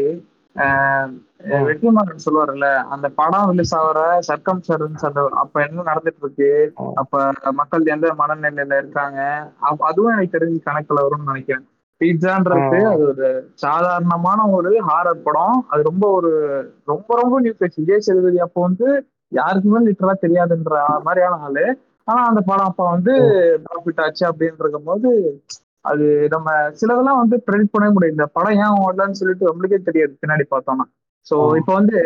[1.66, 4.60] வெற்றிமாறன் சொல்லுவார்ல அந்த படம் ரிலீஸ் ஆகிற சர்க்கம்
[5.42, 6.50] அப்ப என்ன நடந்துட்டு இருக்கு.
[6.94, 9.20] அப்ப மக்கள் எந்த மனநிலையில இருக்காங்க?
[9.90, 11.64] அதுவும் எனக்கு தெரிஞ்சு கணக்குல வரும்னு நினைக்கிறேன்.
[12.00, 12.78] பீட்சான்றது.
[12.92, 15.66] அது ஒரு சாதாரணமான ஒரு ஹாரர் படம்.
[15.68, 16.30] அது ரொம்ப ஒரு
[16.84, 18.88] ரொம்ப ரொம்ப நியூ ஃபேஸ் விஜய் சேதுபதி அப்போ வந்து
[19.32, 21.66] யாருக்குமே லிட்டரலா தெரியாதுன்ற மாதிரியான ஆளு.
[22.08, 23.12] ஆனா அந்த படம் அப்ப வந்து
[23.66, 25.10] ப்ராஃபிட் ஆச்சு அப்படின்னு இருக்கும்போது
[25.80, 26.48] அது நம்ம
[26.80, 30.84] சிலதெல்லாம் வந்து ப்ரெடிக்ட் பண்ணவே முடியும் இந்த படம் ஏன் ஓடலன்னு சொல்லிட்டு நம்மளுக்கே தெரியாது பின்னாடி பார்த்தோம்னா.
[31.26, 31.36] சோ.
[31.58, 31.98] இப்போ வந்து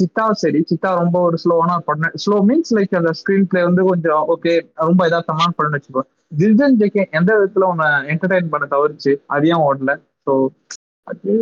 [0.00, 4.24] சித்தா சரி சித்தா ரொம்ப ஒரு ஸ்லோவான படம் ஸ்லோ மீன்ஸ் லைக் அந்த ஸ்கிரீன் பிளே வந்து கொஞ்சம்
[4.34, 4.52] ஓகே
[4.88, 6.02] ரொம்ப யதார்த்தமான படம்னு வச்சுக்கோ.
[6.40, 9.94] ஜில்ஜன் ஜேகே எந்த விதத்துல உன்னை என்டர்டைன் பண்ண தவிர்ச்சு அது ஏன் ஓடல?
[10.26, 10.34] ஸோ
[11.06, 11.32] அது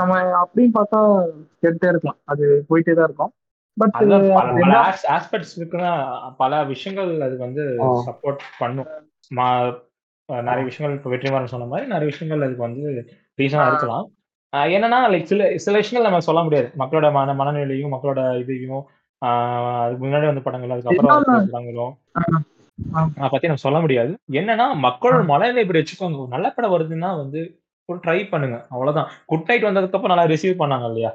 [0.00, 1.00] நம்ம அப்படின்னு பார்த்தா
[1.62, 2.18] கேட்டுட்டே இருக்கலாம்.
[2.32, 3.32] அது போயிட்டே தான் இருக்கும்.
[3.76, 3.96] பட்
[5.16, 5.92] ஆஸ்பெக்ட்ஸ் இருக்குன்னா
[6.40, 7.64] பல விஷயங்கள் அது வந்து.
[8.08, 8.90] சப்போர்ட் பண்ணும்.
[10.28, 12.82] நிறைய விஷயங்கள் இப்போ வெற்றிமாறன் சொன்ன மாதிரி நிறைய விஷயங்கள் அதுக்கு வந்து
[13.38, 13.66] ரீசனா.
[13.70, 14.06] இருக்கலாம்.
[14.56, 16.70] என்னன்னா லைக் சில சில விஷயங்கள் நம்ம சொல்ல முடியாது.
[16.78, 18.84] மக்களோட மன மனநிலையும் மக்களோட இதையும்
[19.18, 21.94] அதுக்கு முன்னாடி வந்த படங்கள் அதுக்கப்புறம் படங்களும்
[23.14, 24.12] பத்தி நம்ம சொல்ல முடியாது.
[24.32, 25.24] என்னன்னா மக்களோட.
[25.24, 26.28] மனநிலை இப்படி வச்சுக்கோங்க.
[26.28, 27.40] நல்ல படம் வருதுன்னா வந்து
[27.84, 28.66] ஒரு ட்ரை பண்ணுங்க.
[28.70, 29.10] அவ்வளவுதான்.
[29.26, 31.12] குட் நைட் வந்ததுக்கு அப்புறம் நல்லா ரிசீவ் பண்ணாங்க இல்லையா?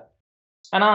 [0.69, 0.89] ஆனா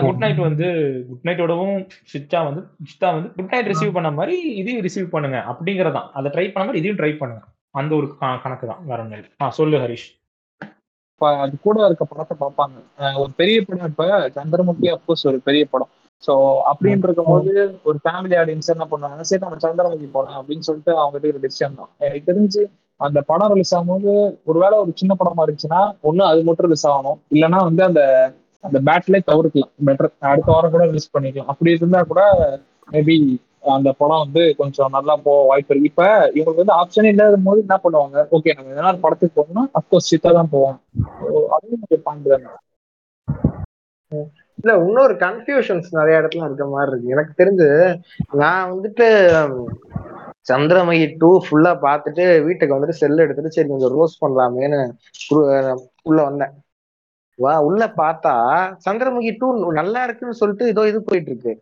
[0.00, 0.66] குட் நைட் வந்து
[1.08, 5.38] குட் நைட்டோடவும் சித்தா வந்து சித்தா வந்து குட் நைட் ரிசீவ் பண்ண மாதிரி இதையும் ரிசீவ் பண்ணுங்க.
[5.50, 6.08] அப்படிங்கறதான்.
[6.12, 7.44] அதை ட்ரை பண்ண மாதிரி இதையும் ட்ரை பண்ணுங்க.
[7.70, 9.06] அந்த ஒரு கணக்கு தான் வேற
[9.40, 10.08] ஆ சொல்லு ஹரிஷ்.
[11.44, 12.76] அது கூட இருக்க படத்தை பார்ப்பாங்க.
[13.22, 14.04] ஒரு பெரிய படம் இப்ப
[14.36, 15.90] சந்திரமுகி அப்கோர்ஸ் ஒரு பெரிய படம்.
[16.26, 16.32] சோ
[16.70, 17.52] அப்படின்னு இருக்கும்போது
[17.88, 21.90] ஒரு ஃபேமிலி ஆடியன்ஸ் என்ன பண்ணுவாங்க சரி நம்ம சந்திரமுகி போலாம் அப்படின்னு சொல்லிட்டு அவங்க ஒரு டிசிஷன் தான்.
[22.06, 22.62] எனக்கு தெரிஞ்சு
[23.00, 24.12] அந்த படம் ரிலீஸ் ஆகும்போது
[24.50, 27.18] ஒருவேளை ஒரு சின்ன படமா இருந்துச்சுன்னா ஒண்ணு அது மட்டும் ரிலீஸ் ஆகணும்.
[27.34, 28.02] இல்லைன்னா வந்து அந்த
[28.64, 29.72] அந்த பேட்லே தவிர்க்கலாம்.
[29.88, 31.50] பெட்டர் அடுத்த வாரம் கூட ரிலீஸ் பண்ணிக்கலாம்.
[31.52, 32.22] அப்படி இருந்தா கூட
[32.94, 33.16] மேபி
[33.64, 35.90] அந்த படம் வந்து கொஞ்சம் நல்லா போக வாய்ப்பு இருக்கு.
[35.90, 38.24] இப்ப இவங்களுக்கு வந்து ஆப்ஷனே இல்லாத போது என்ன பண்ணுவாங்க?
[38.36, 40.78] ஓகே நம்ம எதனா படத்துக்கு போகணும்னா அப்கோர்ஸ் சித்தா தான் போவோம்
[41.54, 42.30] அதுவும் கொஞ்சம் பாயிண்ட்
[44.58, 47.12] இல்ல இன்னொரு கன்ஃபியூஷன்ஸ் நிறைய இடத்துல இருக்க மாதிரி இருக்கு.
[47.14, 47.68] எனக்கு தெரிஞ்சு
[48.40, 49.06] நான் வந்துட்டு
[50.50, 54.80] சந்திரமகி டூ ஃபுல்லா பார்த்துட்டு வீட்டுக்கு வந்துட்டு செல் எடுத்துட்டு சரி கொஞ்சம் ரோஸ் பண்ணலாமேன்னு
[56.06, 56.54] உள்ள வந்தேன்.
[57.38, 58.32] வா உள்ள பார்த்தா
[58.86, 59.48] சந்திரமுகி டூ
[59.80, 61.54] நல்லா இருக்குன்னு சொல்லிட்டு ஏதோ இது போயிட்டு இருக்கு.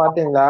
[0.00, 0.48] பாத்தீங்களா?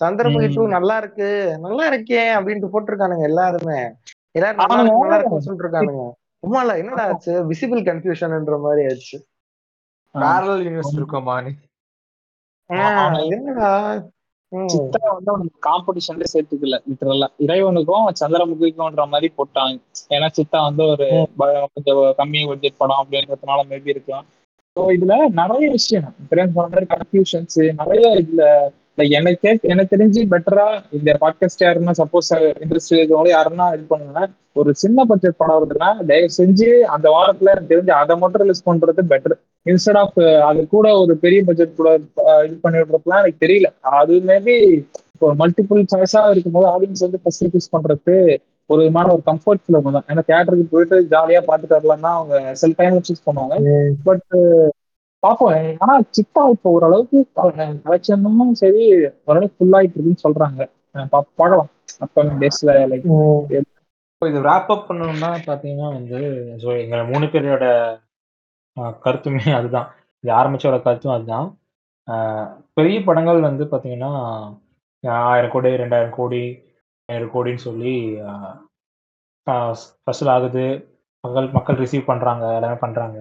[0.00, 1.28] சந்திரமுகி டூ நல்லா இருக்கு.
[1.66, 3.80] நல்லா இருக்கே அப்படின்ட்டு போட்டிருக்கானுங்க எல்லாருமே.
[4.38, 6.04] எல்லாரும் நல்லா இருக்கு நல்லா இருக்குன்னு சொல்லிட்டு இருக்கானுங்க
[6.42, 7.34] உமால என்னடா ஆச்சு?
[7.50, 9.18] விசிபிள் கன்ஃபியூஷன்ன்ற மாதிரி ஆயிடுச்சு.
[10.14, 11.52] பேரல் யூனிவர்ஸ் இருக்குமா நீ
[13.36, 13.70] என்னடா.
[14.52, 19.74] சித்தா வந்து அவனுக்கு காம்படிஷன்ல சேர்த்துக்கல லிட்டரலா இறைவனுக்கும் சந்திரமுகிக்கும்ன்ற மாதிரி போட்டாங்க.
[20.14, 21.06] ஏன்னா சித்தா வந்து ஒரு
[21.74, 24.26] கொஞ்சம் கம்மி பட்ஜெட் படம் அப்படின்றதுனால மேபி இருக்கலாம்.
[24.76, 26.06] ஸோ இதுல நிறைய விஷயம்.
[26.30, 28.44] பிரேம் சொன்ன மாதிரி கன்ஃபியூஷன்ஸ் நிறைய இதுல
[29.10, 30.64] எனக்கு எனக்கு தெரிஞ்சு பெட்டரா
[30.96, 32.30] இந்த பாட்காஸ்ட் யாருன்னா சப்போஸ்
[32.62, 34.22] இண்டஸ்ட்ரி இருக்கவங்க யாருன்னா இது பண்ணுங்க
[34.56, 39.04] ஒரு சின்ன பட்ஜெட் படம் வருதுன்னா தயவு செஞ்சு அந்த வாரத்துல எனக்கு தெரிஞ்சு அதை மட்டும் ரிலீஸ் பண்றது
[39.12, 39.36] பெட்டர்
[39.66, 40.18] இன்ஸ்டெட் ஆஃப்
[40.48, 41.92] அது கூட ஒரு பெரிய பட்ஜெட் கூட
[42.46, 43.70] இது பண்ணி விடுறதுலாம் எனக்கு தெரியல.
[43.94, 44.56] அது மேபி
[45.14, 48.16] இப்போ மல்டிபிள் சாய்ஸா இருக்கும்போது ஆடியன்ஸ் வந்து ஃபர்ஸ்ட் ரிலீஸ் பண்றது
[48.70, 52.72] ஒரு விதமான ஒரு கம்ஃபர்ட் ஃபிலிம் தான் ஏன்னா தியேட்டருக்கு போயிட்டு ஜாலியா பார்த்துட்டு வரலாம் தான் அவங்க சில
[52.78, 53.56] டைம் சூஸ் பண்ணுவாங்க.
[54.06, 54.24] பட்
[55.22, 55.52] பார்ப்போம்.
[55.82, 57.18] ஆனா சித்தா இப்போ ஓரளவுக்கு
[57.84, 58.82] கலெக்ஷனும் சரி
[59.28, 60.62] ஓரளவுக்கு ஃபுல் ஆயிட்டு இருக்குன்னு சொல்றாங்க.
[61.14, 61.68] பார்க்கலாம்.
[62.04, 63.06] அப்கமிங் டேஸ்ல லைக்
[64.12, 66.18] இப்போ இது wrap அப் பண்ணணும்னா பார்த்தீங்கன்னா வந்து
[66.62, 67.66] ஸோ எங்கள் மூணு பேரோட
[69.02, 69.88] கருத்துமே அதுதான்.
[70.24, 71.48] இது ஆரம்பிச்சோட கருத்தும் அதுதான்.
[72.08, 72.46] ஆஹ்,
[72.76, 74.12] பெரிய படங்கள் வந்து பார்த்தீங்கன்னா
[75.26, 76.42] ஆயிரம் கோடி ரெண்டாயிரம் கோடி
[77.34, 77.94] கோடின்னு சொல்லி
[80.06, 80.66] ஃபஸ்ட் ஆகுது.
[81.24, 83.18] மக்கள் மக்கள் ரிசீவ் பண்ணுறாங்க எல்லாமே பண்ணுறாங்க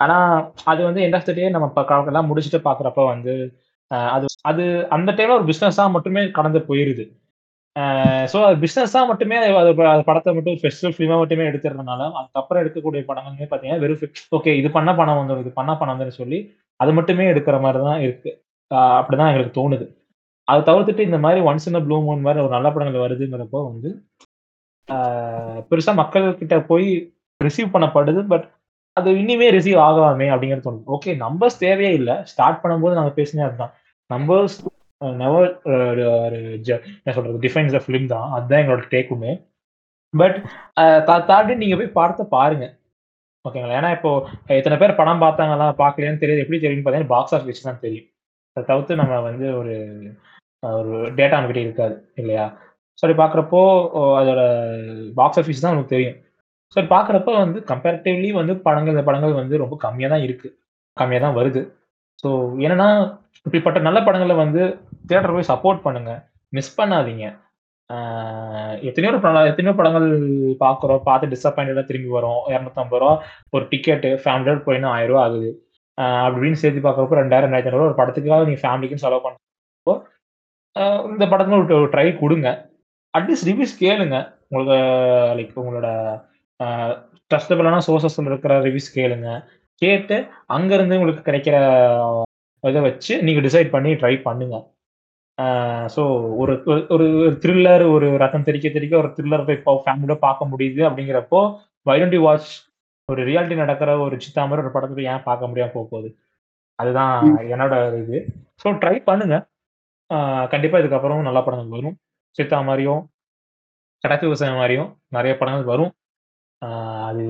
[0.00, 0.38] ஆனால்
[0.70, 3.34] அது வந்து எண்ட் ஆஃப் த டே நம்ம இப்போ எல்லாம் முடிச்சுட்டு பார்க்குறப்ப வந்து
[4.14, 4.64] அது அது
[4.96, 7.04] அந்த டைமில் ஒரு பிஸ்னஸாக மட்டுமே கடந்து போயிடுது
[8.32, 9.52] ஸோ அது பிஸ்னஸாக மட்டுமே அது
[9.92, 14.02] அது படத்தை மட்டும் ஃபெஸ்டிவல் ஃபிலிமாக மட்டுமே எடுத்துறதுனால அதுக்கப்புறம் எடுக்கக்கூடிய படங்களுமே பார்த்தீங்கன்னா வெறும்
[14.38, 16.38] ஓகே இது பண்ண பணம் வந்துடும் இது பண்ண பணம் வந்துடும் சொல்லி
[16.80, 18.36] அது மட்டுமே எடுக்கிற மாதிரி தான் இருக்குது
[18.70, 19.86] அப்படி அப்படிதான் எங்களுக்கு தோணுது.
[20.48, 23.90] அதை தவிர்த்துட்டு இந்த மாதிரி ஒன்ஸ் இன் ப்ளூ மூன் மாதிரி ஒரு நல்ல படங்கள் வருதுங்கிறப்போ வந்து
[25.68, 26.88] பெருசா மக்கள் கிட்ட போய்
[27.40, 28.46] ரிசீவ் பண்ணப்படுது பட்
[28.98, 32.14] அது இனிமே ரிசீவ் ஆகாமே அப்படிங்கிறது தோணும் ஓகே நம்பர்ஸ் தேவையே இல்லை.
[32.32, 33.72] ஸ்டார்ட் பண்ணும்போது நாங்கள் பேசினே அதுதான்.
[34.10, 34.56] நம்பர்ஸ்
[35.22, 38.28] நெவர் என்ன சொல்றது டிஃபைன்ஸ் ஃபிலிம் தான்.
[38.36, 39.32] அதுதான் எங்களோட டேக்குமே
[40.14, 40.36] பட்
[41.30, 42.66] தாண்டி நீங்கள் போய் பார்த்து பாருங்க.
[43.44, 44.10] ஓகேங்களா ஏன்னா இப்போ
[44.58, 46.44] இத்தனை பேர் படம் பார்த்தாங்களா பார்க்கலையான்னு தெரியாது.
[46.44, 48.06] எப்படி தெரியும்னு பார்த்தீங்கன்னா பாக்ஸ் ஆஃபீஸ் தான் தெரியும்.
[48.56, 49.74] அதை தவிர்த்து நம்ம வந்து ஒரு
[50.78, 52.44] ஒரு டேட்டா நம்மகிட்ட இருக்காது இல்லையா?
[53.00, 53.60] சரி பார்க்குறப்போ
[54.18, 54.42] அதோட
[55.18, 56.18] பாக்ஸ் ஆஃபீஸ் தான் நமக்கு தெரியும்.
[56.74, 60.54] சரி பார்க்குறப்ப வந்து கம்பேரிட்டிவ்லி வந்து படங்கள் இந்த படங்கள் வந்து ரொம்ப கம்மியாக தான் இருக்குது
[61.00, 61.62] கம்மியாக தான் வருது.
[62.22, 62.28] ஸோ
[62.64, 62.88] என்னன்னா
[63.46, 64.62] இப்படிப்பட்ட நல்ல படங்களை வந்து
[65.08, 66.12] தியேட்டர் போய் சப்போர்ட் பண்ணுங்க.
[66.56, 67.26] மிஸ் பண்ணாதீங்க.
[68.88, 70.08] எத்தனையோ படம் எத்தனையோ படங்கள்
[70.64, 71.02] பார்க்குறோம்.
[71.08, 72.40] பார்த்து டிசப்பாயிண்டடாக திரும்பி வரோம்.
[72.52, 73.12] இரநூத்தம்பது ரூபா
[73.54, 75.50] ஒரு டிக்கெட்டு ஃபேமிலியோட போயின்னா ஆயிரம் ரூபா ஆகுது.
[76.26, 79.94] அப்படின்னு சேர்த்து பார்க்குறப்போ ரெண்டாயிரம் ரெண்டாயிரத்தி ஐநூறு ஒரு படத்துக்காக நீங்கள் ஃபேமிலிக்கும் செலவு பண்ணுறப்போ
[80.78, 82.70] இந்த படத்துக்கு ஒரு ட்ரை கொடுங்க.
[83.18, 84.34] அட்லீஸ்ட் ரிவ்யூஸ் கேளுங்க.
[84.48, 84.84] உங்களுக்கு
[85.34, 86.20] லைக் உங்களோட
[87.34, 89.44] ட்ரஸ்டபிளான சோர்சஸ் இருக்கிற ரிவ்யூஸ் கேளுங்க.
[89.74, 92.22] கேட்டு அங்கேருந்து உங்களுக்கு கிடைக்கிற
[92.60, 94.72] இதை வச்சு நீங்கள் டிசைட் பண்ணி ட்ரை பண்ணுங்க.
[95.96, 100.46] ஸோ ஒரு ஒரு- ஒரு த்ரில்லர் ஒரு ரத்தம் தெரிக்க தெரிக்க ஒரு த்ரில்லர் போய் இப்போ ஃபேமிலியோட பார்க்க
[100.46, 101.58] முடியுது அப்படிங்கிறப்போ
[101.90, 102.66] வைடன்டி வாட்ச்
[103.12, 106.16] ஒரு ரியாலிட்டி நடக்கிற ஒரு சித்தா மாதிரி ஒரு படத்தை ஏன் பார்க்க முடியாம போக போகுது?
[106.74, 108.26] அதுதான் என்னோட இது.
[108.64, 109.46] ஸோ ட்ரை பண்ணுங்க.
[110.52, 111.96] கண்டிப்பாக இதுக்கப்புறம் நல்ல படங்கள் வரும்.
[112.38, 113.02] சித்தா மாதிரியும்
[114.04, 115.92] கடைசி விவசாயம் மாதிரியும் நிறைய படங்கள் வரும்.
[117.08, 117.24] அது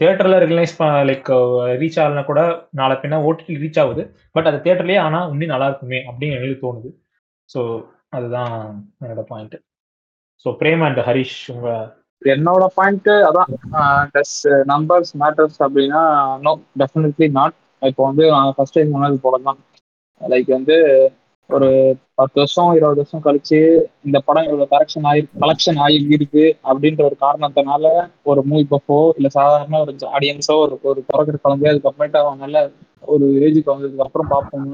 [0.00, 0.74] தேட்டரில் ரிலீஸ்
[1.08, 1.30] லைக்
[1.80, 2.40] ரீச் ஆகலனா கூட
[2.80, 4.02] நாளை பின்னா ஓடிடி ரீச் ஆகுது.
[4.36, 6.90] பட் அது தேட்டர்லேயே ஆனால் இன்னும் நல்லா இருக்குமே அப்படின்னு எனக்கு தோணுது.
[7.50, 7.60] ஸோ
[8.16, 8.54] அதுதான்
[9.02, 9.56] என்னோட point
[10.46, 11.68] so Prem and Harish உங்க
[12.22, 13.50] என்னோட பாயிண்ட் அதான்
[14.14, 14.38] டஸ்
[14.72, 16.02] நம்பர்ஸ் மேட்டர்ஸ் அப்படின்னா
[16.46, 19.58] நோ டெஃபினெட்லி நாட் இப்போ வந்து நான் ஃபர்ஸ்ட் டைம் சொன்னது போல தான்
[20.20, 20.76] லைக் வந்து
[21.50, 21.68] ஒரு
[22.14, 23.58] பத்து வருஷம் இருபது வருஷம் கழிச்சு
[24.06, 27.86] இந்த படம் இவ்வளவு கரெக்ஷன் ஆகி கலெக்ஷன் ஆகி இருக்கு அப்படின்ற ஒரு காரணத்தினால
[28.22, 32.58] ஒரு மூவி பஃபோ இல்ல சாதாரண ஒரு ஆடியன்ஸோ ஒரு ஒரு பிறகுற குழந்தைய அதுக்கப்புறமேட்டு அவன் நல்ல
[33.06, 34.68] ஒரு ஏஜுக்கு வந்ததுக்கு அப்புறம் பார்ப்போம்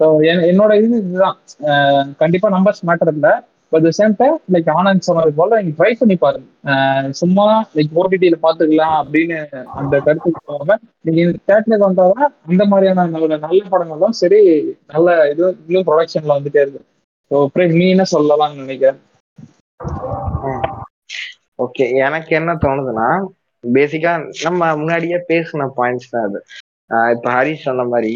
[0.00, 0.06] ஸோ
[0.48, 1.38] என்னோட இது இதுதான்.
[2.20, 3.32] கண்டிப்பா நம்பர்ஸ் மேட்டர் இல்லை.
[3.72, 6.46] But same time like Anand சொன்னது போல நீங்க ட்ரை பண்ணி பாருங்க.
[7.20, 7.46] சும்மா
[7.76, 9.38] லைக் ஓடிடியில பாத்துக்கலாம் அப்படின்னு
[9.80, 14.40] அந்த கருத்து போகாம நீங்க இந்த தேட்டருக்கு வந்தாதான் அந்த மாதிரியான நல்ல நல்ல படங்கள் தான் சரி
[14.94, 16.82] நல்ல இது இன்னும் ப்ரொடக்ஷன்ல வந்துட்டே இருக்கு.
[17.30, 18.98] ஸோ அப்புறம் நீ என்ன சொல்லலாம்னு நினைக்கிறேன்
[21.64, 23.08] ஓகே எனக்கு என்ன தோணுதுன்னா
[23.64, 24.12] பேசிக்கா
[24.44, 26.40] நம்ம முன்னாடியே பேசின பாயிண்ட்ஸ் தான் அது.
[27.14, 28.12] இப்ப ஹரிஷ் சொன்ன மாதிரி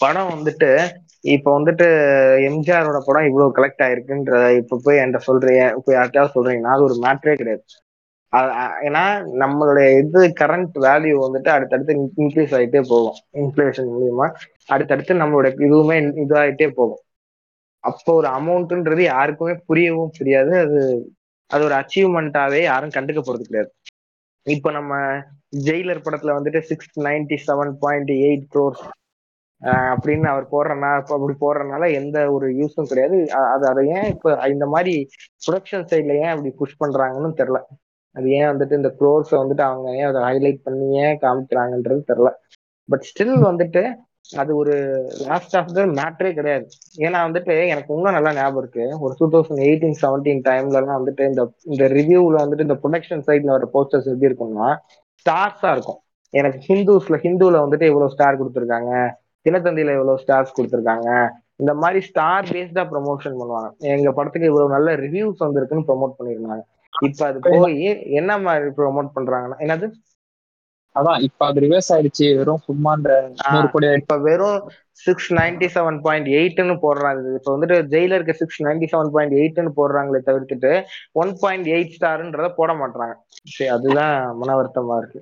[0.00, 0.70] படம் வந்துட்டு
[1.24, 1.86] இப்ப வந்துட்டு
[2.48, 7.34] எம்ஜிஆரோட படம் இவ்வளவு கலெக்ட் ஆயிருக்குன்ற இப்ப போய் என்கிட்ட சொல்றீங்க இப்ப யார்கிட்டயாவது சொல்றீங்கன்னா அது ஒரு மேட்ரே
[7.40, 7.62] கிடையாது.
[8.86, 9.02] ஏன்னா
[9.42, 13.18] நம்மளுடைய இது கரண்ட் வேல்யூ வந்துட்டு அடுத்தடுத்து இன்க்ரீஸ் ஆகிட்டே போகும்.
[13.42, 14.26] இன்ஃபிளேஷன் மூலியமா
[14.74, 17.02] அடுத்தடுத்து நம்மளுடைய இதுவுமே இதாகிட்டே போகும்.
[17.84, 20.52] அப்போ ஒரு அமௌண்ட்ன்றது யாருக்குமே புரியவும் புரியாது.
[20.64, 20.80] அது
[21.50, 23.70] அது ஒரு அச்சீவ்மெண்ட்டாவே யாரும் கண்டுக்க போறது கிடையாது.
[24.46, 24.92] இப்போ நம்ம
[25.66, 28.84] ஜெயிலர் படத்துல வந்துட்டு six ninety seven point eight crores
[29.62, 33.18] அப்படின்னு அவர் போடுறனா அப்படி போடுறதுனால எந்த ஒரு யூஸும் கிடையாது.
[33.54, 34.94] அது அதை ஏன் இப்ப இந்த மாதிரி
[35.46, 37.60] ப்ரொடக்ஷன் சைட்ல ஏன் அப்படி புஷ் பண்றாங்கன்னு தெரியல.
[38.16, 42.30] அது ஏன் வந்துட்டு இந்த க்ரோர்ஸை வந்துட்டு அவங்க ஏன் அதை ஹைலைட் பண்ணி ஏன் காமிக்கிறாங்கன்றது தெரியல.
[42.88, 43.82] பட் ஸ்டில் வந்துட்டு
[44.38, 44.74] அது ஒரு
[45.28, 46.66] லாஸ்ட் ஆஃப் த மேட்ரே கிடையாது.
[47.06, 48.84] ஏன்னா வந்துட்டு எனக்கு இன்னும் நல்லா ஞாபகம் இருக்கு.
[49.04, 53.54] ஒரு டூ தௌசண்ட் எயிட்டீன் செவன்டீன் டைம்ல எல்லாம் வந்துட்டு இந்த இந்த ரிவ்யூல வந்துட்டு இந்த ப்ரொடக்ஷன் சைட்ல
[53.56, 54.68] வர போஸ்டர்ஸ் எப்படி இருக்கும்னா
[55.26, 56.00] ஸ்டார்ஸா இருக்கும்.
[56.34, 58.92] எனக்கு ஹிந்துஸ்ல ஹிந்துல வந்துட்டு இவ்வளவு ஸ்டார் கொடுத்துருக்காங்க.
[59.44, 61.08] தினத்தந்தியில இவ்வளவு ஸ்டார்ஸ் கொடுத்துருக்காங்க.
[61.56, 63.68] இந்த மாதிரி ஸ்டார் பேஸ்டா ப்ரொமோஷன் பண்ணுவாங்க.
[63.94, 66.64] எங்க படத்துக்கு இவ்வளவு நல்ல ரிவ்யூஸ் வந்திருக்குன்னு ப்ரொமோட் பண்ணிருந்தாங்க.
[66.92, 67.78] இப்ப அது போய்
[68.20, 69.86] என்ன மாதிரி ப்ரொமோட் பண்றாங்கன்னா என்னது?
[70.96, 72.26] அதான் இப்ப அது ரிவர்ஸ் ஆயிடுச்சு.
[72.38, 72.92] வெறும் சும்மா
[74.00, 74.58] இப்ப வெறும்
[75.04, 77.34] சிக்ஸ் நைன்டி செவன் பாயிண்ட் எயிட்னு போடுறாங்க.
[77.38, 80.72] இப்ப வந்துட்டு ஜெயிலருக்கு சிக்ஸ் நைன்டி செவன் பாயிண்ட் எயிட்னு போடுறாங்களே தவிர்த்துட்டு
[81.22, 83.14] ஒன் பாயிண்ட் எயிட் ஸ்டார்ன்றத போட மாட்டாங்க
[83.54, 85.20] சரி அதுதான் மன வருத்தமா இருக்கு.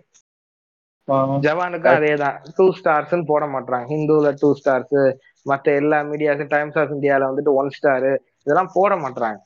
[1.44, 2.36] ஜவானுக்கும் அதேதான்.
[2.56, 4.98] டூ ஸ்டார்ஸ்ன்னு போட மாட்டாங்க ஹிந்துல டூ ஸ்டார்ஸ்
[5.46, 8.12] மத்த எல்லா மீடியாஸும் டைம்ஸ் ஆஃப் இந்தியால வந்துட்டு ஒன் ஸ்டாரு
[8.42, 9.38] இதெல்லாம் போட மாட்டாங்க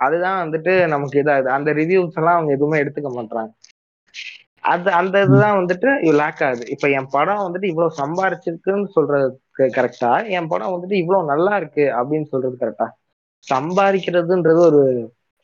[0.00, 3.52] அதுதான் வந்துட்டு நமக்கு இதாகுது அந்த ரிவ்யூஸ் எல்லாம் அவங்க எதுவுமே எடுத்துக்க மாட்டாங்க
[4.64, 5.88] அது அந்த இதுதான் வந்துட்டு
[6.20, 6.64] லேக் ஆகுது.
[6.74, 9.26] இப்ப என் படம் வந்துட்டு இவ்வளவு சம்பாரிச்சிருக்குன்னு சொல்றது
[9.74, 12.86] கரெக்டா என் படம் வந்துட்டு இவ்வளவு நல்லா இருக்கு அப்படின்னு சொல்றது கரெக்டா
[13.46, 14.82] சம்பாதிக்கிறதுன்றது ஒரு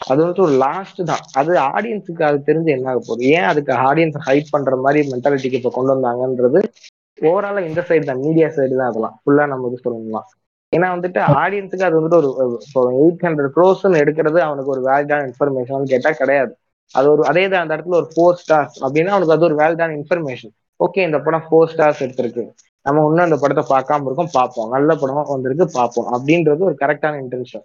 [0.01, 1.24] அது வந்துட்டு ஒரு லாஸ்ட் தான்.
[1.40, 3.22] அது ஆடியன்ஸுக்கு அது தெரிஞ்சு என்ன ஆக போகுது?
[3.36, 6.60] ஏன் அதுக்கு ஆடியன்ஸ் ஹைப் பண்ற மாதிரி மென்டாலிட்டிக்கு இப்ப கொண்டு வந்தாங்கன்றது
[7.18, 8.22] ஓவராலா இந்த சைடு தான்.
[8.27, 9.16] மீடியா சைடு தான் அதெல்லாம்.
[9.22, 10.28] ஃபுல்லா நம்ம இது சொல்லலாம்
[10.72, 12.28] ஏன்னா வந்துட்டு ஆடியன்ஸுக்கு அது வந்துட்டு ஒரு
[12.66, 16.52] இப்போ எயிட் ஹண்ட்ரட் க்ரோஸ்ன்னு எடுக்கிறது அவனுக்கு ஒரு வேலிடான இன்ஃபர்மேஷன் கேட்டா கிடையாது.
[16.94, 20.52] அது ஒரு அதே தான் அந்த இடத்துல ஒரு ஃபோர் ஸ்டார்ஸ் அப்படின்னா அவனுக்கு அது ஒரு வேலிடான இன்ஃபர்மேஷன்
[20.81, 22.44] ஓகே இந்த படம் ஃபோர் ஸ்டார்ஸ் எடுத்திருக்கு.
[22.86, 24.68] நம்ம இன்னும் அந்த படத்தை பார்க்காம இருக்கோம் பார்ப்போம்.
[24.77, 26.09] நல்ல படமா வந்திருக்கு பார்ப்போம்.
[26.16, 27.64] அப்படின்றது ஒரு கரெக்டான இன்டென்ஷன்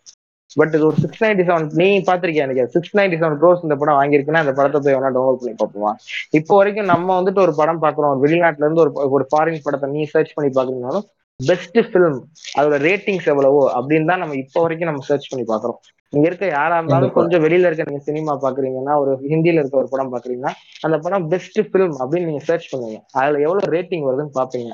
[0.59, 2.65] பட் இது ஒரு சிக்ஸ் நைன்டி செவன் நீ பாத்திருக்கியா எனக்கு?
[2.75, 5.97] சிக்ஸ் நைன்டி செவன் க்ரோஸ் இந்த படம் வாங்கியிருக்குன்னா அந்த படத்தை போய் வேணா டவுன்லோட் பண்ணி பார்ப்போம்?
[6.39, 8.13] இப்போ வரைக்கும் நம்ம வந்துட்டு ஒரு படம் பார்க்குறோம்.
[8.15, 11.07] ஒரு வெளிநாட்டுல இருந்து ஒரு ஒரு ஃபாரின் படத்தை நீ சர்ச் பண்ணி பாக்குறீங்கனாலும்
[11.39, 12.19] பெஸ்ட் ஃபிலிம்
[12.59, 15.79] அதோட ரேட்டிங்ஸ் எவ்வளவோ அப்படின்னு தான் நம்ம இப்போ வரைக்கும் நம்ம சர்ச் பண்ணி பாக்குறோம்
[16.13, 20.11] இங்க இருக்க யாரா இருந்தாலும் கொஞ்சம் வெளியில இருக்க நீங்க சினிமா பாக்குறீங்கன்னா ஒரு ஹிந்தியில இருக்க ஒரு படம்
[20.13, 20.51] பாக்குறீங்கன்னா
[20.85, 22.99] அந்த படம் பெஸ்ட் பிலிம் அப்படின்னு நீங்க சர்ச் பண்ணுவீங்க.
[23.19, 24.71] அதுல எவ்வளவு ரேட்டிங் வருதுன்னு பாப்பீங்க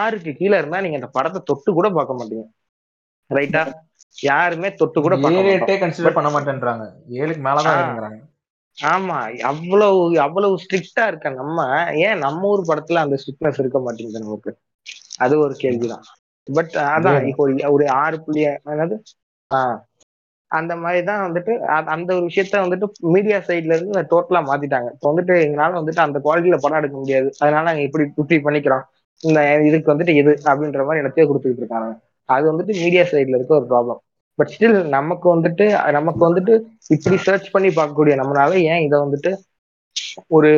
[0.00, 2.44] ஆறுக்கு கீழே இருந்தா நீங்க அந்த படத்தை தொட்டு கூட பார்க்க மாட்டீங்க.
[3.30, 3.62] ரைட்டா
[4.18, 5.14] யாருமே தொட்டு கூட
[5.78, 6.84] கன்சிடர் பண்ண மாட்டேன்றாங்க.
[7.10, 8.18] ஏழுக்கு மேலதான்
[8.78, 11.58] ஆமா அவ்வளவு அவ்வளவு ஸ்ட்ரிக்டா இருக்க நம்ம
[11.98, 14.52] ஏன் நம்ம ஊர் படத்துல அந்த ஸ்ட்ரிக்ட்னஸ் இருக்க மாட்டேங்குது நமக்கு?
[15.18, 16.04] அது ஒரு கேள்விதான்.
[16.46, 18.96] பட் அதான் இப்போ ஒரு ஆறு புள்ளி என்னது?
[19.50, 19.78] ஆஹ்
[20.50, 21.52] அந்த மாதிரிதான் வந்துட்டு
[21.86, 24.88] அந்த ஒரு விஷயத்த வந்துட்டு மீடியா சைட்ல இருந்து டோட்டலா மாத்திட்டாங்க.
[24.92, 27.32] இப்போ வந்துட்டு எங்களால வந்துட்டு அந்த குவாலிட்டியில படம் எடுக்க முடியாது.
[27.38, 28.84] அதனால நாங்க இப்படி இப்படி பண்ணிக்கிறோம்.
[29.20, 31.90] இந்த இதுக்கு வந்துட்டு இது அப்படின்ற மாதிரி இடத்தையே கொடுத்துட்டு இருக்காங்க.
[32.32, 34.00] அது வந்துட்டு மீடியா சைட்ல இருக்க ஒரு ப்ராப்ளம்
[34.38, 36.54] பட் ஸ்டில் நமக்கு வந்துட்டு நமக்கு வந்துட்டு
[36.88, 39.32] இப்படி சர்ச் பண்ணி பார்க்கக்கூடிய நம்மளால ஏன் இதை வந்துட்டு
[40.30, 40.50] ஒரு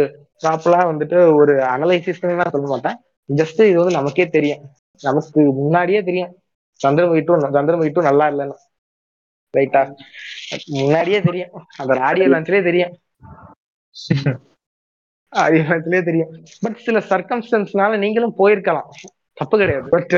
[0.42, 2.96] ப்ராப்பரா வந்துட்டு ஒரு அனலைசிஸ் சொல்ல மாட்டேன்.
[3.28, 4.62] ஜஸ்ட் இது வந்து நமக்கே தெரியும்.
[5.00, 6.32] நமக்கு முன்னாடியே தெரியும்.
[6.80, 8.56] சந்திரமுகி டூ சந்திரமுகி டூ நல்லா இல்லைன்னு.
[9.54, 9.82] ரைட்டா
[10.74, 11.52] முன்னாடியே தெரியும்.
[11.76, 12.94] அந்த ஆடியோ லான்ச்லயே தெரியும்.
[15.32, 16.32] ஆடியோ லான்ச்லயே தெரியும்.
[16.60, 18.90] பட் சில சர்க்கம்ஸ்டன்ஸ்னால நீங்களும் போயிருக்கலாம்.
[19.36, 19.88] தப்பு கிடையாது.
[19.88, 20.12] பட்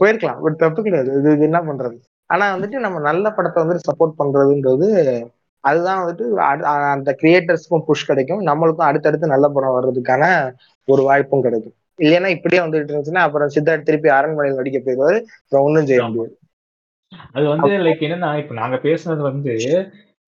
[0.00, 0.40] போயிருக்கலாம்.
[0.42, 1.10] பட் தப்பு கிடையாது.
[1.18, 1.96] இது என்ன பண்றது?
[2.30, 4.88] ஆனா வந்துட்டு நம்ம நல்ல படத்தை வந்துட்டு சப்போர்ட் பண்றதுன்றது
[5.64, 6.26] அதுதான் வந்துட்டு
[6.90, 8.42] அந்த கிரியேட்டர்ஸ்க்கும் புஷ் கிடைக்கும்.
[8.46, 10.24] நம்மளுக்கும் அடுத்தடுத்து நல்ல படம் வர்றதுக்கான
[10.88, 11.74] ஒரு வாய்ப்பும் கிடைக்கும்.
[11.98, 15.18] இல்லைன்னா இப்படியே வந்துட்டு இருந்துச்சுன்னா அப்புறம் சித்தார்த் திருப்பி அரண்மனையில் நடிக்க போயிருவாரு.
[15.40, 16.02] அப்புறம் ஒன்றும் செய்ய.
[16.02, 16.34] முடியாது.
[17.32, 19.54] அது வந்து லைக் என்னன்னா இப்ப நாங்க பேசுனது வந்து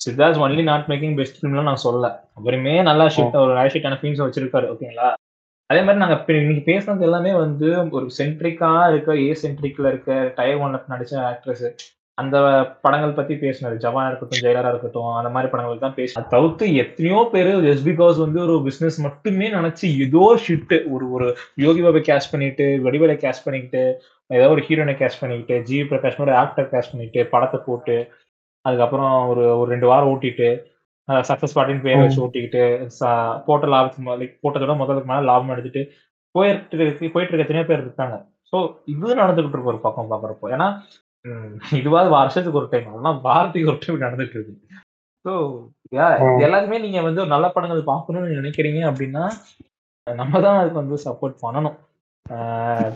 [0.01, 2.07] Siddharth only not making best ஃபிலிம்லாம் நான் சொல்ல
[2.41, 5.09] அவருமே நல்லா ஷிட் ஒரு ஹை ஷிட்டான ஃபிலிம்ஸ் வச்சிருக்காரு ஓகேங்களா
[5.73, 10.81] அதே மாதிரி நாங்க இன்னைக்கு பேசுனது எல்லாமே வந்து ஒரு சென்ட்ரிக்கா இருக்க ஏ சென்ட்ரிக்ல இருக்க டயர் ஒன்ல
[10.89, 11.67] நடிச்ச ஆக்ட்ரஸ்
[12.19, 12.37] அந்த
[12.83, 13.77] படங்கள் பத்தி பேசினது.
[13.77, 18.39] ஜவானா இருக்கட்டும் ஜெயலரா இருக்கட்டும் அந்த மாதிரி படங்கள் தான் பேச தவிர்த்து எத்தனையோ பேர் ஜஸ்ட் பிகாஸ் வந்து
[18.41, 23.85] ஒரு பிசினஸ் மட்டுமே நினைச்சு ஏதோ ஷிட் ஒரு ஒரு யோகி பாபை கேஷ் பண்ணிட்டு வடிவேலை கேஷ் பண்ணிக்கிட்டு
[24.31, 27.97] ஏதோ ஒரு ஹீரோனை கேஷ் பண்ணிக்கிட்டு ஜி பிரகாஷ் ஒரு ஆக்டர் கேஷ் பண்ணிட்டு படத்தை போட்டு
[28.65, 30.51] அதுக்கப்புறம் ஒரு ஒரு ரெண்டு வாரம் ஓட்டிட்டு
[31.29, 32.63] சக்சஸ் பார்ட்டின்னு பேர் வச்சு ஓட்டிக்கிட்டு
[33.47, 35.83] போட்ட லாபத்துக்கு லைக் போட்டதோட முதலுக்கு மேல லாபம் எடுத்துட்டு
[36.35, 38.17] போயிட்டு இருக்கு போயிட்டு இருக்க எத்தனையோ பேர் இருக்காங்க.
[38.53, 38.59] ஸோ
[38.93, 40.47] இது நடந்துகிட்டு இருக்கு ஒரு பக்கம் பாக்குறப்போ.
[40.55, 40.69] ஏன்னா
[41.81, 44.55] இதுவாது வருஷத்துக்கு ஒரு டைம் அதெல்லாம் வாரத்துக்கு ஒரு டைம் நடந்துட்டு இருக்கு.
[45.25, 45.33] ஸோ
[46.47, 49.25] எல்லாருமே நீங்க வந்து ஒரு நல்ல படங்கள் பார்க்கணும்னு நினைக்கிறீங்க அப்படின்னா
[50.07, 51.77] நம்ம தான் அதுக்கு வந்து சப்போர்ட் பண்ணணும்.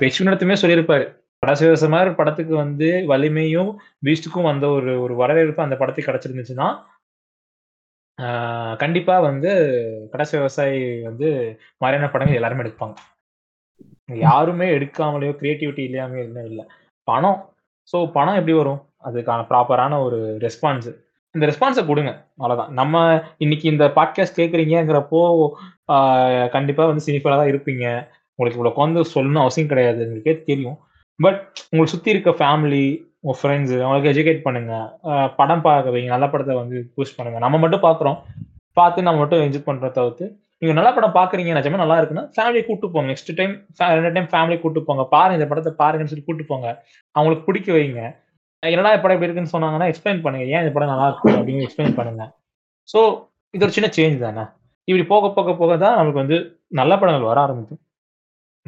[0.00, 1.04] பெச்சுனத்துமே சொல்லியிருப்பாரு.
[1.42, 3.70] படசிவச மாதிரி படத்துக்கு வந்து வலிமையும்
[4.06, 6.68] பீஸ்டுக்கும் வந்த ஒரு ஒரு வரவேற்பு அந்த படத்துக்கு கிடைச்சிருந்துச்சுன்னா
[8.78, 9.50] கண்டிப்பா வந்து
[10.10, 12.94] கடைசி விவசாயி வந்து மாதிரியான படங்கள் எல்லாருமே எடுப்பாங்க.
[14.06, 16.64] யாருமே எடுக்காமலேயோ கிரியேட்டிவிட்டி இல்லையாமே எதுவும் இல்லை.
[17.04, 17.54] பணம்.
[17.92, 18.88] ஸோ பணம் எப்படி வரும்?
[19.04, 22.26] அதுக்கான ப்ராப்பரான ஒரு ரெஸ்பான்ஸ் இந்த ரெஸ்பான்ஸை கொடுங்க.
[22.38, 25.50] அவ்வளோதான் நம்ம இன்னைக்கு இந்த பாட்காஸ்ட் கேட்குறீங்கிறப்போ
[26.50, 28.08] கண்டிப்பாக வந்து சினிஃபலாக தான் இருப்பீங்க.
[28.34, 30.78] உங்களுக்கு இவ்வளோ உட்காந்து சொல்லணும் அவசியம் கிடையாது உங்களுக்கே தெரியும்.
[31.22, 34.74] பட் உங்களுக்கு சுற்றி இருக்க ஃபேமிலி உங்க ஃப்ரெண்ட்ஸு அவங்களுக்கு எஜுகேட் பண்ணுங்க.
[35.38, 37.38] படம் பார்க்க வைங்க நல்ல படத்தை வந்து பூஸ்ட் பண்ணுங்க.
[37.44, 38.18] நம்ம மட்டும் பாக்குறோம்
[38.78, 40.26] பார்த்து நம்ம மட்டும் என்ஜாய் பண்ணுறத தவிர்த்து
[40.60, 43.06] நீங்க நல்ல படம் பாக்குறீங்க நிஜமா நல்லா இருக்குன்னா ஃபேமிலி கூட்டு போங்க.
[43.12, 43.54] நெக்ஸ்ட் டைம்
[43.96, 45.02] ரெண்டு டைம் ஃபேமிலி கூட்டு போங்க.
[45.14, 46.68] பாருங்க இந்த படத்தை பாருங்கன்னு சொல்லி கூட்டு போங்க.
[47.16, 48.02] அவங்களுக்கு பிடிக்க வைங்க.
[48.62, 50.46] என்னடா படம் எப்படி இருக்குன்னு சொன்னாங்கன்னா எக்ஸ்பிளைன் பண்ணுங்க.
[50.54, 52.24] ஏன் இந்த படம் நல்லா இருக்கு அப்படின்னு எக்ஸ்பிளைன் பண்ணுங்க.
[52.92, 53.00] ஸோ
[53.54, 54.44] இது ஒரு சின்ன சேஞ்ச் தானே?
[54.88, 56.38] இப்படி போக போக போக தான் நமக்கு வந்து
[56.80, 57.82] நல்ல படங்கள் வர ஆரம்பிக்கும்.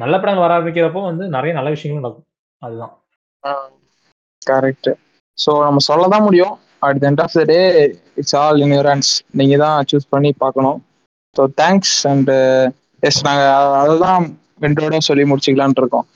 [0.03, 2.29] நல்ல படங்கள் வர ஆரம்பிக்கிறப்போ வந்து நிறைய நல்ல விஷயங்களும் நடக்கும்.
[2.61, 2.93] அதுதான்.
[4.41, 4.89] கரெக்ட்
[5.37, 6.53] ஸோ நம்ம சொல்ல தான் முடியும்.
[6.85, 7.59] At the end of the day
[8.19, 10.79] it's all in your hands நீங்க தான் சூஸ் பண்ணி பார்க்கணும்.
[11.35, 12.31] ஸோ தேங்க்ஸ் அண்ட்
[13.03, 14.23] எஸ் நாங்கள் அதுதான்
[14.63, 16.07] ரெண்டோட சொல்லி முடிச்சுக்கலான் இருக்கோம்.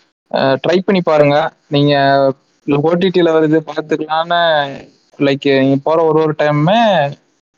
[0.64, 1.36] ட்ரை பண்ணி பாருங்க.
[1.76, 1.94] நீங்க
[2.90, 4.42] ஓடிடியில் வருது பார்த்துக்கலான்னு
[5.20, 6.80] லைக் நீங்க போற ஒரு ஒரு டைமுமே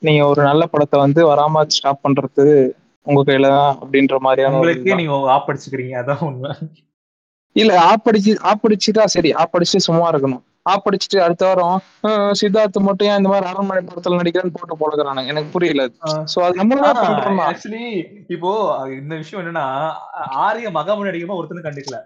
[0.01, 2.45] நீங்க ஒரு நல்ல படத்தை வந்து வராம ஸ்டாப் பண்றது
[3.07, 4.97] உங்க கையில தான் அப்படின்ற மாதிரியான உங்களுக்கே.
[5.01, 6.51] நீங்க ஆப்படிச்சுக்கிறீங்க அதான் உண்மை.
[7.55, 10.43] இல்ல ஆப்படிச்சு ஆப்படிச்சுட்டா சரி ஆப்படிச்சு சும்மா இருக்கணும்.
[10.65, 11.75] ஆப்படிச்சுட்டு அடுத்த வாரம்
[12.07, 15.83] அஹ், சித்தார்த் மட்டும் ஏன் இந்த மாதிரி அரண்மனை படத்துல நடிக்கிறேன்னு போட்டு போடுறானுங்க எனக்கு புரியல.
[16.31, 17.41] சோ அது நம்ம தான் பண்றோம்.
[17.47, 17.85] ஆக்சுவலி
[18.35, 18.51] இப்போ
[18.97, 19.65] இந்த விஷயம் என்னன்னா
[20.43, 21.99] ஆரிய மகமன் அடிக்கும்போது ஒருத்தனும் கண்டுக்கல.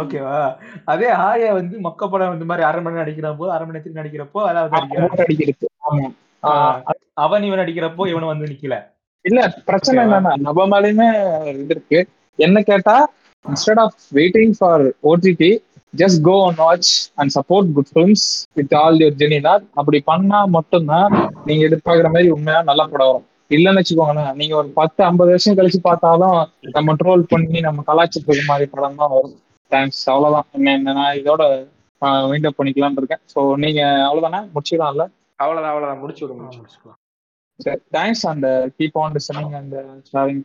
[0.00, 0.38] ஓகேவா
[0.88, 4.00] அதே ஆரியா வந்து மொக்க படம் இந்த மாதிரி அரை மணி நேரம் நடிக்கிற போது அரை மணி நேரத்துக்கு
[4.00, 4.74] நடிக்கிறப்போ அதாவது
[7.22, 8.76] அவன் இவன் அடிக்கிறப்போ இவன் வந்து நிக்கல.
[9.24, 9.98] இல்ல பிரச்சனை?
[10.04, 11.06] என்னன்னா நம்ம மேலயுமே
[11.52, 11.98] இது இருக்கு.
[12.38, 12.96] என்ன கேட்டா
[13.44, 15.50] instead of waiting for OTT
[15.94, 21.12] just go and watch and support good films with all your ஜெனினா அப்படி பண்ணா மட்டும்தான்
[21.44, 23.26] நீங்க எதிர்பார்க்குற மாதிரி உண்மையா நல்ல படம் வரும்.
[23.50, 26.38] இல்லைன்னு வச்சுக்கோங்களேன் நீங்க ஒரு பத்து ஐம்பது வருஷம் கழிச்சு பார்த்தாலும்
[26.76, 29.36] நம்ம ட்ரோல் பண்ணி நம்ம கலாச்சிட்டு இருக்க மாதிரி படம் தான் வரும்.
[29.70, 30.48] தேங்க்ஸ் அவ்வளவுதான்.
[30.88, 31.42] நான் இதோட
[32.30, 33.22] வைண்ட் அப் பண்ணிக்கலாம்னு இருக்கேன்.
[33.34, 34.40] ஸோ நீங்க அவ்வளவுதானே?
[34.54, 35.04] முடிச்சுக்கலாம்ல?
[35.38, 36.00] அவ்வளவுதான் அவ்வளவுதான்.
[36.02, 37.00] முடிச்சு விடுங்க முடிச்சுக்கலாம்
[37.96, 38.46] thanks and
[38.78, 39.74] keep on listening and
[40.12, 40.42] sharing